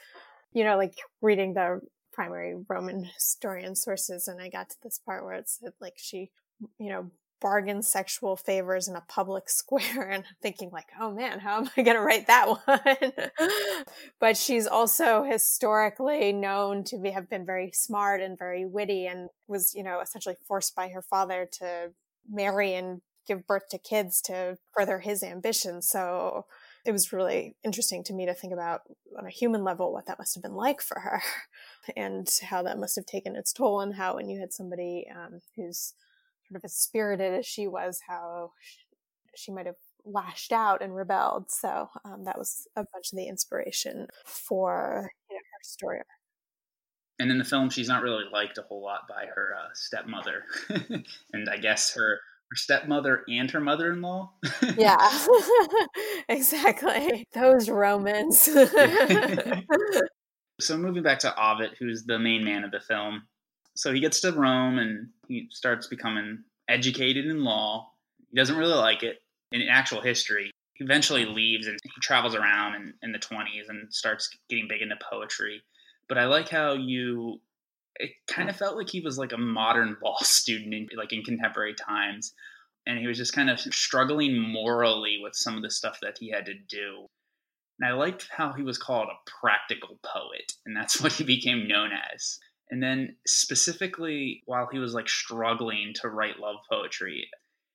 you 0.51 0.63
know, 0.63 0.77
like 0.77 0.95
reading 1.21 1.53
the 1.53 1.79
primary 2.11 2.55
Roman 2.67 3.05
historian 3.05 3.75
sources, 3.75 4.27
and 4.27 4.41
I 4.41 4.49
got 4.49 4.69
to 4.69 4.75
this 4.83 4.99
part 4.99 5.23
where 5.23 5.35
it 5.35 5.49
said 5.49 5.71
like 5.79 5.93
she, 5.95 6.31
you 6.77 6.89
know, 6.89 7.11
bargain 7.39 7.81
sexual 7.81 8.35
favors 8.35 8.87
in 8.87 8.95
a 8.95 9.03
public 9.07 9.49
square 9.49 10.09
and 10.09 10.23
thinking 10.41 10.69
like 10.71 10.85
oh 10.99 11.11
man 11.11 11.39
how 11.39 11.57
am 11.57 11.69
i 11.75 11.81
going 11.81 11.97
to 11.97 12.03
write 12.03 12.27
that 12.27 12.47
one 12.65 13.11
but 14.19 14.37
she's 14.37 14.67
also 14.67 15.23
historically 15.23 16.31
known 16.31 16.83
to 16.83 16.99
be, 16.99 17.09
have 17.09 17.27
been 17.29 17.45
very 17.45 17.71
smart 17.73 18.21
and 18.21 18.37
very 18.37 18.63
witty 18.63 19.07
and 19.07 19.29
was 19.47 19.73
you 19.73 19.83
know 19.83 19.99
essentially 19.99 20.35
forced 20.47 20.75
by 20.75 20.87
her 20.89 21.01
father 21.01 21.49
to 21.51 21.89
marry 22.29 22.73
and 22.73 23.01
give 23.27 23.45
birth 23.47 23.67
to 23.69 23.77
kids 23.77 24.21
to 24.21 24.57
further 24.75 24.99
his 24.99 25.23
ambitions 25.23 25.87
so 25.87 26.45
it 26.83 26.91
was 26.91 27.13
really 27.13 27.55
interesting 27.63 28.03
to 28.03 28.13
me 28.13 28.25
to 28.25 28.33
think 28.33 28.53
about 28.53 28.81
on 29.17 29.25
a 29.25 29.29
human 29.29 29.63
level 29.63 29.93
what 29.93 30.07
that 30.07 30.17
must 30.17 30.35
have 30.35 30.41
been 30.41 30.55
like 30.55 30.81
for 30.81 30.99
her 30.99 31.21
and 31.95 32.27
how 32.49 32.63
that 32.63 32.79
must 32.79 32.95
have 32.95 33.05
taken 33.05 33.35
its 33.35 33.53
toll 33.53 33.81
and 33.81 33.95
how 33.95 34.15
when 34.15 34.29
you 34.29 34.39
had 34.39 34.51
somebody 34.51 35.05
um, 35.15 35.41
who's 35.55 35.93
sort 36.51 36.59
of 36.59 36.65
as 36.65 36.73
spirited 36.73 37.33
as 37.33 37.45
she 37.45 37.67
was, 37.67 38.01
how 38.07 38.51
she 39.35 39.51
might 39.51 39.65
have 39.65 39.75
lashed 40.03 40.51
out 40.51 40.81
and 40.81 40.95
rebelled. 40.95 41.49
So 41.49 41.89
um, 42.03 42.25
that 42.25 42.37
was 42.37 42.67
a 42.75 42.83
bunch 42.91 43.11
of 43.11 43.17
the 43.17 43.27
inspiration 43.27 44.07
for 44.25 45.11
you 45.29 45.35
know, 45.35 45.39
her 45.39 45.63
story. 45.63 46.01
And 47.19 47.29
in 47.29 47.37
the 47.37 47.43
film, 47.43 47.69
she's 47.69 47.87
not 47.87 48.01
really 48.01 48.23
liked 48.31 48.57
a 48.57 48.63
whole 48.63 48.83
lot 48.83 49.07
by 49.07 49.27
her 49.35 49.53
uh, 49.55 49.69
stepmother, 49.73 50.45
and 51.33 51.49
I 51.49 51.57
guess 51.57 51.93
her 51.93 52.19
her 52.49 52.55
stepmother 52.55 53.23
and 53.29 53.49
her 53.51 53.61
mother-in-law. 53.61 54.31
yeah, 54.77 55.27
exactly. 56.29 57.25
Those 57.33 57.69
Romans. 57.69 58.41
so 60.59 60.77
moving 60.77 61.03
back 61.03 61.19
to 61.19 61.33
Ovid, 61.41 61.71
who's 61.79 62.03
the 62.03 62.19
main 62.19 62.43
man 62.43 62.63
of 62.63 62.71
the 62.71 62.81
film, 62.81 63.23
so 63.75 63.93
he 63.93 63.99
gets 63.99 64.19
to 64.21 64.31
Rome 64.31 64.79
and 64.79 65.09
he 65.27 65.47
starts 65.51 65.87
becoming 65.87 66.43
educated 66.67 67.25
in 67.25 67.43
law. 67.43 67.91
He 68.29 68.37
doesn't 68.37 68.57
really 68.57 68.73
like 68.73 69.03
it 69.03 69.19
in 69.51 69.61
actual 69.69 70.01
history. 70.01 70.51
He 70.73 70.83
eventually 70.83 71.25
leaves 71.25 71.67
and 71.67 71.77
he 71.83 72.01
travels 72.01 72.35
around 72.35 72.75
in, 72.75 72.93
in 73.01 73.11
the 73.11 73.19
20s 73.19 73.69
and 73.69 73.93
starts 73.93 74.29
getting 74.49 74.67
big 74.67 74.81
into 74.81 74.97
poetry. 75.09 75.61
But 76.07 76.17
I 76.17 76.25
like 76.25 76.49
how 76.49 76.73
you, 76.73 77.39
it 77.95 78.11
kind 78.27 78.47
mm. 78.47 78.51
of 78.51 78.57
felt 78.57 78.77
like 78.77 78.89
he 78.89 79.01
was 79.01 79.17
like 79.17 79.31
a 79.31 79.37
modern 79.37 79.97
law 80.03 80.17
student 80.21 80.73
in, 80.73 80.87
like 80.97 81.13
in 81.13 81.23
contemporary 81.23 81.75
times. 81.75 82.33
And 82.85 82.97
he 82.97 83.07
was 83.07 83.17
just 83.17 83.33
kind 83.33 83.49
of 83.49 83.59
struggling 83.59 84.39
morally 84.39 85.19
with 85.21 85.35
some 85.35 85.55
of 85.55 85.61
the 85.61 85.69
stuff 85.69 85.99
that 86.01 86.17
he 86.19 86.31
had 86.31 86.45
to 86.47 86.53
do. 86.53 87.07
And 87.79 87.89
I 87.89 87.93
liked 87.93 88.27
how 88.29 88.53
he 88.53 88.63
was 88.63 88.77
called 88.77 89.07
a 89.07 89.29
practical 89.29 89.99
poet, 90.03 90.53
and 90.65 90.75
that's 90.75 91.01
what 91.01 91.13
he 91.13 91.23
became 91.23 91.67
known 91.67 91.91
as. 92.13 92.39
And 92.69 92.81
then 92.81 93.17
specifically 93.27 94.43
while 94.45 94.67
he 94.71 94.79
was 94.79 94.93
like 94.93 95.09
struggling 95.09 95.93
to 96.01 96.09
write 96.09 96.39
love 96.39 96.57
poetry, 96.69 97.29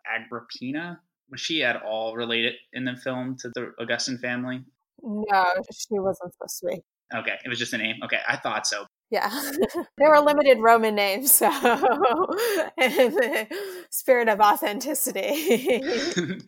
Agrippina, 0.07 1.01
was 1.31 1.41
she 1.41 1.63
at 1.63 1.83
all 1.83 2.15
related 2.15 2.55
in 2.73 2.85
the 2.85 2.97
film 2.97 3.37
to 3.41 3.51
the 3.55 3.73
Augustan 3.79 4.19
family? 4.19 4.65
No, 5.03 5.45
she 5.73 5.99
wasn't 5.99 6.33
supposed 6.33 6.61
to 6.61 6.67
be. 6.69 6.83
Okay, 7.15 7.35
it 7.45 7.49
was 7.49 7.59
just 7.59 7.73
a 7.73 7.79
name. 7.79 7.97
Okay, 8.05 8.19
I 8.29 8.37
thought 8.37 8.67
so. 8.67 8.87
Yeah, 9.11 9.31
there 9.99 10.11
were 10.11 10.21
limited 10.21 10.59
Roman 10.59 10.95
names, 10.95 11.33
so 11.33 11.47
in 12.79 13.15
the 13.15 13.47
spirit 13.91 14.29
of 14.29 14.41
authenticity. 14.41 15.83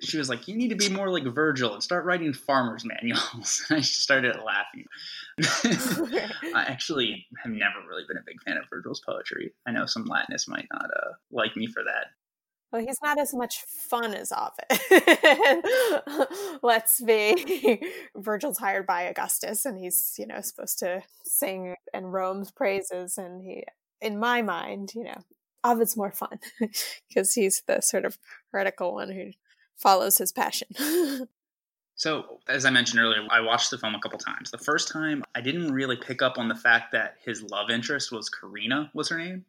she 0.00 0.18
was 0.18 0.28
like, 0.28 0.48
"You 0.48 0.56
need 0.56 0.70
to 0.70 0.76
be 0.76 0.88
more 0.88 1.10
like 1.10 1.24
Virgil 1.24 1.74
and 1.74 1.82
start 1.82 2.04
writing 2.04 2.32
farmers' 2.32 2.84
manuals." 2.84 3.64
I 3.70 3.80
started 3.80 4.36
laughing. 4.44 4.86
I 6.54 6.64
actually 6.66 7.26
have 7.42 7.52
never 7.52 7.86
really 7.88 8.04
been 8.08 8.18
a 8.18 8.26
big 8.26 8.42
fan 8.42 8.56
of 8.56 8.64
Virgil's 8.68 9.00
poetry. 9.00 9.52
I 9.66 9.70
know 9.70 9.86
some 9.86 10.04
Latinists 10.04 10.48
might 10.48 10.66
not 10.72 10.84
uh, 10.84 11.12
like 11.30 11.56
me 11.56 11.68
for 11.68 11.84
that. 11.84 12.06
Well, 12.72 12.82
he's 12.82 13.02
not 13.02 13.18
as 13.18 13.34
much 13.34 13.64
fun 13.64 14.14
as 14.14 14.32
Ovid. 14.32 15.64
Let's 16.62 17.02
be. 17.02 17.82
Virgil's 18.16 18.58
hired 18.58 18.86
by 18.86 19.02
Augustus, 19.02 19.66
and 19.66 19.78
he's 19.78 20.14
you 20.18 20.26
know 20.26 20.40
supposed 20.40 20.78
to 20.78 21.02
sing 21.22 21.76
and 21.92 22.12
Rome's 22.12 22.50
praises, 22.50 23.18
and 23.18 23.42
he, 23.42 23.64
in 24.00 24.18
my 24.18 24.40
mind, 24.40 24.92
you 24.94 25.04
know, 25.04 25.22
Ovid's 25.62 25.98
more 25.98 26.12
fun 26.12 26.38
because 27.08 27.34
he's 27.34 27.62
the 27.66 27.82
sort 27.82 28.06
of 28.06 28.16
heretical 28.52 28.94
one 28.94 29.10
who 29.10 29.32
follows 29.76 30.16
his 30.16 30.32
passion. 30.32 30.68
so, 31.94 32.40
as 32.48 32.64
I 32.64 32.70
mentioned 32.70 33.02
earlier, 33.02 33.26
I 33.30 33.40
watched 33.40 33.70
the 33.70 33.76
film 33.76 33.94
a 33.94 34.00
couple 34.00 34.18
times. 34.18 34.50
The 34.50 34.56
first 34.56 34.88
time, 34.88 35.24
I 35.34 35.42
didn't 35.42 35.72
really 35.72 35.96
pick 35.96 36.22
up 36.22 36.38
on 36.38 36.48
the 36.48 36.54
fact 36.54 36.92
that 36.92 37.16
his 37.22 37.42
love 37.42 37.68
interest 37.68 38.10
was 38.12 38.30
Corinna, 38.30 38.90
was 38.94 39.10
her 39.10 39.18
name. 39.18 39.44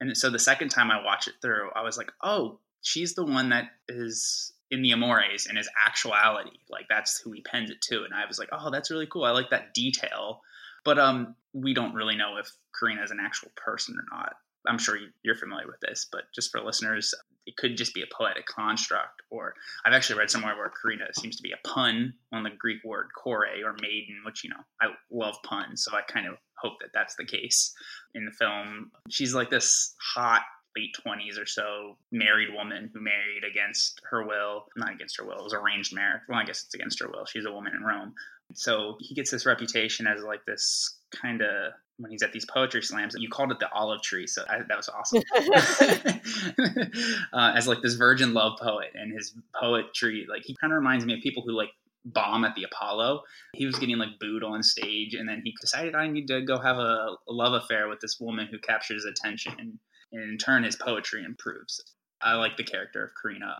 And 0.00 0.16
so 0.16 0.30
the 0.30 0.38
second 0.38 0.70
time 0.70 0.90
I 0.90 1.02
watched 1.04 1.28
it 1.28 1.34
through, 1.40 1.70
I 1.74 1.82
was 1.82 1.96
like, 1.96 2.12
oh, 2.22 2.58
she's 2.84 3.14
the 3.14 3.24
one 3.24 3.48
that 3.48 3.70
is 3.88 4.52
in 4.70 4.82
the 4.82 4.92
Amores 4.92 5.46
and 5.46 5.58
is 5.58 5.68
actuality. 5.84 6.58
Like 6.70 6.86
that's 6.88 7.18
who 7.18 7.32
he 7.32 7.40
pens 7.40 7.70
it 7.70 7.80
to. 7.82 8.04
And 8.04 8.14
I 8.14 8.26
was 8.26 8.38
like, 8.38 8.50
oh, 8.52 8.70
that's 8.70 8.90
really 8.90 9.06
cool. 9.06 9.24
I 9.24 9.30
like 9.30 9.50
that 9.50 9.74
detail. 9.74 10.40
But 10.84 10.98
um, 10.98 11.34
we 11.52 11.74
don't 11.74 11.94
really 11.94 12.16
know 12.16 12.36
if 12.36 12.50
corinna 12.78 13.02
is 13.02 13.10
an 13.10 13.18
actual 13.20 13.50
person 13.56 13.96
or 13.98 14.16
not. 14.16 14.34
I'm 14.66 14.78
sure 14.78 14.98
you're 15.22 15.34
familiar 15.34 15.66
with 15.66 15.80
this, 15.80 16.06
but 16.10 16.22
just 16.34 16.50
for 16.50 16.60
listeners, 16.60 17.14
it 17.46 17.56
could 17.56 17.76
just 17.76 17.94
be 17.94 18.02
a 18.02 18.14
poetic 18.14 18.46
construct. 18.46 19.22
Or 19.30 19.54
I've 19.84 19.92
actually 19.92 20.18
read 20.18 20.30
somewhere 20.30 20.56
where 20.56 20.70
corinna 20.70 21.06
seems 21.18 21.36
to 21.36 21.42
be 21.42 21.52
a 21.52 21.68
pun 21.68 22.14
on 22.32 22.42
the 22.42 22.50
Greek 22.50 22.82
word 22.84 23.08
kore 23.16 23.46
or 23.46 23.76
maiden, 23.80 24.22
which, 24.24 24.44
you 24.44 24.50
know, 24.50 24.60
I 24.80 24.88
love 25.10 25.36
puns. 25.42 25.84
So 25.84 25.96
I 25.96 26.02
kind 26.02 26.26
of 26.26 26.34
hope 26.58 26.74
that 26.80 26.90
that's 26.94 27.16
the 27.16 27.26
case 27.26 27.74
in 28.14 28.24
the 28.24 28.32
film. 28.32 28.90
She's 29.10 29.34
like 29.34 29.50
this 29.50 29.94
hot 30.14 30.42
late 30.76 30.96
20s 31.06 31.40
or 31.40 31.46
so 31.46 31.96
married 32.10 32.48
woman 32.52 32.90
who 32.92 33.00
married 33.00 33.44
against 33.48 34.00
her 34.10 34.24
will 34.24 34.66
not 34.76 34.92
against 34.92 35.16
her 35.18 35.24
will 35.24 35.38
it 35.38 35.44
was 35.44 35.54
arranged 35.54 35.94
marriage 35.94 36.22
well 36.28 36.38
i 36.38 36.44
guess 36.44 36.64
it's 36.64 36.74
against 36.74 37.00
her 37.00 37.08
will 37.08 37.24
she's 37.24 37.44
a 37.44 37.52
woman 37.52 37.72
in 37.74 37.82
rome 37.82 38.14
so 38.52 38.96
he 39.00 39.14
gets 39.14 39.30
this 39.30 39.46
reputation 39.46 40.06
as 40.06 40.22
like 40.22 40.44
this 40.44 40.98
kind 41.14 41.40
of 41.42 41.72
when 41.98 42.10
he's 42.10 42.22
at 42.22 42.32
these 42.32 42.44
poetry 42.44 42.82
slams. 42.82 43.14
You 43.18 43.28
called 43.28 43.52
it 43.52 43.60
the 43.60 43.70
olive 43.70 44.02
tree, 44.02 44.26
so 44.26 44.42
I, 44.48 44.58
that 44.68 44.76
was 44.76 44.88
awesome. 44.88 45.22
uh, 47.32 47.52
as 47.56 47.68
like 47.68 47.82
this 47.82 47.94
virgin 47.94 48.34
love 48.34 48.58
poet, 48.60 48.90
and 48.94 49.12
his 49.12 49.34
poetry, 49.58 50.26
like 50.28 50.42
he 50.44 50.56
kind 50.60 50.72
of 50.72 50.78
reminds 50.78 51.04
me 51.04 51.14
of 51.14 51.20
people 51.20 51.42
who 51.46 51.52
like 51.52 51.70
bomb 52.04 52.44
at 52.44 52.54
the 52.54 52.64
Apollo. 52.64 53.22
He 53.54 53.66
was 53.66 53.78
getting 53.78 53.96
like 53.96 54.18
booed 54.20 54.42
on 54.42 54.62
stage, 54.62 55.14
and 55.14 55.28
then 55.28 55.42
he 55.44 55.54
decided 55.60 55.94
I 55.94 56.08
need 56.08 56.26
to 56.28 56.42
go 56.42 56.58
have 56.58 56.78
a, 56.78 57.16
a 57.28 57.32
love 57.32 57.54
affair 57.54 57.88
with 57.88 58.00
this 58.00 58.18
woman 58.20 58.48
who 58.50 58.58
captures 58.58 59.04
attention, 59.04 59.78
and, 60.14 60.30
in 60.30 60.38
turn, 60.38 60.64
his 60.64 60.76
poetry 60.76 61.24
improves. 61.24 61.82
I 62.22 62.34
like 62.34 62.56
the 62.56 62.64
character 62.64 63.04
of 63.04 63.10
Corinna. 63.20 63.58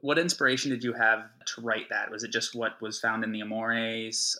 What 0.00 0.18
inspiration 0.18 0.70
did 0.70 0.84
you 0.84 0.92
have 0.92 1.20
to 1.54 1.60
write 1.60 1.88
that? 1.90 2.10
Was 2.10 2.22
it 2.22 2.32
just 2.32 2.54
what 2.54 2.80
was 2.80 3.00
found 3.00 3.24
in 3.24 3.32
the 3.32 3.40
Amores? 3.40 4.38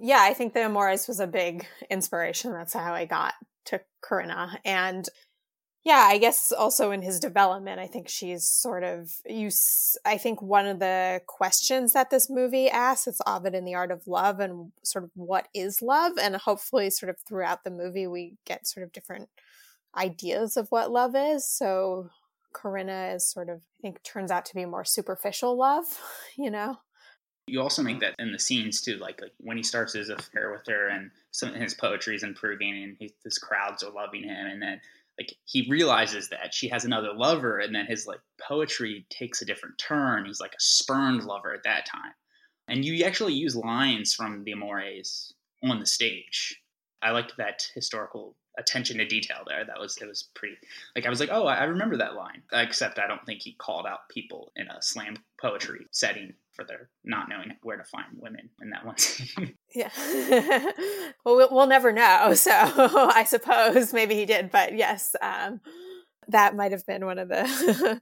Yeah, 0.00 0.20
I 0.20 0.34
think 0.34 0.52
the 0.52 0.66
Amores 0.66 1.08
was 1.08 1.20
a 1.20 1.26
big 1.26 1.66
inspiration. 1.90 2.52
That's 2.52 2.74
how 2.74 2.92
I 2.92 3.04
got 3.04 3.34
to 3.66 3.80
Corinna. 4.02 4.58
And 4.64 5.08
yeah, 5.84 6.04
I 6.08 6.18
guess 6.18 6.50
also 6.50 6.90
in 6.90 7.00
his 7.00 7.20
development, 7.20 7.78
I 7.78 7.86
think 7.86 8.08
she's 8.08 8.44
sort 8.44 8.82
of 8.82 9.12
you. 9.24 9.50
I 10.04 10.18
think 10.18 10.42
one 10.42 10.66
of 10.66 10.80
the 10.80 11.20
questions 11.28 11.92
that 11.92 12.10
this 12.10 12.28
movie 12.28 12.68
asks 12.68 13.06
it's 13.06 13.20
Ovid 13.24 13.54
in 13.54 13.64
the 13.64 13.76
Art 13.76 13.92
of 13.92 14.08
Love 14.08 14.40
and 14.40 14.72
sort 14.82 15.04
of 15.04 15.10
what 15.14 15.46
is 15.54 15.80
love, 15.80 16.18
and 16.20 16.34
hopefully, 16.34 16.90
sort 16.90 17.10
of 17.10 17.16
throughout 17.20 17.62
the 17.62 17.70
movie, 17.70 18.08
we 18.08 18.34
get 18.44 18.66
sort 18.66 18.82
of 18.82 18.92
different 18.92 19.28
ideas 19.96 20.56
of 20.56 20.68
what 20.70 20.90
love 20.90 21.14
is. 21.14 21.46
So 21.46 22.10
Corinna 22.52 23.12
is 23.14 23.26
sort 23.26 23.48
of, 23.48 23.58
I 23.58 23.82
think, 23.82 24.02
turns 24.02 24.30
out 24.30 24.46
to 24.46 24.54
be 24.54 24.64
more 24.64 24.84
superficial 24.84 25.56
love, 25.56 25.86
you 26.36 26.50
know. 26.50 26.78
You 27.48 27.60
also 27.60 27.82
make 27.82 28.00
that 28.00 28.16
in 28.18 28.32
the 28.32 28.40
scenes 28.40 28.80
too, 28.80 28.96
like, 28.96 29.20
like 29.20 29.32
when 29.38 29.56
he 29.56 29.62
starts 29.62 29.92
his 29.92 30.08
affair 30.08 30.50
with 30.50 30.66
her, 30.66 30.88
and 30.88 31.12
some 31.30 31.54
his 31.54 31.74
poetry 31.74 32.16
is 32.16 32.24
improving, 32.24 32.82
and 32.82 32.96
he, 32.98 33.14
his 33.22 33.38
crowds 33.38 33.84
are 33.84 33.92
loving 33.92 34.24
him, 34.24 34.46
and 34.46 34.60
then 34.60 34.80
like 35.18 35.34
he 35.44 35.66
realizes 35.68 36.28
that 36.28 36.52
she 36.52 36.68
has 36.68 36.84
another 36.84 37.12
lover 37.12 37.58
and 37.58 37.74
then 37.74 37.86
his 37.86 38.06
like 38.06 38.20
poetry 38.40 39.06
takes 39.10 39.42
a 39.42 39.44
different 39.44 39.78
turn 39.78 40.26
he's 40.26 40.40
like 40.40 40.52
a 40.52 40.60
spurned 40.60 41.24
lover 41.24 41.54
at 41.54 41.62
that 41.64 41.86
time 41.86 42.12
and 42.68 42.84
you 42.84 43.04
actually 43.04 43.32
use 43.32 43.56
lines 43.56 44.14
from 44.14 44.44
the 44.44 44.52
amores 44.52 45.32
on 45.62 45.80
the 45.80 45.86
stage 45.86 46.60
i 47.02 47.10
liked 47.10 47.36
that 47.38 47.66
historical 47.74 48.34
attention 48.58 48.98
to 48.98 49.06
detail 49.06 49.38
there 49.46 49.64
that 49.64 49.78
was 49.78 49.96
it 49.98 50.08
was 50.08 50.28
pretty 50.34 50.56
like 50.94 51.06
i 51.06 51.10
was 51.10 51.20
like 51.20 51.30
oh 51.32 51.46
i 51.46 51.64
remember 51.64 51.96
that 51.96 52.14
line 52.14 52.42
except 52.52 52.98
i 52.98 53.06
don't 53.06 53.24
think 53.26 53.42
he 53.42 53.52
called 53.54 53.86
out 53.86 54.08
people 54.08 54.50
in 54.56 54.66
a 54.68 54.80
slam 54.80 55.16
poetry 55.40 55.86
setting 55.90 56.32
for 56.52 56.64
their 56.64 56.88
not 57.04 57.28
knowing 57.28 57.52
where 57.62 57.76
to 57.76 57.84
find 57.84 58.06
women 58.14 58.48
in 58.62 58.70
that 58.70 58.84
one 58.84 58.96
yeah. 59.74 59.90
well, 61.24 61.36
well, 61.36 61.48
we'll 61.50 61.66
never 61.66 61.92
know. 61.92 62.34
So 62.46 62.52
I 62.52 63.24
suppose 63.24 63.92
maybe 63.92 64.14
he 64.14 64.24
did, 64.24 64.50
but 64.50 64.76
yes, 64.76 65.14
um, 65.20 65.60
that 66.28 66.54
might 66.56 66.72
have 66.72 66.86
been 66.86 67.04
one 67.04 67.18
of 67.18 67.28
the 67.28 68.00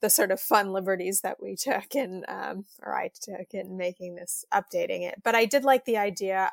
the 0.00 0.10
sort 0.10 0.30
of 0.30 0.40
fun 0.40 0.72
liberties 0.72 1.22
that 1.22 1.42
we 1.42 1.56
took 1.56 1.94
in, 1.94 2.24
um, 2.28 2.64
or 2.82 2.94
I 2.94 3.10
took 3.20 3.52
in 3.52 3.76
making 3.76 4.14
this, 4.14 4.44
updating 4.52 5.02
it. 5.02 5.22
But 5.24 5.34
I 5.34 5.44
did 5.44 5.64
like 5.64 5.84
the 5.84 5.96
idea 5.96 6.50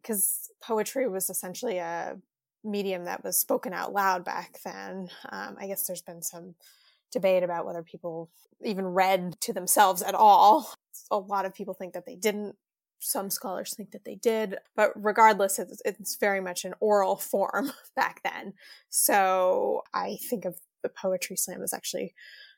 because 0.00 0.50
um, 0.50 0.76
poetry 0.76 1.08
was 1.08 1.28
essentially 1.30 1.78
a 1.78 2.16
medium 2.70 3.04
that 3.04 3.24
was 3.24 3.38
spoken 3.38 3.72
out 3.72 3.92
loud 3.92 4.24
back 4.24 4.58
then. 4.64 5.08
Um, 5.30 5.56
I 5.60 5.66
guess 5.66 5.86
there's 5.86 6.02
been 6.02 6.22
some 6.22 6.54
debate 7.12 7.42
about 7.42 7.66
whether 7.66 7.82
people 7.82 8.30
even 8.62 8.86
read 8.86 9.40
to 9.40 9.52
themselves 9.52 10.02
at 10.02 10.14
all. 10.14 10.72
A 11.10 11.18
lot 11.18 11.44
of 11.44 11.54
people 11.54 11.74
think 11.74 11.94
that 11.94 12.06
they 12.06 12.16
didn't. 12.16 12.56
Some 13.00 13.30
scholars 13.30 13.74
think 13.76 13.92
that 13.92 14.04
they 14.04 14.16
did, 14.16 14.56
but 14.74 14.90
regardless, 14.96 15.60
it's, 15.60 15.80
it's 15.84 16.16
very 16.16 16.40
much 16.40 16.64
an 16.64 16.74
oral 16.80 17.16
form 17.16 17.70
back 17.94 18.20
then. 18.24 18.54
So 18.88 19.82
I 19.94 20.16
think 20.28 20.44
of 20.44 20.58
the 20.82 20.88
poetry 20.88 21.36
slam 21.36 21.62
as 21.62 21.72
actually, 21.72 22.14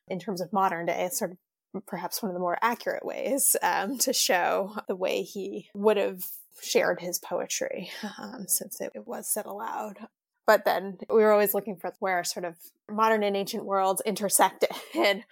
in 0.08 0.18
terms 0.18 0.40
of 0.40 0.52
modern 0.52 0.86
day, 0.86 1.08
sort 1.12 1.32
of 1.32 1.38
perhaps 1.86 2.22
one 2.22 2.30
of 2.30 2.34
the 2.34 2.40
more 2.40 2.58
accurate 2.62 3.04
ways 3.04 3.54
um, 3.62 3.98
to 3.98 4.12
show 4.12 4.76
the 4.88 4.96
way 4.96 5.22
he 5.22 5.68
would 5.74 5.96
have 5.96 6.24
shared 6.62 7.00
his 7.00 7.18
poetry 7.18 7.90
um, 8.18 8.46
since 8.46 8.80
it, 8.80 8.92
it 8.94 9.06
was 9.06 9.28
said 9.28 9.46
aloud 9.46 10.08
but 10.50 10.64
then 10.64 10.98
we 11.08 11.22
were 11.22 11.30
always 11.30 11.54
looking 11.54 11.76
for 11.76 11.92
where 12.00 12.24
sort 12.24 12.44
of 12.44 12.56
modern 12.90 13.22
and 13.22 13.36
ancient 13.36 13.64
worlds 13.64 14.02
intersected. 14.04 14.70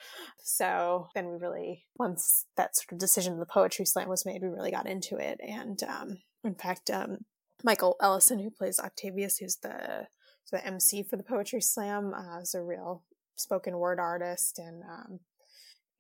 so 0.45 1.09
then 1.13 1.27
we 1.27 1.37
really, 1.39 1.87
once 1.99 2.45
that 2.57 2.77
sort 2.77 2.93
of 2.93 2.99
decision 2.99 3.33
of 3.33 3.41
the 3.41 3.47
poetry 3.47 3.85
slam 3.85 4.09
was 4.09 4.25
made, 4.25 4.43
we 4.43 4.49
really 4.49 4.71
got 4.71 4.87
into 4.87 5.17
it. 5.17 5.41
And 5.45 5.83
um, 5.83 6.19
in 6.45 6.55
fact, 6.55 6.89
um, 6.89 7.25
Michael 7.65 7.97
Ellison, 8.01 8.39
who 8.39 8.49
plays 8.49 8.79
Octavius, 8.79 9.39
who's 9.39 9.57
the 9.57 10.07
the 10.53 10.65
MC 10.65 11.03
for 11.03 11.17
the 11.17 11.25
poetry 11.25 11.63
slam, 11.63 12.15
uh, 12.15 12.39
is 12.39 12.55
a 12.55 12.63
real 12.63 13.03
spoken 13.35 13.77
word 13.77 13.99
artist, 13.99 14.61
and 14.61 14.85
um, 14.85 15.19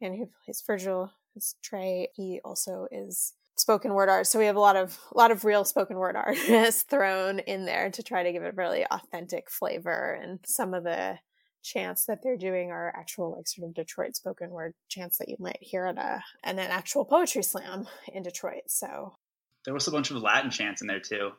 and 0.01 0.15
who 0.15 0.29
plays 0.45 0.63
Virgil, 0.65 1.11
is 1.35 1.57
Trey. 1.61 2.07
He 2.15 2.41
also 2.45 2.87
is 2.93 3.35
spoken 3.61 3.95
word 3.95 4.09
art. 4.09 4.27
So 4.27 4.39
we 4.39 4.47
have 4.47 4.57
a 4.57 4.61
lot 4.61 4.77
of 4.77 4.99
a 5.13 5.19
lot 5.19 5.31
of 5.31 5.45
real 5.45 5.65
spoken 5.65 5.97
word 5.97 6.17
artists 6.17 6.83
thrown 6.83 7.39
in 7.41 7.65
there 7.65 7.91
to 7.91 8.03
try 8.03 8.23
to 8.23 8.33
give 8.33 8.43
it 8.43 8.57
really 8.57 8.85
authentic 8.91 9.51
flavor. 9.51 10.19
And 10.21 10.41
some 10.45 10.75
of 10.75 10.85
the 10.85 11.19
chants 11.63 12.07
that 12.07 12.23
they're 12.23 12.37
doing 12.37 12.71
are 12.71 12.95
actual 12.97 13.35
like 13.37 13.47
sort 13.47 13.69
of 13.69 13.75
Detroit 13.75 14.17
spoken 14.17 14.51
word 14.51 14.75
chants 14.89 15.19
that 15.19 15.29
you 15.29 15.37
might 15.39 15.59
hear 15.61 15.87
at 15.87 15.99
a 15.99 16.23
and 16.45 16.59
an 16.59 16.71
actual 16.71 17.05
poetry 17.05 17.43
slam 17.43 17.87
in 18.13 18.23
Detroit. 18.23 18.65
So 18.69 19.17
there 19.65 19.75
was 19.75 19.89
a 19.89 19.93
bunch 19.93 20.11
of 20.11 20.17
Latin 20.19 20.51
chants 20.51 20.81
in 20.81 20.87
there 20.87 21.01
too. 21.01 21.33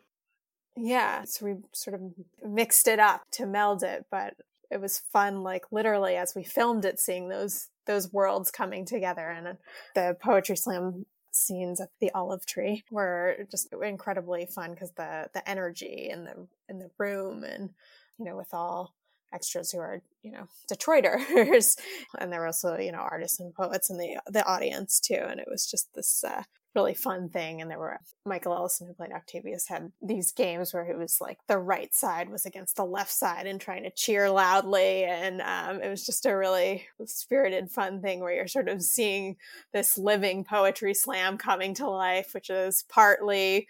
Yeah, 0.76 1.24
so 1.26 1.46
we 1.46 1.56
sort 1.74 1.96
of 1.96 2.02
mixed 2.46 2.88
it 2.88 3.00
up 3.00 3.24
to 3.32 3.46
meld 3.46 3.84
it, 3.84 4.06
but 4.12 4.36
it 4.72 4.80
was 4.80 5.00
fun 5.12 5.42
like 5.44 5.64
literally 5.72 6.16
as 6.16 6.36
we 6.36 6.44
filmed 6.44 6.86
it 6.86 7.00
seeing 7.00 7.30
those 7.30 7.70
those 7.88 8.14
worlds 8.14 8.52
coming 8.52 8.86
together 8.86 9.30
and 9.30 9.58
the 9.96 10.16
poetry 10.22 10.56
slam 10.56 11.06
scenes 11.40 11.80
at 11.80 11.90
the 12.00 12.12
olive 12.12 12.46
tree 12.46 12.84
were 12.92 13.38
just 13.50 13.74
incredibly 13.84 14.46
fun 14.46 14.72
because 14.72 14.92
the 14.92 15.30
the 15.34 15.48
energy 15.50 16.10
in 16.12 16.24
the 16.26 16.48
in 16.68 16.80
the 16.80 16.90
room 16.98 17.44
and 17.44 17.70
you 18.18 18.26
know 18.26 18.36
with 18.36 18.54
all 18.54 18.94
extras 19.34 19.72
who 19.72 19.80
are 19.80 20.02
you 20.24 20.32
know 20.32 20.48
detroiters. 20.72 21.78
And 22.20 22.32
there 22.32 22.42
were 22.42 22.48
also 22.48 22.78
you 22.78 22.92
know 22.92 23.00
artists 23.00 23.40
and 23.40 23.54
poets 23.54 23.90
in 23.90 23.98
the 23.98 24.20
the 24.28 24.46
audience 24.46 25.00
too. 25.00 25.20
And 25.20 25.40
it 25.40 25.48
was 25.50 25.70
just 25.70 25.94
this 25.94 26.24
uh, 26.24 26.44
really 26.76 26.94
fun 26.94 27.30
thing. 27.30 27.62
And 27.62 27.70
there 27.70 27.80
were 27.80 27.98
Michael 28.26 28.54
Ellison, 28.54 28.88
who 28.88 28.94
played 28.94 29.12
Octavius, 29.12 29.68
had 29.68 29.92
these 30.02 30.32
games 30.32 30.74
where 30.74 30.84
it 30.84 30.98
was 30.98 31.18
like 31.20 31.40
the 31.48 31.58
right 31.58 31.94
side 31.94 32.30
was 32.30 32.46
against 32.46 32.76
the 32.76 32.86
left 32.86 33.12
side 33.12 33.48
and 33.48 33.60
trying 33.60 33.84
to 33.84 33.92
cheer 33.92 34.30
loudly. 34.30 35.04
And 35.04 35.42
um, 35.42 35.82
it 35.82 35.90
was 35.90 36.06
just 36.06 36.26
a 36.26 36.36
really 36.36 36.86
spirited, 37.06 37.72
fun 37.72 38.02
thing 38.02 38.20
where 38.20 38.34
you're 38.34 38.48
sort 38.48 38.70
of 38.70 38.82
seeing 38.82 39.38
this 39.74 39.98
living 39.98 40.44
poetry 40.44 40.94
slam 40.94 41.38
coming 41.38 41.74
to 41.76 41.90
life, 41.90 42.34
which 42.34 42.50
is 42.50 42.84
partly 42.90 43.68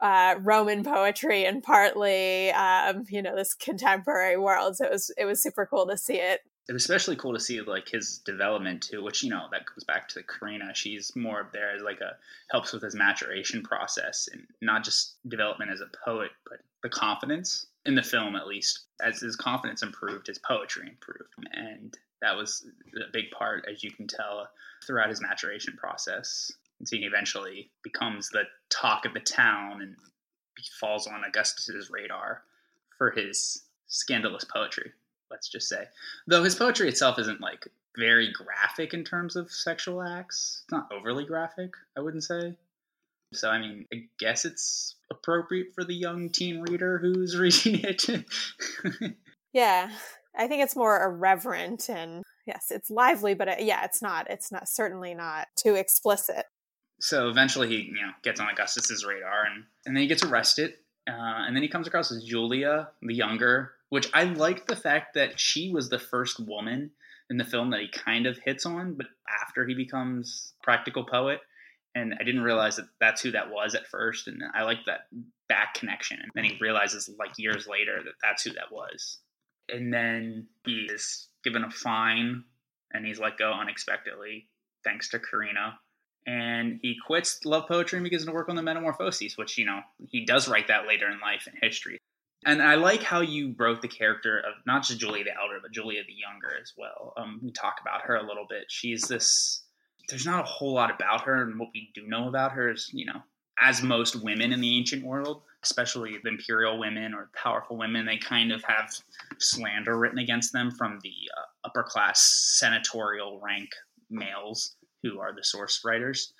uh, 0.00 0.36
Roman 0.40 0.82
poetry 0.82 1.44
and 1.44 1.62
partly, 1.62 2.50
um, 2.52 3.04
you 3.10 3.22
know, 3.22 3.36
this 3.36 3.54
contemporary 3.54 4.38
world. 4.38 4.76
So 4.76 4.86
it 4.86 4.90
was 4.90 5.12
it 5.18 5.24
was 5.26 5.42
super 5.42 5.66
cool 5.66 5.86
to 5.86 5.96
see 5.96 6.14
it 6.14 6.40
it 6.68 6.72
was 6.72 6.82
especially 6.82 7.16
cool 7.16 7.34
to 7.34 7.40
see 7.40 7.60
like 7.60 7.88
his 7.88 8.18
development 8.18 8.82
too, 8.82 9.02
which 9.02 9.22
you 9.22 9.30
know 9.30 9.46
that 9.50 9.66
goes 9.66 9.84
back 9.84 10.08
to 10.08 10.22
Corinna. 10.22 10.74
She's 10.74 11.14
more 11.16 11.48
there 11.52 11.74
as 11.74 11.82
like 11.82 12.00
a 12.00 12.16
helps 12.50 12.72
with 12.72 12.82
his 12.82 12.94
maturation 12.94 13.62
process 13.62 14.28
and 14.32 14.46
not 14.60 14.84
just 14.84 15.16
development 15.28 15.70
as 15.72 15.80
a 15.80 15.90
poet, 16.04 16.30
but 16.48 16.60
the 16.82 16.88
confidence 16.88 17.66
in 17.86 17.94
the 17.94 18.02
film 18.02 18.36
at 18.36 18.46
least. 18.46 18.80
As 19.02 19.20
his 19.20 19.36
confidence 19.36 19.82
improved, 19.82 20.26
his 20.26 20.38
poetry 20.38 20.88
improved, 20.88 21.34
and 21.52 21.96
that 22.22 22.36
was 22.36 22.66
a 22.96 23.10
big 23.12 23.30
part, 23.30 23.66
as 23.70 23.82
you 23.82 23.90
can 23.90 24.06
tell, 24.06 24.48
throughout 24.86 25.08
his 25.08 25.22
maturation 25.22 25.76
process. 25.76 26.52
And 26.78 26.88
seeing 26.88 27.04
eventually 27.04 27.70
becomes 27.82 28.28
the 28.28 28.44
talk 28.70 29.06
of 29.06 29.14
the 29.14 29.20
town 29.20 29.82
and 29.82 29.96
falls 30.78 31.06
on 31.06 31.24
Augustus's 31.24 31.90
radar 31.90 32.42
for 32.96 33.10
his 33.10 33.64
scandalous 33.88 34.44
poetry 34.44 34.92
let's 35.30 35.48
just 35.48 35.68
say. 35.68 35.84
Though 36.26 36.44
his 36.44 36.54
poetry 36.54 36.88
itself 36.88 37.18
isn't 37.18 37.40
like 37.40 37.66
very 37.96 38.32
graphic 38.32 38.94
in 38.94 39.04
terms 39.04 39.36
of 39.36 39.50
sexual 39.50 40.02
acts. 40.02 40.62
It's 40.64 40.72
not 40.72 40.92
overly 40.92 41.24
graphic, 41.24 41.74
I 41.96 42.00
wouldn't 42.00 42.24
say. 42.24 42.56
So, 43.32 43.48
I 43.48 43.60
mean, 43.60 43.86
I 43.92 44.04
guess 44.18 44.44
it's 44.44 44.96
appropriate 45.10 45.68
for 45.74 45.84
the 45.84 45.94
young 45.94 46.30
teen 46.30 46.62
reader 46.62 46.98
who's 46.98 47.36
reading 47.38 47.80
it. 47.84 48.06
yeah, 49.52 49.90
I 50.36 50.48
think 50.48 50.62
it's 50.62 50.76
more 50.76 51.02
irreverent 51.02 51.88
and 51.88 52.24
yes, 52.46 52.66
it's 52.70 52.90
lively, 52.90 53.34
but 53.34 53.48
it, 53.48 53.60
uh, 53.60 53.62
yeah, 53.62 53.84
it's 53.84 54.02
not. 54.02 54.28
It's 54.30 54.50
not 54.50 54.68
certainly 54.68 55.14
not 55.14 55.48
too 55.56 55.74
explicit. 55.74 56.46
So 57.00 57.28
eventually, 57.28 57.68
he 57.68 57.76
you 57.82 57.94
know 57.94 58.12
gets 58.22 58.40
on 58.40 58.48
Augustus's 58.48 59.04
radar, 59.04 59.44
and 59.44 59.64
and 59.86 59.96
then 59.96 60.02
he 60.02 60.08
gets 60.08 60.22
arrested, 60.22 60.74
uh, 61.08 61.44
and 61.46 61.54
then 61.54 61.62
he 61.62 61.68
comes 61.68 61.86
across 61.86 62.10
as 62.12 62.24
Julia, 62.24 62.88
the 63.02 63.14
younger, 63.14 63.72
which 63.90 64.08
I 64.14 64.24
like 64.24 64.66
the 64.66 64.76
fact 64.76 65.14
that 65.14 65.38
she 65.38 65.70
was 65.70 65.88
the 65.88 65.98
first 65.98 66.40
woman 66.40 66.92
in 67.28 67.36
the 67.36 67.44
film 67.44 67.70
that 67.70 67.80
he 67.80 67.88
kind 67.88 68.26
of 68.26 68.38
hits 68.38 68.64
on, 68.64 68.94
but 68.94 69.06
after 69.42 69.66
he 69.66 69.74
becomes 69.74 70.54
practical 70.62 71.04
poet. 71.04 71.40
And 71.94 72.14
I 72.20 72.22
didn't 72.22 72.42
realize 72.42 72.76
that 72.76 72.86
that's 73.00 73.20
who 73.20 73.32
that 73.32 73.50
was 73.50 73.74
at 73.74 73.88
first. 73.88 74.28
And 74.28 74.42
I 74.54 74.62
like 74.62 74.78
that 74.86 75.08
back 75.48 75.74
connection. 75.74 76.18
And 76.22 76.30
then 76.34 76.44
he 76.44 76.56
realizes, 76.60 77.10
like 77.18 77.32
years 77.36 77.66
later, 77.66 78.00
that 78.04 78.14
that's 78.22 78.44
who 78.44 78.52
that 78.52 78.70
was. 78.70 79.18
And 79.68 79.92
then 79.92 80.46
he 80.64 80.88
is 80.90 81.28
given 81.42 81.64
a 81.64 81.70
fine 81.70 82.44
and 82.92 83.04
he's 83.04 83.20
let 83.20 83.38
go 83.38 83.52
unexpectedly, 83.52 84.48
thanks 84.84 85.08
to 85.10 85.18
Corinna. 85.18 85.78
And 86.26 86.78
he 86.82 86.96
quits 87.04 87.44
love 87.44 87.66
poetry 87.66 87.96
and 87.96 88.04
begins 88.04 88.24
to 88.24 88.32
work 88.32 88.48
on 88.48 88.56
the 88.56 88.62
Metamorphoses, 88.62 89.36
which, 89.36 89.58
you 89.58 89.64
know, 89.64 89.80
he 90.06 90.24
does 90.24 90.48
write 90.48 90.68
that 90.68 90.86
later 90.86 91.10
in 91.10 91.18
life 91.20 91.48
in 91.48 91.54
history. 91.60 91.98
And 92.44 92.62
I 92.62 92.76
like 92.76 93.02
how 93.02 93.20
you 93.20 93.48
broke 93.48 93.82
the 93.82 93.88
character 93.88 94.38
of 94.38 94.54
not 94.66 94.84
just 94.84 94.98
Julia 94.98 95.24
the 95.24 95.36
elder, 95.38 95.58
but 95.60 95.72
Julia 95.72 96.02
the 96.06 96.14
younger 96.14 96.56
as 96.60 96.72
well. 96.76 97.12
Um, 97.16 97.38
we 97.42 97.50
talk 97.50 97.76
about 97.82 98.02
her 98.02 98.16
a 98.16 98.26
little 98.26 98.46
bit. 98.48 98.64
She's 98.68 99.02
this. 99.02 99.62
There's 100.08 100.26
not 100.26 100.40
a 100.40 100.48
whole 100.48 100.72
lot 100.72 100.90
about 100.90 101.22
her, 101.22 101.42
and 101.42 101.58
what 101.58 101.68
we 101.74 101.90
do 101.94 102.06
know 102.06 102.28
about 102.28 102.52
her 102.52 102.70
is, 102.70 102.90
you 102.92 103.04
know, 103.04 103.22
as 103.60 103.82
most 103.82 104.16
women 104.16 104.52
in 104.52 104.60
the 104.60 104.78
ancient 104.78 105.04
world, 105.04 105.42
especially 105.62 106.16
the 106.22 106.30
imperial 106.30 106.78
women 106.78 107.14
or 107.14 107.30
powerful 107.34 107.76
women, 107.76 108.06
they 108.06 108.16
kind 108.16 108.52
of 108.52 108.64
have 108.64 108.90
slander 109.38 109.98
written 109.98 110.18
against 110.18 110.52
them 110.52 110.70
from 110.70 110.98
the 111.02 111.14
uh, 111.36 111.42
upper 111.64 111.82
class 111.82 112.56
senatorial 112.58 113.38
rank 113.40 113.68
males 114.08 114.76
who 115.02 115.20
are 115.20 115.34
the 115.34 115.44
source 115.44 115.82
writers. 115.84 116.32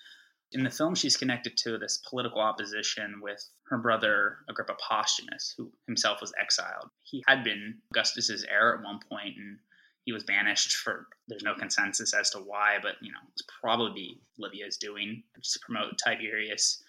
In 0.53 0.65
the 0.65 0.71
film, 0.71 0.95
she's 0.95 1.17
connected 1.17 1.57
to 1.59 1.79
this 1.79 2.03
political 2.09 2.41
opposition 2.41 3.21
with 3.23 3.49
her 3.69 3.79
brother 3.79 4.39
Agrippa 4.49 4.77
Posthumus, 4.81 5.55
who 5.57 5.73
himself 5.87 6.21
was 6.21 6.33
exiled. 6.41 6.91
He 7.05 7.23
had 7.29 7.45
been 7.45 7.79
Augustus's 7.93 8.45
heir 8.45 8.75
at 8.75 8.83
one 8.83 8.99
point, 9.09 9.37
and 9.37 9.59
he 10.05 10.13
was 10.13 10.25
banished 10.25 10.73
for 10.73 11.07
there's 11.29 11.45
no 11.45 11.55
consensus 11.55 12.15
as 12.15 12.31
to 12.31 12.39
why, 12.39 12.79
but 12.83 12.97
you 13.01 13.13
know 13.13 13.19
it's 13.33 13.45
probably 13.61 14.21
Livia's 14.39 14.77
doing 14.77 15.23
to 15.41 15.61
promote 15.61 15.99
Tiberius. 15.99 16.83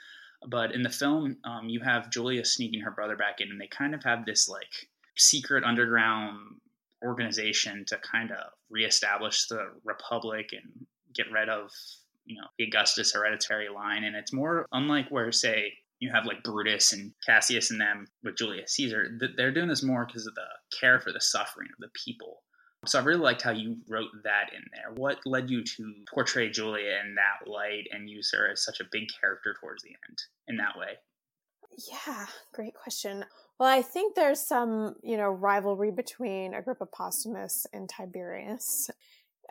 But 0.48 0.74
in 0.74 0.82
the 0.82 0.90
film, 0.90 1.38
um, 1.44 1.70
you 1.70 1.82
have 1.82 2.10
Julia 2.10 2.44
sneaking 2.46 2.82
her 2.82 2.92
brother 2.92 3.16
back 3.16 3.42
in, 3.42 3.52
and 3.52 3.62
they 3.62 3.68
kind 3.68 3.94
of 3.94 4.04
have 4.04 4.26
this 4.26 4.50
like 4.50 4.90
secret 5.16 5.64
underground 5.64 6.62
organization 7.04 7.86
to 7.88 7.98
kind 8.00 8.32
of 8.32 8.38
reestablish 8.70 9.48
the 9.48 9.68
republic 9.84 10.50
and 10.52 10.88
get 11.14 11.32
rid 11.32 11.50
of 11.50 11.70
you 12.32 12.38
know 12.40 12.48
the 12.58 12.66
Augustus 12.66 13.14
hereditary 13.14 13.70
line. 13.70 14.04
And 14.04 14.16
it's 14.16 14.34
more 14.34 14.66
unlike 14.72 15.10
where 15.10 15.32
say 15.32 15.74
you 16.00 16.10
have 16.14 16.26
like 16.26 16.44
Brutus 16.44 16.94
and 16.94 17.12
Cassius 17.26 17.72
and 17.72 17.80
them 17.80 18.08
with 18.24 18.38
Julius 18.38 18.74
Caesar. 18.74 19.18
They're 19.38 19.54
doing 19.54 19.68
this 19.68 19.84
more 19.84 20.06
because 20.06 20.26
of 20.26 20.34
the 20.36 20.78
care 20.80 21.00
for 21.00 21.12
the 21.12 21.22
suffering 21.22 21.68
of 21.72 21.80
the 21.80 21.92
people. 22.06 22.42
So 22.88 23.00
I 23.00 23.04
really 23.04 23.20
liked 23.20 23.44
how 23.44 23.52
you 23.52 23.78
wrote 23.88 24.10
that 24.24 24.50
in 24.56 24.64
there. 24.74 24.92
What 24.96 25.20
led 25.28 25.52
you 25.52 25.64
to 25.64 25.94
portray 26.12 26.50
Julia 26.50 27.00
in 27.06 27.16
that 27.16 27.48
light 27.48 27.84
and 27.92 28.10
use 28.10 28.32
her 28.34 28.52
as 28.52 28.64
such 28.64 28.80
a 28.80 28.90
big 28.92 29.04
character 29.20 29.56
towards 29.62 29.84
the 29.84 29.90
end 29.90 30.18
in 30.48 30.58
that 30.58 30.76
way? 30.76 30.98
Yeah, 31.92 32.26
great 32.54 32.74
question. 32.74 33.24
Well, 33.60 33.70
I 33.70 33.84
think 33.84 34.16
there's 34.16 34.40
some, 34.40 34.96
you 35.04 35.18
know, 35.18 35.30
rivalry 35.30 35.92
between 35.92 36.56
Agrippa 36.56 36.88
Posthumus 36.88 37.68
and 37.72 37.88
Tiberius. 37.88 38.90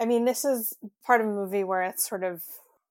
I 0.00 0.06
mean, 0.06 0.24
this 0.24 0.44
is 0.44 0.76
part 1.06 1.20
of 1.20 1.28
a 1.28 1.30
movie 1.30 1.62
where 1.62 1.82
it's 1.82 2.08
sort 2.08 2.24
of 2.24 2.42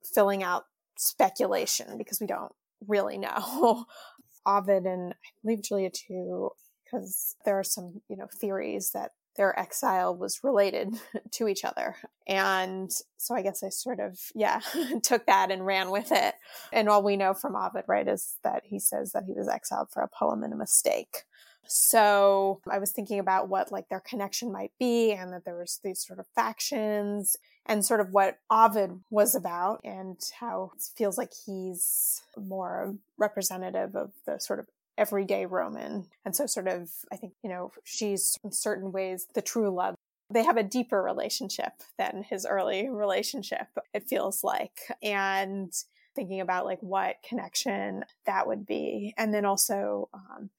filling 0.04 0.44
out 0.44 0.66
speculation 0.98 1.98
because 1.98 2.20
we 2.20 2.28
don't 2.28 2.54
really 2.88 3.18
know. 3.18 3.86
Ovid 4.46 4.86
and 4.86 5.14
I 5.14 5.16
believe 5.44 5.62
Julia 5.62 5.90
too, 5.90 6.52
because 6.84 7.36
there 7.46 7.60
are 7.60 7.64
some, 7.64 8.02
you 8.10 8.16
know, 8.16 8.28
theories 8.40 8.92
that 8.92 9.12
their 9.36 9.58
exile 9.58 10.16
was 10.16 10.44
related 10.44 11.00
to 11.32 11.48
each 11.48 11.64
other. 11.64 11.96
And 12.28 12.92
so 13.18 13.36
I 13.36 13.42
guess 13.42 13.64
I 13.64 13.70
sort 13.70 14.00
of, 14.00 14.20
yeah, 14.36 14.60
took 15.04 15.26
that 15.26 15.52
and 15.52 15.66
ran 15.66 15.92
with 15.92 16.12
it. 16.12 16.36
And 16.74 16.90
all 16.90 17.04
we 17.04 17.18
know 17.18 17.34
from 17.34 17.56
Ovid, 17.56 17.86
right, 17.88 18.08
is 18.08 18.38
that 18.44 18.64
he 18.66 18.80
says 18.80 19.12
that 19.14 19.24
he 19.26 19.34
was 19.34 19.48
exiled 19.48 19.90
for 19.92 20.02
a 20.02 20.10
poem 20.10 20.44
and 20.44 20.54
a 20.54 20.58
mistake. 20.58 21.24
So 21.72 22.62
I 22.68 22.80
was 22.80 22.92
thinking 22.92 23.20
about 23.20 23.48
what 23.48 23.72
like 23.72 23.90
their 23.90 24.00
connection 24.00 24.52
might 24.52 24.72
be 24.80 25.12
and 25.12 25.32
that 25.32 25.46
there 25.46 25.58
was 25.58 25.80
these 25.84 26.04
sort 26.06 26.18
of 26.18 26.26
factions 26.36 27.38
and 27.68 27.86
sort 27.86 28.00
of 28.00 28.12
what 28.12 28.40
Ovid 28.50 29.00
was 29.12 29.36
about 29.36 29.80
and 29.84 30.18
how 30.40 30.72
it 30.76 30.84
feels 30.98 31.16
like 31.16 31.32
he's 31.46 32.24
more 32.36 32.96
representative 33.20 33.96
of 33.96 34.12
the 34.26 34.40
sort 34.40 34.58
of 34.58 34.66
everyday 34.98 35.46
Roman. 35.46 36.08
And 36.26 36.36
so, 36.36 36.48
sort 36.48 36.68
of, 36.68 36.90
I 37.12 37.16
think, 37.16 37.34
you 37.44 37.50
know, 37.50 37.72
she's 37.84 38.36
in 38.44 38.52
certain 38.52 38.92
ways 38.92 39.28
the 39.36 39.42
true 39.42 39.70
love. 39.70 39.94
They 40.32 40.44
have 40.44 40.58
a 40.58 40.64
deeper 40.64 41.02
relationship 41.04 41.74
than 42.00 42.26
his 42.28 42.48
early 42.48 42.90
relationship, 42.90 43.68
it 43.94 44.10
feels 44.10 44.44
like. 44.44 44.80
And 45.04 45.72
thinking 46.16 46.42
about 46.42 46.66
like 46.66 46.82
what 46.82 47.18
connection 47.28 48.04
that 48.26 48.48
would 48.48 48.66
be. 48.66 49.14
And 49.18 49.34
then 49.34 49.46
also, 49.46 50.10
um, 50.14 50.50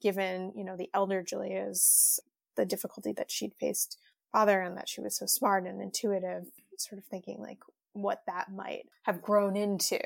given, 0.00 0.52
you 0.54 0.64
know, 0.64 0.76
the 0.76 0.90
elder 0.94 1.22
Julia's, 1.22 2.20
the 2.56 2.66
difficulty 2.66 3.12
that 3.12 3.30
she'd 3.30 3.54
faced 3.58 3.98
father 4.32 4.60
and 4.60 4.76
that 4.76 4.88
she 4.88 5.00
was 5.00 5.16
so 5.16 5.26
smart 5.26 5.64
and 5.64 5.80
intuitive, 5.80 6.46
sort 6.78 6.98
of 6.98 7.04
thinking 7.06 7.38
like, 7.40 7.58
what 7.96 8.22
that 8.26 8.52
might 8.52 8.84
have 9.04 9.22
grown 9.22 9.56
into 9.56 9.98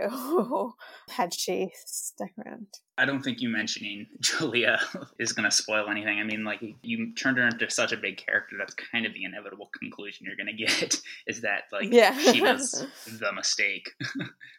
had 1.11 1.35
she 1.35 1.73
stuck 1.85 2.31
around. 2.39 2.67
I 2.97 3.05
don't 3.05 3.23
think 3.23 3.41
you 3.41 3.49
mentioning 3.49 4.07
Julia 4.21 4.79
is 5.19 5.33
going 5.33 5.49
to 5.49 5.55
spoil 5.55 5.89
anything. 5.89 6.19
I 6.19 6.25
mean, 6.25 6.45
like 6.45 6.61
you 6.83 7.15
turned 7.15 7.39
her 7.39 7.49
into 7.49 7.69
such 7.69 7.93
a 7.93 7.97
big 7.97 8.19
character. 8.19 8.57
That's 8.59 8.75
kind 8.75 9.07
of 9.07 9.13
the 9.13 9.25
inevitable 9.25 9.71
conclusion 9.79 10.27
you're 10.27 10.37
going 10.37 10.57
to 10.57 10.65
get 10.65 11.01
is 11.27 11.41
that 11.43 11.65
like 11.73 11.93
yeah. 11.93 12.17
she 12.17 12.41
was 12.41 12.87
the 13.07 13.33
mistake 13.33 13.91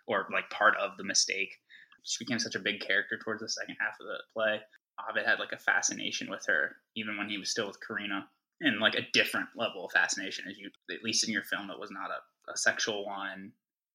or 0.08 0.28
like 0.32 0.50
part 0.50 0.76
of 0.78 0.98
the 0.98 1.04
mistake. 1.04 1.52
She 2.04 2.24
became 2.24 2.40
such 2.40 2.56
a 2.56 2.60
big 2.60 2.82
character 2.82 3.18
towards 3.24 3.42
the 3.42 3.50
second 3.50 3.78
half 3.80 3.94
of 4.00 4.08
the 4.08 4.18
play. 4.34 4.60
Ovid 5.10 5.26
had 5.26 5.40
like 5.40 5.52
a 5.52 5.58
fascination 5.58 6.30
with 6.30 6.46
her, 6.48 6.76
even 6.96 7.18
when 7.18 7.30
he 7.30 7.38
was 7.38 7.50
still 7.50 7.68
with 7.68 7.80
Corinna, 7.80 8.28
and 8.60 8.80
like 8.80 8.96
a 8.96 9.08
different 9.14 9.50
level 9.56 9.86
of 9.86 9.92
fascination 9.92 10.46
as 10.50 10.58
you, 10.58 10.70
at 10.92 11.04
least 11.04 11.28
in 11.28 11.34
your 11.34 11.44
film, 11.44 11.70
it 11.70 11.80
was 11.80 11.92
not 11.92 12.12
a 12.12 12.20
a 12.50 12.58
sexual 12.58 13.06
one. 13.06 13.52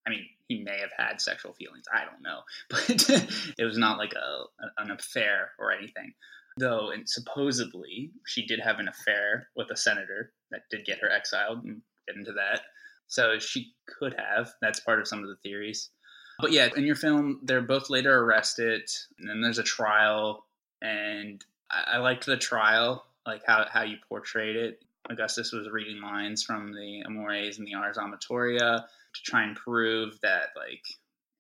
I 0.07 0.11
mean, 0.11 0.27
he 0.49 0.63
may 0.63 0.79
have 0.79 0.93
had 0.97 1.21
sexual 1.21 1.53
feelings. 1.53 1.87
I 1.93 2.05
don't 2.05 2.23
know, 2.23 2.41
but 2.71 3.29
it 3.59 3.65
was 3.65 3.79
not 3.79 3.99
like 3.99 4.15
a 4.15 4.45
an 4.79 4.91
affair 4.91 5.51
or 5.59 5.73
anything. 5.73 6.15
Though, 6.59 6.91
and 6.91 7.09
supposedly 7.09 8.13
she 8.25 8.47
did 8.47 8.61
have 8.61 8.79
an 8.79 8.89
affair 8.89 9.49
with 9.57 9.71
a 9.71 9.77
senator 9.77 10.33
that 10.51 10.63
did 10.71 10.87
get 10.87 11.01
her 11.01 11.11
exiled, 11.11 11.65
and 11.65 11.83
get 12.07 12.17
into 12.17 12.33
that. 12.33 12.63
So 13.09 13.39
she 13.39 13.75
could 13.87 14.15
have. 14.19 14.53
That's 14.63 14.81
part 14.81 15.01
of 15.01 15.07
some 15.07 15.23
of 15.23 15.29
the 15.29 15.37
theories. 15.37 15.91
But 16.41 16.53
yeah, 16.53 16.69
in 16.77 16.85
your 16.85 16.97
film, 16.97 17.41
they're 17.43 17.63
both 17.63 17.91
later 17.91 18.19
arrested, 18.19 18.89
and 19.19 19.29
then 19.29 19.41
there's 19.41 19.59
a 19.59 19.63
trial. 19.63 20.46
And 20.83 21.45
I, 21.71 21.95
I 21.95 21.99
liked 21.99 22.27
the 22.27 22.37
trial, 22.37 23.05
like 23.27 23.43
how 23.47 23.67
how 23.71 23.83
you 23.83 23.97
portrayed 24.09 24.57
it. 24.57 24.83
Augustus 25.09 25.53
was 25.53 25.69
reading 25.71 26.03
lines 26.03 26.43
from 26.43 26.73
the 26.73 27.03
Amores 27.07 27.59
and 27.59 27.67
the 27.67 27.75
Ars 27.75 27.97
Amatoria 27.97 28.85
to 29.15 29.23
try 29.23 29.45
and 29.45 29.57
prove 29.57 30.19
that 30.23 30.49
like 30.57 30.83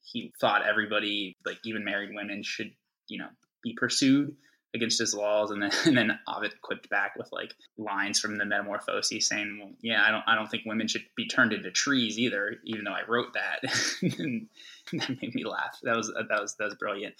he 0.03 0.32
thought 0.41 0.66
everybody, 0.66 1.37
like 1.45 1.59
even 1.64 1.84
married 1.84 2.14
women, 2.14 2.43
should 2.43 2.72
you 3.09 3.18
know 3.18 3.28
be 3.62 3.74
pursued 3.74 4.37
against 4.74 4.99
his 4.99 5.14
laws, 5.14 5.51
and 5.51 5.62
then 5.62 5.72
and 5.84 5.97
then 5.97 6.18
Ovid 6.28 6.61
quipped 6.62 6.89
back 6.89 7.16
with 7.16 7.28
like 7.32 7.55
lines 7.76 8.20
from 8.20 8.37
the 8.37 8.45
Metamorphoses 8.45 9.26
saying, 9.26 9.59
"Well, 9.61 9.72
yeah, 9.80 10.05
I 10.07 10.11
don't 10.11 10.24
I 10.26 10.34
don't 10.37 10.49
think 10.49 10.62
women 10.64 10.87
should 10.87 11.05
be 11.16 11.26
turned 11.26 11.53
into 11.53 11.70
trees 11.70 12.18
either, 12.18 12.57
even 12.64 12.84
though 12.84 12.93
I 12.93 13.03
wrote 13.09 13.34
that." 13.34 13.61
and 14.18 14.49
that 14.93 15.20
made 15.20 15.34
me 15.34 15.45
laugh. 15.45 15.78
That 15.82 15.97
was 15.97 16.12
that 16.12 16.41
was 16.41 16.55
that 16.57 16.64
was 16.64 16.74
brilliant. 16.76 17.14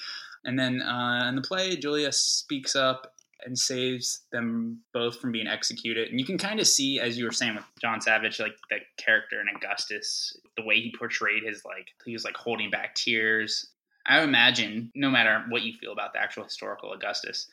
And 0.47 0.59
then 0.59 0.81
uh, 0.81 1.27
in 1.29 1.35
the 1.35 1.43
play, 1.43 1.77
Julia 1.77 2.13
speaks 2.13 2.77
up 2.77 3.13
and 3.45 3.59
saves 3.59 4.23
them 4.33 4.81
both 4.95 5.21
from 5.21 5.33
being 5.33 5.49
executed. 5.49 6.09
And 6.09 6.19
you 6.19 6.25
can 6.25 6.39
kind 6.39 6.59
of 6.61 6.67
see, 6.67 6.99
as 7.01 7.19
you 7.19 7.25
were 7.25 7.33
saying 7.33 7.57
with 7.57 7.65
John 7.81 8.01
Savage, 8.01 8.41
like 8.41 8.57
the 8.71 8.79
character 8.97 9.41
in 9.41 9.55
Augustus, 9.55 10.37
the 10.57 10.65
way 10.65 10.81
he 10.81 10.95
portrayed 10.97 11.43
his 11.43 11.65
like 11.65 11.89
he 12.05 12.13
was 12.13 12.25
like 12.25 12.37
holding 12.37 12.71
back 12.71 12.95
tears. 12.95 13.67
I 14.07 14.23
imagine, 14.23 14.93
no 14.95 15.11
matter 15.11 15.45
what 15.49 15.63
you 15.63 15.75
feel 15.75 15.93
about 15.93 16.13
the 16.13 16.21
actual 16.21 16.45
historical 16.45 16.93
Augustus, 16.93 17.49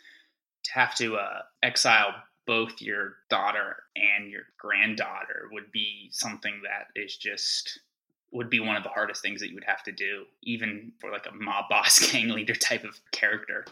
to 0.65 0.73
have 0.73 0.95
to 0.95 1.15
uh, 1.15 1.41
exile 1.63 2.13
both 2.45 2.81
your 2.81 3.15
daughter 3.29 3.77
and 3.95 4.29
your 4.29 4.43
granddaughter 4.59 5.49
would 5.51 5.71
be 5.71 6.09
something 6.11 6.61
that 6.63 6.87
is 6.99 7.17
just 7.17 7.79
would 8.33 8.49
be 8.49 8.59
one 8.59 8.75
of 8.75 8.83
the 8.83 8.89
hardest 8.89 9.21
things 9.21 9.39
that 9.39 9.49
you 9.49 9.55
would 9.55 9.63
have 9.65 9.83
to 9.83 9.91
do, 9.91 10.25
even 10.41 10.91
for 10.99 11.11
like 11.11 11.25
a 11.25 11.35
mob 11.35 11.65
boss 11.69 12.11
gang 12.11 12.29
leader 12.29 12.55
type 12.55 12.83
of 12.83 12.99
character 13.11 13.65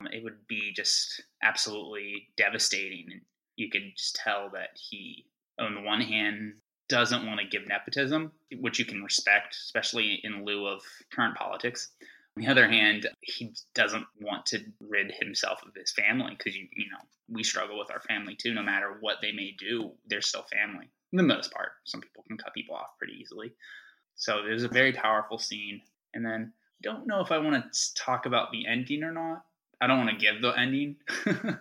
um, 0.00 0.08
it 0.12 0.22
would 0.22 0.46
be 0.48 0.72
just 0.72 1.22
absolutely 1.42 2.28
devastating. 2.36 3.06
And 3.10 3.20
you 3.56 3.70
could 3.70 3.92
just 3.96 4.16
tell 4.16 4.50
that 4.50 4.70
he, 4.74 5.26
on 5.58 5.74
the 5.74 5.80
one 5.80 6.00
hand, 6.00 6.54
doesn't 6.88 7.26
want 7.26 7.40
to 7.40 7.46
give 7.46 7.66
nepotism, 7.66 8.32
which 8.60 8.78
you 8.78 8.84
can 8.84 9.02
respect, 9.02 9.54
especially 9.54 10.20
in 10.22 10.44
lieu 10.44 10.66
of 10.66 10.82
current 11.12 11.36
politics. 11.36 11.90
On 12.36 12.42
the 12.42 12.50
other 12.50 12.68
hand, 12.68 13.08
he 13.20 13.54
doesn't 13.74 14.06
want 14.20 14.46
to 14.46 14.60
rid 14.80 15.12
himself 15.12 15.62
of 15.62 15.74
his 15.74 15.92
family 15.92 16.34
because 16.36 16.56
you 16.56 16.66
you 16.74 16.90
know 16.90 16.98
we 17.28 17.44
struggle 17.44 17.78
with 17.78 17.90
our 17.92 18.00
family 18.00 18.34
too. 18.34 18.52
No 18.52 18.62
matter 18.62 18.96
what 19.00 19.18
they 19.22 19.32
may 19.32 19.54
do, 19.56 19.92
they're 20.06 20.20
still 20.20 20.44
family. 20.52 20.90
For 21.10 21.16
the 21.16 21.22
most 21.22 21.52
part, 21.52 21.70
some 21.84 22.00
people 22.00 22.24
can 22.26 22.36
cut 22.36 22.52
people 22.52 22.74
off 22.74 22.98
pretty 22.98 23.14
easily. 23.14 23.52
So 24.16 24.38
it 24.44 24.52
was 24.52 24.64
a 24.64 24.68
very 24.68 24.92
powerful 24.92 25.38
scene. 25.38 25.82
And 26.14 26.24
then 26.24 26.52
I 26.54 26.82
don't 26.82 27.06
know 27.06 27.20
if 27.20 27.32
I 27.32 27.38
want 27.38 27.72
to 27.72 27.94
talk 27.94 28.26
about 28.26 28.52
the 28.52 28.66
ending 28.66 29.02
or 29.02 29.12
not 29.12 29.44
I 29.80 29.86
don't 29.86 29.98
want 29.98 30.10
to 30.10 30.16
give 30.16 30.40
the 30.40 30.50
ending. 30.58 30.96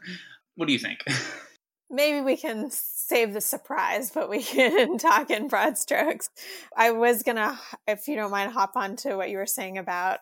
what 0.55 0.67
do 0.67 0.73
you 0.73 0.79
think? 0.79 1.03
Maybe 1.89 2.21
we 2.21 2.37
can 2.37 2.69
save 2.71 3.33
the 3.33 3.41
surprise, 3.41 4.11
but 4.11 4.29
we 4.29 4.41
can 4.43 4.97
talk 4.97 5.29
in 5.29 5.49
broad 5.49 5.77
strokes. 5.77 6.29
I 6.75 6.91
was 6.91 7.23
gonna, 7.23 7.59
if 7.85 8.07
you 8.07 8.15
don't 8.15 8.31
mind, 8.31 8.53
hop 8.53 8.77
on 8.77 8.95
to 8.97 9.15
what 9.15 9.29
you 9.29 9.37
were 9.37 9.45
saying 9.45 9.77
about 9.77 10.19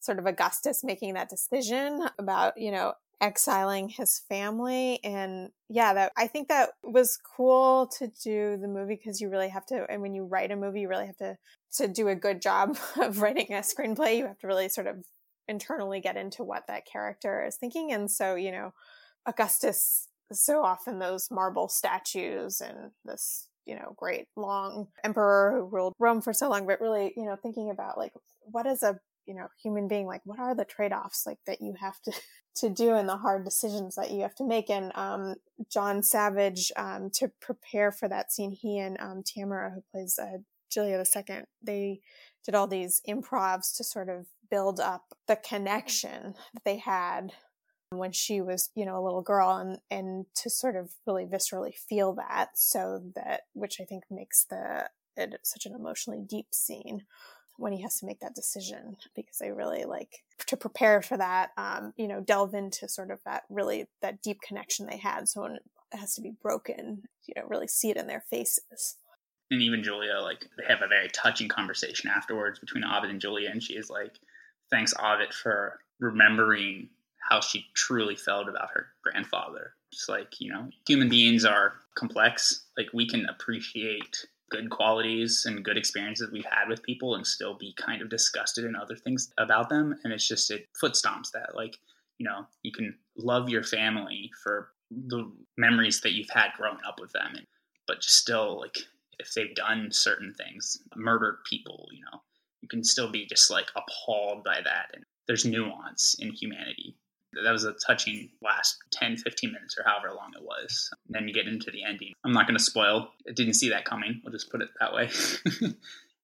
sort 0.00 0.18
of 0.18 0.26
Augustus 0.26 0.84
making 0.84 1.14
that 1.14 1.30
decision 1.30 2.06
about, 2.18 2.58
you 2.58 2.72
know, 2.72 2.94
exiling 3.24 3.88
his 3.88 4.20
family 4.28 5.02
and 5.02 5.48
yeah 5.70 5.94
that 5.94 6.12
i 6.16 6.26
think 6.26 6.48
that 6.48 6.70
was 6.82 7.18
cool 7.36 7.86
to 7.86 8.06
do 8.22 8.58
the 8.60 8.68
movie 8.68 8.96
because 8.96 9.20
you 9.20 9.30
really 9.30 9.48
have 9.48 9.64
to 9.64 9.86
and 9.88 10.02
when 10.02 10.14
you 10.14 10.24
write 10.24 10.50
a 10.50 10.56
movie 10.56 10.80
you 10.80 10.88
really 10.88 11.06
have 11.06 11.16
to 11.16 11.36
to 11.72 11.88
do 11.88 12.08
a 12.08 12.14
good 12.14 12.42
job 12.42 12.76
of 13.00 13.22
writing 13.22 13.46
a 13.50 13.60
screenplay 13.60 14.18
you 14.18 14.26
have 14.26 14.38
to 14.38 14.46
really 14.46 14.68
sort 14.68 14.86
of 14.86 14.96
internally 15.48 16.00
get 16.00 16.16
into 16.16 16.44
what 16.44 16.66
that 16.68 16.86
character 16.86 17.44
is 17.44 17.56
thinking. 17.56 17.92
And 17.92 18.10
so, 18.10 18.34
you 18.34 18.52
know, 18.52 18.72
Augustus, 19.26 20.08
so 20.32 20.62
often 20.62 20.98
those 20.98 21.30
marble 21.30 21.68
statues 21.68 22.60
and 22.60 22.90
this, 23.04 23.48
you 23.66 23.74
know, 23.74 23.94
great 23.96 24.26
long 24.36 24.88
emperor 25.02 25.56
who 25.56 25.64
ruled 25.66 25.94
Rome 25.98 26.20
for 26.20 26.32
so 26.32 26.48
long, 26.48 26.66
but 26.66 26.80
really, 26.80 27.12
you 27.16 27.24
know, 27.24 27.36
thinking 27.36 27.70
about 27.70 27.98
like, 27.98 28.12
what 28.50 28.66
is 28.66 28.82
a 28.82 28.98
you 29.26 29.34
know 29.34 29.46
human 29.62 29.88
being 29.88 30.06
like 30.06 30.20
what 30.24 30.38
are 30.38 30.54
the 30.54 30.66
trade-offs 30.66 31.24
like 31.26 31.38
that 31.46 31.62
you 31.62 31.74
have 31.80 31.98
to 32.02 32.12
to 32.56 32.70
do 32.70 32.94
and 32.94 33.08
the 33.08 33.16
hard 33.16 33.44
decisions 33.44 33.96
that 33.96 34.10
you 34.10 34.22
have 34.22 34.34
to 34.36 34.44
make. 34.44 34.70
And 34.70 34.92
um, 34.94 35.36
john 35.70 36.02
savage 36.02 36.72
um, 36.76 37.10
to 37.10 37.30
prepare 37.40 37.92
for 37.92 38.08
that 38.08 38.32
scene 38.32 38.52
he 38.52 38.78
and 38.78 38.96
um, 39.00 39.22
tamara 39.24 39.70
who 39.70 39.82
plays 39.92 40.18
uh, 40.18 40.38
julia 40.70 41.04
ii 41.16 41.36
they 41.62 42.00
did 42.44 42.54
all 42.54 42.66
these 42.66 43.00
improvs 43.08 43.74
to 43.76 43.84
sort 43.84 44.08
of 44.08 44.26
build 44.50 44.80
up 44.80 45.04
the 45.26 45.36
connection 45.36 46.34
that 46.52 46.64
they 46.64 46.76
had 46.78 47.32
when 47.90 48.12
she 48.12 48.40
was 48.40 48.70
you 48.74 48.84
know 48.84 48.98
a 48.98 49.04
little 49.04 49.22
girl 49.22 49.56
and 49.56 49.78
and 49.90 50.26
to 50.34 50.50
sort 50.50 50.76
of 50.76 50.92
really 51.06 51.24
viscerally 51.24 51.74
feel 51.74 52.12
that. 52.14 52.50
So 52.54 53.02
that 53.14 53.42
which 53.52 53.80
i 53.80 53.84
think 53.84 54.04
makes 54.10 54.44
the 54.44 54.88
it 55.16 55.34
such 55.42 55.66
an 55.66 55.74
emotionally 55.74 56.22
deep 56.28 56.48
scene 56.52 57.02
when 57.56 57.72
he 57.72 57.82
has 57.82 57.98
to 58.00 58.06
make 58.06 58.20
that 58.20 58.34
decision 58.34 58.96
because 59.14 59.40
I 59.42 59.48
really 59.48 59.84
like 59.84 60.24
to 60.46 60.56
prepare 60.56 61.02
for 61.02 61.16
that, 61.16 61.50
um, 61.56 61.92
you 61.96 62.08
know, 62.08 62.20
delve 62.20 62.54
into 62.54 62.88
sort 62.88 63.10
of 63.10 63.20
that 63.24 63.44
really 63.48 63.86
that 64.02 64.22
deep 64.22 64.40
connection 64.40 64.86
they 64.86 64.96
had. 64.98 65.28
So 65.28 65.42
when 65.42 65.52
it 65.54 65.62
has 65.92 66.14
to 66.14 66.20
be 66.20 66.32
broken, 66.42 67.02
you 67.26 67.34
know, 67.36 67.46
really 67.48 67.68
see 67.68 67.90
it 67.90 67.96
in 67.96 68.06
their 68.06 68.24
faces. 68.28 68.96
And 69.50 69.62
even 69.62 69.84
Julia, 69.84 70.18
like 70.20 70.46
they 70.58 70.64
have 70.66 70.82
a 70.82 70.88
very 70.88 71.08
touching 71.08 71.48
conversation 71.48 72.10
afterwards 72.14 72.58
between 72.58 72.84
Ovid 72.84 73.10
and 73.10 73.20
Julia, 73.20 73.50
and 73.50 73.62
she 73.62 73.74
is 73.74 73.90
like, 73.90 74.18
"Thanks, 74.70 74.94
Ovid, 74.98 75.32
for 75.32 75.80
remembering 76.00 76.88
how 77.30 77.40
she 77.40 77.66
truly 77.74 78.16
felt 78.16 78.48
about 78.48 78.70
her 78.72 78.88
grandfather." 79.02 79.74
Just 79.92 80.08
like 80.08 80.40
you 80.40 80.50
know, 80.52 80.70
human 80.88 81.08
beings 81.08 81.44
are 81.44 81.74
complex. 81.94 82.66
Like 82.76 82.88
we 82.92 83.06
can 83.06 83.26
appreciate 83.26 84.26
good 84.54 84.70
qualities 84.70 85.44
and 85.46 85.64
good 85.64 85.76
experiences 85.76 86.30
we've 86.32 86.44
had 86.44 86.68
with 86.68 86.82
people 86.82 87.14
and 87.14 87.26
still 87.26 87.54
be 87.54 87.74
kind 87.76 88.02
of 88.02 88.08
disgusted 88.08 88.64
in 88.64 88.76
other 88.76 88.96
things 88.96 89.32
about 89.38 89.68
them. 89.68 89.94
And 90.04 90.12
it's 90.12 90.28
just, 90.28 90.50
it 90.50 90.68
foot 90.78 90.92
stomps 90.92 91.30
that. 91.32 91.54
Like, 91.54 91.78
you 92.18 92.24
know, 92.24 92.46
you 92.62 92.72
can 92.72 92.94
love 93.16 93.48
your 93.48 93.62
family 93.62 94.30
for 94.42 94.68
the 94.90 95.30
memories 95.56 96.00
that 96.02 96.12
you've 96.12 96.30
had 96.30 96.48
growing 96.56 96.78
up 96.86 97.00
with 97.00 97.12
them, 97.12 97.32
and, 97.34 97.46
but 97.86 98.00
just 98.00 98.16
still, 98.16 98.60
like, 98.60 98.76
if 99.18 99.32
they've 99.32 99.54
done 99.54 99.88
certain 99.90 100.34
things, 100.34 100.78
murdered 100.96 101.38
people, 101.48 101.88
you 101.92 102.00
know, 102.00 102.20
you 102.60 102.68
can 102.68 102.84
still 102.84 103.10
be 103.10 103.26
just 103.26 103.50
like 103.50 103.70
appalled 103.76 104.44
by 104.44 104.60
that. 104.64 104.86
And 104.94 105.04
there's 105.26 105.44
nuance 105.44 106.16
in 106.18 106.32
humanity 106.32 106.96
that 107.42 107.50
was 107.50 107.64
a 107.64 107.72
touching 107.72 108.30
last 108.42 108.78
10 108.92 109.16
15 109.16 109.52
minutes 109.52 109.76
or 109.78 109.84
however 109.84 110.14
long 110.14 110.32
it 110.36 110.44
was. 110.44 110.90
And 111.06 111.14
then 111.14 111.28
you 111.28 111.34
get 111.34 111.46
into 111.46 111.70
the 111.70 111.84
ending. 111.84 112.12
I'm 112.24 112.32
not 112.32 112.46
going 112.46 112.58
to 112.58 112.62
spoil. 112.62 113.08
I 113.28 113.32
didn't 113.32 113.54
see 113.54 113.70
that 113.70 113.84
coming. 113.84 114.20
We'll 114.24 114.32
just 114.32 114.50
put 114.50 114.62
it 114.62 114.68
that 114.80 114.94
way. 114.94 115.10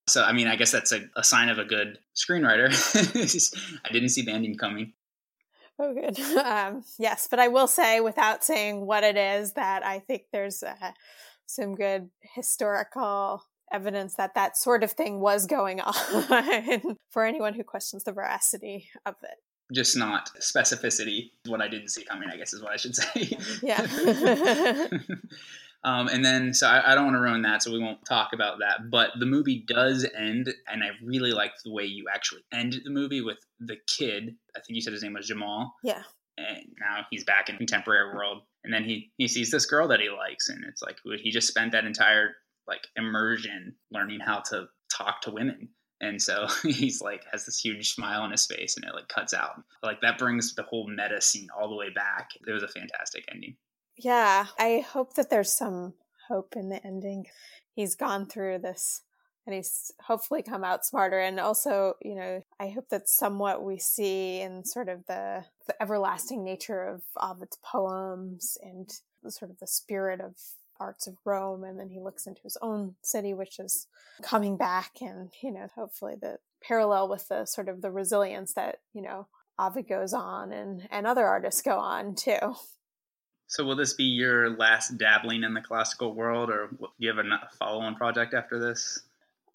So 0.08 0.24
i 0.24 0.32
mean 0.32 0.48
i 0.48 0.56
guess 0.56 0.72
that's 0.72 0.90
a, 0.90 1.02
a 1.14 1.22
sign 1.22 1.50
of 1.50 1.58
a 1.58 1.64
good 1.64 1.98
screenwriter. 2.16 2.70
I 3.84 3.92
didn't 3.92 4.08
see 4.08 4.22
the 4.22 4.32
ending 4.32 4.56
coming. 4.56 4.92
Oh, 5.78 5.94
good. 5.94 6.18
Um, 6.44 6.84
yes, 6.98 7.26
but 7.30 7.38
I 7.38 7.48
will 7.48 7.66
say, 7.66 8.00
without 8.00 8.44
saying 8.44 8.84
what 8.84 9.04
it 9.04 9.16
is, 9.16 9.52
that 9.52 9.84
I 9.84 9.98
think 10.00 10.24
there's 10.32 10.62
uh, 10.62 10.74
some 11.46 11.74
good 11.74 12.10
historical 12.34 13.44
evidence 13.72 14.14
that 14.14 14.34
that 14.34 14.58
sort 14.58 14.82
of 14.82 14.92
thing 14.92 15.20
was 15.20 15.46
going 15.46 15.80
on 15.80 16.96
for 17.10 17.24
anyone 17.24 17.54
who 17.54 17.62
questions 17.62 18.04
the 18.04 18.12
veracity 18.12 18.88
of 19.06 19.14
it 19.22 19.38
just 19.72 19.96
not 19.96 20.30
specificity. 20.40 21.30
What 21.46 21.60
I 21.60 21.68
didn't 21.68 21.88
see 21.88 22.04
coming, 22.04 22.28
I 22.30 22.36
guess, 22.36 22.52
is 22.52 22.62
what 22.62 22.72
I 22.72 22.76
should 22.76 22.96
say. 22.96 23.36
Yeah. 23.62 23.80
um, 25.84 26.08
and 26.08 26.24
then, 26.24 26.54
so 26.54 26.66
I, 26.66 26.92
I 26.92 26.94
don't 26.94 27.04
want 27.04 27.16
to 27.16 27.20
ruin 27.20 27.42
that, 27.42 27.62
so 27.62 27.72
we 27.72 27.78
won't 27.78 28.04
talk 28.04 28.30
about 28.32 28.58
that. 28.60 28.90
But 28.90 29.10
the 29.18 29.26
movie 29.26 29.64
does 29.66 30.06
end, 30.16 30.52
and 30.68 30.82
I 30.82 30.90
really 31.04 31.32
like 31.32 31.52
the 31.64 31.72
way 31.72 31.84
you 31.84 32.06
actually 32.12 32.42
ended 32.52 32.82
the 32.84 32.90
movie 32.90 33.20
with 33.20 33.38
the 33.58 33.76
kid. 33.86 34.36
I 34.56 34.60
think 34.60 34.76
you 34.76 34.80
said 34.80 34.92
his 34.92 35.02
name 35.02 35.14
was 35.14 35.26
Jamal. 35.26 35.74
Yeah. 35.82 36.02
And 36.38 36.64
now 36.80 37.04
he's 37.10 37.24
back 37.24 37.48
in 37.48 37.56
contemporary 37.56 38.14
world, 38.14 38.42
and 38.64 38.72
then 38.72 38.84
he 38.84 39.12
he 39.18 39.28
sees 39.28 39.50
this 39.50 39.66
girl 39.66 39.88
that 39.88 40.00
he 40.00 40.08
likes, 40.08 40.48
and 40.48 40.64
it's 40.64 40.80
like 40.80 40.96
he 41.22 41.30
just 41.30 41.48
spent 41.48 41.72
that 41.72 41.84
entire 41.84 42.30
like 42.66 42.80
immersion 42.96 43.74
learning 43.90 44.20
how 44.20 44.38
to 44.48 44.66
talk 44.90 45.20
to 45.22 45.30
women 45.30 45.68
and 46.00 46.20
so 46.20 46.46
he's 46.62 47.00
like 47.00 47.24
has 47.30 47.46
this 47.46 47.60
huge 47.60 47.92
smile 47.92 48.22
on 48.22 48.30
his 48.30 48.46
face 48.46 48.76
and 48.76 48.84
it 48.84 48.94
like 48.94 49.08
cuts 49.08 49.34
out. 49.34 49.62
Like 49.82 50.00
that 50.00 50.18
brings 50.18 50.54
the 50.54 50.62
whole 50.62 50.88
meta 50.88 51.20
scene 51.20 51.48
all 51.58 51.68
the 51.68 51.76
way 51.76 51.90
back. 51.90 52.30
It 52.46 52.52
was 52.52 52.62
a 52.62 52.68
fantastic 52.68 53.24
ending. 53.32 53.56
Yeah 53.96 54.46
i 54.58 54.84
hope 54.88 55.14
that 55.14 55.30
there's 55.30 55.52
some 55.52 55.94
hope 56.28 56.54
in 56.56 56.68
the 56.68 56.84
ending. 56.86 57.26
He's 57.74 57.94
gone 57.94 58.26
through 58.26 58.58
this 58.58 59.02
and 59.46 59.54
he's 59.54 59.90
hopefully 60.02 60.42
come 60.42 60.64
out 60.64 60.84
smarter. 60.84 61.18
And 61.18 61.40
also 61.40 61.94
you 62.02 62.14
know 62.14 62.42
i 62.58 62.68
hope 62.68 62.88
that 62.90 63.08
somewhat 63.08 63.62
we 63.62 63.78
see 63.78 64.40
in 64.40 64.64
sort 64.64 64.88
of 64.88 65.06
the, 65.06 65.44
the 65.66 65.80
everlasting 65.82 66.44
nature 66.44 66.82
of 66.82 67.02
ovid's 67.16 67.58
poems 67.62 68.56
and 68.62 68.90
sort 69.28 69.50
of 69.50 69.58
the 69.58 69.66
spirit 69.66 70.20
of 70.20 70.34
parts 70.80 71.06
of 71.06 71.18
Rome. 71.26 71.62
And 71.62 71.78
then 71.78 71.90
he 71.90 72.00
looks 72.00 72.26
into 72.26 72.40
his 72.42 72.56
own 72.62 72.94
city, 73.02 73.34
which 73.34 73.58
is 73.58 73.86
coming 74.22 74.56
back. 74.56 75.02
And, 75.02 75.28
you 75.42 75.52
know, 75.52 75.66
hopefully 75.74 76.14
the 76.20 76.38
parallel 76.62 77.08
with 77.08 77.28
the 77.28 77.44
sort 77.44 77.68
of 77.68 77.82
the 77.82 77.90
resilience 77.90 78.54
that, 78.54 78.78
you 78.94 79.02
know, 79.02 79.26
Ovid 79.58 79.86
goes 79.86 80.14
on 80.14 80.52
and, 80.52 80.88
and 80.90 81.06
other 81.06 81.26
artists 81.26 81.60
go 81.60 81.78
on 81.78 82.14
too. 82.14 82.56
So 83.46 83.64
will 83.64 83.76
this 83.76 83.92
be 83.92 84.04
your 84.04 84.56
last 84.56 84.96
dabbling 84.96 85.44
in 85.44 85.52
the 85.52 85.60
classical 85.60 86.14
world 86.14 86.48
or 86.48 86.68
do 86.70 86.88
you 86.98 87.14
have 87.14 87.18
a 87.18 87.48
follow-on 87.58 87.96
project 87.96 88.32
after 88.32 88.58
this? 88.58 89.02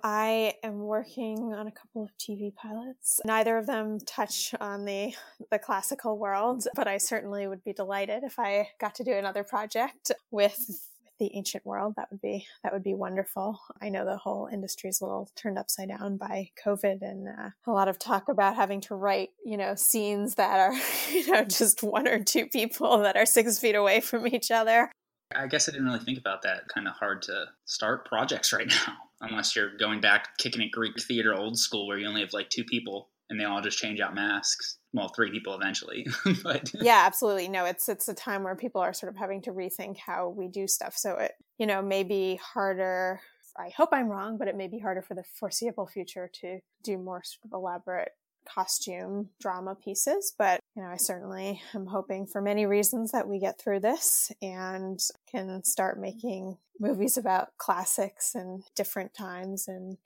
I 0.04 0.54
am 0.62 0.82
working 0.82 1.56
on 1.56 1.66
a 1.66 1.72
couple 1.72 2.04
of 2.04 2.16
TV 2.20 2.54
pilots. 2.54 3.20
Neither 3.26 3.58
of 3.58 3.66
them 3.66 4.00
touch 4.06 4.54
on 4.60 4.86
the 4.86 5.16
the 5.50 5.58
classical 5.58 6.20
world, 6.20 6.68
but 6.76 6.88
I 6.88 6.98
certainly 6.98 7.48
would 7.48 7.64
be 7.64 7.74
delighted 7.74 8.24
if 8.24 8.38
I 8.38 8.70
got 8.80 8.94
to 8.96 9.04
do 9.04 9.14
another 9.14 9.44
project 9.44 10.12
with 10.30 10.88
the 11.20 11.32
ancient 11.36 11.66
world 11.66 11.93
that 11.97 12.09
would 12.11 12.22
be 12.22 12.45
that 12.63 12.74
would 12.74 12.84
be 12.84 12.93
wonderful. 12.93 13.59
I 13.82 13.89
know 13.89 14.05
the 14.05 14.18
whole 14.18 14.47
industry 14.51 14.89
is 14.89 15.01
a 15.01 15.05
little 15.05 15.30
turned 15.36 15.57
upside 15.57 15.89
down 15.89 16.18
by 16.18 16.49
covid 16.63 17.01
and 17.01 17.28
uh, 17.28 17.49
a 17.68 17.72
lot 17.72 17.88
of 17.88 17.99
talk 17.99 18.30
about 18.30 18.55
having 18.55 18.82
to 18.82 18.95
write 18.95 19.30
you 19.45 19.57
know 19.57 19.76
scenes 19.76 20.36
that 20.36 20.59
are 20.59 20.74
you 21.11 21.32
know 21.32 21.43
just 21.43 21.84
one 21.84 22.07
or 22.07 22.24
two 22.24 22.47
people 22.47 22.99
that 22.99 23.16
are 23.16 23.26
six 23.26 23.59
feet 23.59 23.76
away 23.76 24.01
from 24.01 24.28
each 24.28 24.51
other. 24.51 24.91
I 25.36 25.47
guess 25.47 25.68
i 25.68 25.72
didn't 25.72 25.88
really 25.88 25.99
think 25.99 26.20
about 26.20 26.43
that 26.43 26.68
kind 26.74 26.88
of 26.88 26.93
hard 26.93 27.24
to 27.24 27.45
start 27.66 28.05
projects 28.05 28.53
right 28.53 28.68
now 28.88 28.93
unless 29.22 29.55
you're 29.55 29.76
going 29.78 29.99
back 29.99 30.38
kicking 30.38 30.61
it 30.61 30.72
greek 30.72 31.01
theater 31.01 31.34
old 31.34 31.57
school 31.57 31.88
where 31.88 31.97
you 31.97 32.07
only 32.07 32.22
have 32.22 32.34
like 32.34 32.49
two 32.49 32.63
people 32.63 33.09
and 33.30 33.40
they 33.40 33.46
all 33.46 33.62
just 33.62 33.78
change 33.78 34.00
out 34.00 34.16
masks. 34.16 34.78
Well 34.94 35.10
three 35.10 35.32
people 35.32 35.56
eventually 35.56 36.08
but 36.44 36.72
yeah 36.74 37.04
absolutely. 37.06 37.48
No 37.50 37.66
it's 37.66 37.90
it's 37.90 38.08
a 38.08 38.14
time 38.14 38.44
where 38.44 38.56
people 38.56 38.82
are 38.82 38.94
sort 38.94 39.12
of 39.12 39.18
having 39.18 39.42
to 39.44 39.52
rethink 39.52 39.98
how 39.98 40.30
we 40.30 40.48
do 40.48 40.68
stuff. 40.68 40.96
So 40.96 41.16
it 41.18 41.34
you 41.58 41.66
know 41.66 41.82
may 41.82 42.04
be 42.04 42.36
harder 42.36 43.22
i 43.58 43.70
hope 43.70 43.90
i'm 43.94 44.10
wrong 44.10 44.38
but 44.38 44.50
it 44.50 44.58
may 44.58 44.68
be 44.68 44.80
harder 44.80 45.02
for 45.02 45.16
the 45.16 45.24
foreseeable 45.34 45.88
future 45.88 46.30
to 46.34 46.60
do 46.84 46.98
more 46.98 47.22
sort 47.24 47.46
of 47.46 47.54
elaborate 47.54 48.12
costume 48.46 49.30
drama 49.42 49.76
pieces. 49.76 50.34
But 50.38 50.60
you 50.76 50.84
know 50.84 50.90
i 50.90 50.98
certainly 50.98 51.62
am 51.74 51.88
hoping 51.88 52.26
for 52.26 52.42
many 52.42 52.66
reasons 52.66 53.12
that 53.12 53.28
we 53.28 53.40
get 53.40 53.60
through 53.60 53.82
this 53.82 54.32
and 54.42 55.00
can 55.30 55.64
start 55.64 56.00
making 56.00 56.58
movies 56.80 57.18
about 57.18 57.58
classics 57.58 58.36
and 58.36 58.64
different 58.76 59.14
times 59.14 59.68
and 59.68 59.98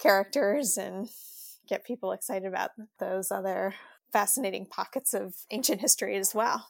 characters 0.00 0.76
and 0.76 1.08
get 1.70 1.86
people 1.86 2.12
excited 2.12 2.46
about 2.46 2.72
those 2.98 3.30
other 3.30 3.74
fascinating 4.12 4.66
pockets 4.66 5.14
of 5.14 5.34
ancient 5.50 5.80
history 5.80 6.16
as 6.16 6.34
well. 6.34 6.68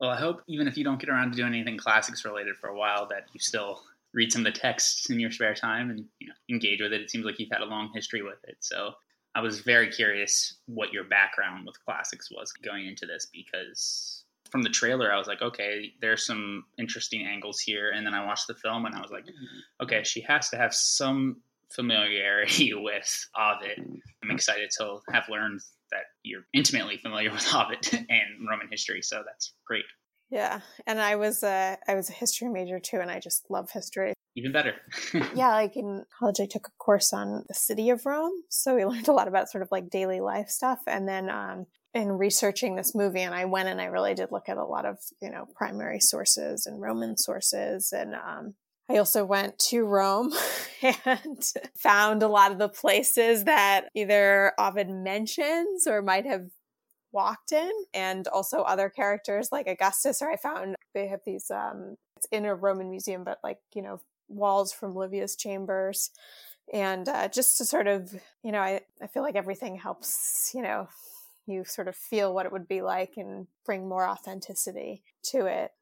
Well, 0.00 0.10
I 0.10 0.16
hope 0.16 0.42
even 0.46 0.68
if 0.68 0.76
you 0.76 0.84
don't 0.84 1.00
get 1.00 1.08
around 1.08 1.32
to 1.32 1.36
doing 1.36 1.54
anything 1.54 1.78
classics 1.78 2.24
related 2.24 2.56
for 2.56 2.68
a 2.68 2.76
while, 2.76 3.08
that 3.08 3.24
you 3.32 3.40
still 3.40 3.80
read 4.12 4.32
some 4.32 4.46
of 4.46 4.52
the 4.52 4.58
texts 4.58 5.10
in 5.10 5.18
your 5.18 5.30
spare 5.30 5.54
time 5.54 5.90
and 5.90 6.04
you 6.20 6.28
know 6.28 6.34
engage 6.50 6.80
with 6.80 6.92
it. 6.92 7.00
It 7.00 7.10
seems 7.10 7.24
like 7.24 7.38
you've 7.38 7.50
had 7.50 7.62
a 7.62 7.66
long 7.66 7.90
history 7.94 8.22
with 8.22 8.38
it, 8.44 8.58
so 8.60 8.92
I 9.34 9.40
was 9.40 9.60
very 9.60 9.88
curious 9.88 10.58
what 10.66 10.92
your 10.92 11.04
background 11.04 11.66
with 11.66 11.82
classics 11.84 12.30
was 12.30 12.52
going 12.52 12.86
into 12.86 13.06
this 13.06 13.26
because 13.32 14.24
from 14.50 14.62
the 14.62 14.68
trailer 14.68 15.12
I 15.12 15.18
was 15.18 15.26
like, 15.26 15.42
okay, 15.42 15.92
there's 16.00 16.26
some 16.26 16.64
interesting 16.78 17.26
angles 17.26 17.60
here, 17.60 17.90
and 17.90 18.06
then 18.06 18.14
I 18.14 18.24
watched 18.24 18.46
the 18.46 18.54
film 18.54 18.86
and 18.86 18.94
I 18.94 19.00
was 19.00 19.10
like, 19.10 19.24
mm-hmm. 19.24 19.84
okay, 19.84 20.02
she 20.04 20.20
has 20.22 20.48
to 20.50 20.56
have 20.56 20.74
some 20.74 21.38
familiarity 21.74 22.72
with 22.74 23.28
Ovid. 23.38 23.78
I'm 24.22 24.30
excited 24.30 24.70
to 24.78 24.98
have 25.12 25.24
learned 25.28 25.60
that 25.90 26.04
you're 26.22 26.46
intimately 26.52 26.98
familiar 26.98 27.30
with 27.30 27.46
Ovid 27.54 27.88
and 27.92 28.48
Roman 28.48 28.68
history, 28.70 29.02
so 29.02 29.22
that's 29.24 29.54
great. 29.66 29.84
Yeah, 30.30 30.60
and 30.86 31.00
I 31.00 31.16
was 31.16 31.42
a 31.42 31.78
I 31.86 31.94
was 31.94 32.08
a 32.10 32.14
history 32.14 32.48
major 32.48 32.80
too, 32.80 32.98
and 32.98 33.10
I 33.10 33.20
just 33.20 33.44
love 33.50 33.70
history. 33.70 34.14
even 34.36 34.52
better. 34.52 34.74
yeah, 35.34 35.52
like 35.52 35.76
in 35.76 36.04
college, 36.18 36.40
I 36.40 36.46
took 36.46 36.66
a 36.66 36.72
course 36.78 37.12
on 37.12 37.44
the 37.46 37.54
city 37.54 37.90
of 37.90 38.04
Rome. 38.04 38.32
So 38.48 38.74
we 38.74 38.84
learned 38.84 39.08
a 39.08 39.12
lot 39.12 39.28
about 39.28 39.50
sort 39.50 39.62
of 39.62 39.68
like 39.70 39.90
daily 39.90 40.20
life 40.20 40.48
stuff. 40.48 40.80
And 40.86 41.06
then 41.06 41.28
um, 41.30 41.66
in 41.92 42.10
researching 42.10 42.74
this 42.74 42.94
movie, 42.94 43.20
and 43.20 43.34
I 43.34 43.44
went 43.44 43.68
and 43.68 43.80
I 43.80 43.84
really 43.84 44.14
did 44.14 44.32
look 44.32 44.48
at 44.48 44.56
a 44.56 44.64
lot 44.64 44.86
of, 44.86 44.98
you 45.22 45.30
know, 45.30 45.46
primary 45.54 46.00
sources 46.00 46.66
and 46.66 46.80
Roman 46.80 47.16
sources. 47.16 47.92
And 47.92 48.14
um, 48.14 48.54
I 48.88 48.98
also 48.98 49.24
went 49.24 49.58
to 49.70 49.84
Rome 49.84 50.32
and 50.82 51.52
found 51.76 52.22
a 52.22 52.28
lot 52.28 52.52
of 52.52 52.58
the 52.58 52.68
places 52.68 53.44
that 53.44 53.86
either 53.94 54.52
Ovid 54.58 54.90
mentions 54.90 55.86
or 55.86 56.02
might 56.02 56.26
have 56.26 56.46
walked 57.12 57.52
in 57.52 57.70
and 57.94 58.26
also 58.28 58.62
other 58.62 58.90
characters 58.90 59.50
like 59.52 59.68
Augustus 59.68 60.20
or 60.20 60.30
I 60.30 60.36
found 60.36 60.74
they 60.94 61.06
have 61.06 61.20
these 61.24 61.48
um 61.48 61.94
it's 62.16 62.26
in 62.32 62.44
a 62.44 62.56
Roman 62.56 62.90
museum 62.90 63.22
but 63.22 63.38
like 63.44 63.58
you 63.72 63.82
know 63.82 64.00
walls 64.28 64.72
from 64.72 64.94
Livia's 64.94 65.36
chambers. 65.36 66.10
And 66.72 67.08
uh, 67.08 67.28
just 67.28 67.58
to 67.58 67.64
sort 67.64 67.86
of, 67.86 68.14
you 68.42 68.52
know, 68.52 68.60
I, 68.60 68.80
I 69.02 69.06
feel 69.06 69.22
like 69.22 69.36
everything 69.36 69.76
helps, 69.76 70.50
you 70.54 70.62
know, 70.62 70.88
you 71.46 71.64
sort 71.64 71.88
of 71.88 71.96
feel 71.96 72.32
what 72.32 72.46
it 72.46 72.52
would 72.52 72.66
be 72.66 72.80
like 72.80 73.14
and 73.16 73.46
bring 73.66 73.88
more 73.88 74.06
authenticity 74.08 75.02
to 75.24 75.46
it. 75.46 75.72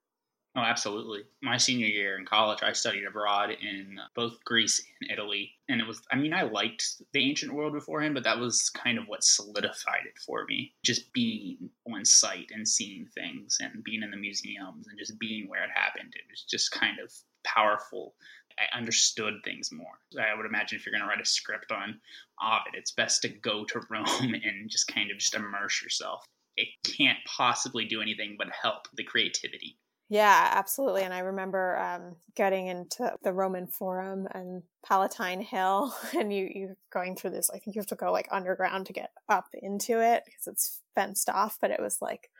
Oh, 0.54 0.60
absolutely. 0.60 1.22
My 1.42 1.56
senior 1.56 1.86
year 1.86 2.18
in 2.18 2.26
college, 2.26 2.62
I 2.62 2.72
studied 2.72 3.06
abroad 3.06 3.50
in 3.52 3.98
both 4.14 4.44
Greece 4.44 4.84
and 5.00 5.10
Italy. 5.10 5.52
And 5.70 5.80
it 5.80 5.86
was, 5.86 6.02
I 6.10 6.16
mean, 6.16 6.34
I 6.34 6.42
liked 6.42 7.00
the 7.12 7.26
ancient 7.26 7.54
world 7.54 7.72
beforehand, 7.72 8.12
but 8.12 8.24
that 8.24 8.38
was 8.38 8.68
kind 8.68 8.98
of 8.98 9.08
what 9.08 9.24
solidified 9.24 10.04
it 10.04 10.18
for 10.18 10.44
me. 10.44 10.74
Just 10.84 11.10
being 11.14 11.70
on 11.90 12.04
site 12.04 12.50
and 12.52 12.68
seeing 12.68 13.06
things 13.14 13.56
and 13.60 13.82
being 13.82 14.02
in 14.02 14.10
the 14.10 14.16
museums 14.18 14.86
and 14.88 14.98
just 14.98 15.18
being 15.18 15.48
where 15.48 15.64
it 15.64 15.70
happened. 15.74 16.12
It 16.14 16.30
was 16.30 16.42
just 16.42 16.70
kind 16.70 16.98
of 17.02 17.10
powerful. 17.44 18.14
I 18.58 18.76
understood 18.76 19.34
things 19.44 19.72
more. 19.72 19.98
I 20.20 20.36
would 20.36 20.44
imagine 20.44 20.78
if 20.78 20.84
you're 20.84 20.92
going 20.92 21.02
to 21.02 21.08
write 21.08 21.22
a 21.22 21.24
script 21.24 21.72
on 21.72 21.98
Ovid, 22.42 22.74
it's 22.74 22.92
best 22.92 23.22
to 23.22 23.30
go 23.30 23.64
to 23.64 23.80
Rome 23.90 24.34
and 24.34 24.68
just 24.68 24.86
kind 24.86 25.10
of 25.10 25.16
just 25.16 25.34
immerse 25.34 25.82
yourself. 25.82 26.26
It 26.58 26.68
can't 26.84 27.18
possibly 27.24 27.86
do 27.86 28.02
anything 28.02 28.36
but 28.36 28.48
help 28.50 28.88
the 28.92 29.04
creativity. 29.04 29.78
Yeah, 30.12 30.50
absolutely. 30.52 31.02
And 31.02 31.14
I 31.14 31.20
remember 31.20 31.78
um, 31.78 32.16
getting 32.36 32.66
into 32.66 33.12
the 33.22 33.32
Roman 33.32 33.66
Forum 33.66 34.28
and 34.32 34.62
Palatine 34.86 35.40
Hill, 35.40 35.94
and 36.18 36.32
you 36.32 36.50
you 36.52 36.74
going 36.92 37.16
through 37.16 37.30
this. 37.30 37.50
I 37.50 37.58
think 37.58 37.74
you 37.74 37.80
have 37.80 37.86
to 37.88 37.96
go 37.96 38.12
like 38.12 38.28
underground 38.30 38.86
to 38.86 38.92
get 38.92 39.10
up 39.28 39.46
into 39.54 40.00
it 40.00 40.22
because 40.24 40.46
it's 40.46 40.80
fenced 40.94 41.28
off. 41.30 41.58
But 41.60 41.70
it 41.70 41.80
was 41.80 41.98
like 42.00 42.30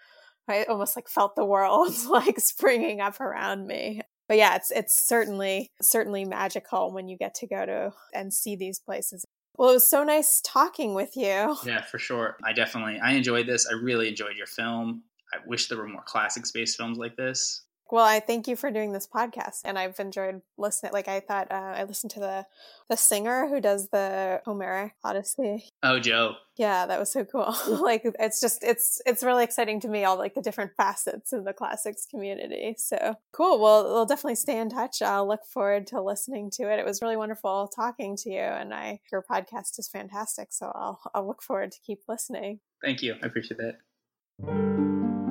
I 0.49 0.65
almost 0.65 0.97
like 0.97 1.09
felt 1.09 1.35
the 1.37 1.45
world 1.45 1.95
like 2.09 2.39
springing 2.41 3.01
up 3.01 3.21
around 3.21 3.67
me 3.67 4.03
but 4.29 4.39
yeah, 4.39 4.57
it's 4.57 4.71
it's 4.71 5.07
certainly 5.07 5.71
certainly 5.83 6.25
magical 6.25 6.91
when 6.91 7.07
you 7.07 7.19
get 7.19 7.35
to 7.35 7.47
go 7.47 7.67
to 7.67 7.93
and 8.15 8.33
see 8.33 8.57
these 8.57 8.79
places. 8.79 9.27
Well, 9.57 9.69
it 9.69 9.75
was 9.75 9.91
so 9.91 10.05
nice 10.05 10.41
talking 10.43 10.95
with 10.95 11.17
you. 11.17 11.55
Yeah, 11.67 11.83
for 11.83 11.99
sure. 11.99 12.39
I 12.43 12.55
definitely 12.55 12.99
I 12.99 13.13
enjoyed 13.13 13.47
this. 13.47 13.67
I 13.71 13.75
really 13.75 14.09
enjoyed 14.09 14.37
your 14.39 14.47
film. 14.47 15.03
I 15.33 15.39
wish 15.47 15.69
there 15.69 15.79
were 15.79 15.89
more 15.89 16.03
classic 16.03 16.47
space 16.47 16.77
films 16.77 16.99
like 16.99 17.17
this. 17.17 17.63
Well, 17.93 18.07
I 18.07 18.21
thank 18.21 18.49
you 18.49 18.57
for 18.57 18.71
doing 18.71 18.93
this 18.93 19.07
podcast, 19.07 19.61
and 19.67 19.79
I've 19.79 20.01
enjoyed 20.01 20.41
listening. 20.57 20.95
Like 20.95 21.09
I 21.09 21.21
thought, 21.21 21.53
uh, 21.53 21.75
I 21.77 21.85
listened 21.85 22.11
to 22.13 22.21
the 22.21 22.47
the 22.89 22.97
singer 22.97 23.47
who 23.49 23.61
does 23.61 23.91
the 23.91 24.41
Homeric 24.47 24.95
Odyssey. 25.05 25.67
Oh, 25.83 26.01
Joe. 26.01 26.37
Yeah, 26.57 26.87
that 26.87 26.99
was 26.99 27.13
so 27.13 27.27
cool. 27.27 27.55
like 27.83 28.01
it's 28.19 28.41
just 28.41 28.65
it's 28.65 29.03
it's 29.05 29.23
really 29.23 29.45
exciting 29.45 29.79
to 29.81 29.89
me 29.89 30.05
all 30.05 30.17
like 30.17 30.33
the 30.33 30.41
different 30.41 30.73
facets 30.75 31.35
of 31.35 31.45
the 31.45 31.53
classics 31.53 32.07
community. 32.11 32.77
So 32.79 33.17
cool. 33.31 33.61
Well, 33.61 33.85
we'll 33.85 34.07
definitely 34.07 34.37
stay 34.37 34.59
in 34.59 34.71
touch. 34.71 35.03
I'll 35.03 35.29
look 35.29 35.45
forward 35.45 35.87
to 35.89 36.01
listening 36.01 36.51
to 36.53 36.73
it. 36.73 36.79
It 36.79 36.87
was 36.87 37.03
really 37.03 37.19
wonderful 37.19 37.69
talking 37.69 38.17
to 38.17 38.31
you, 38.31 38.41
and 38.41 38.73
I 38.73 39.01
your 39.13 39.23
podcast 39.23 39.79
is 39.79 39.87
fantastic. 39.87 40.49
So 40.55 40.73
I'll 40.75 40.99
I'll 41.15 41.27
look 41.27 41.43
forward 41.43 41.73
to 41.73 41.79
keep 41.87 42.01
listening. 42.09 42.61
Thank 42.83 43.03
you. 43.03 43.17
I 43.23 43.27
appreciate 43.27 43.59
that. 43.59 45.22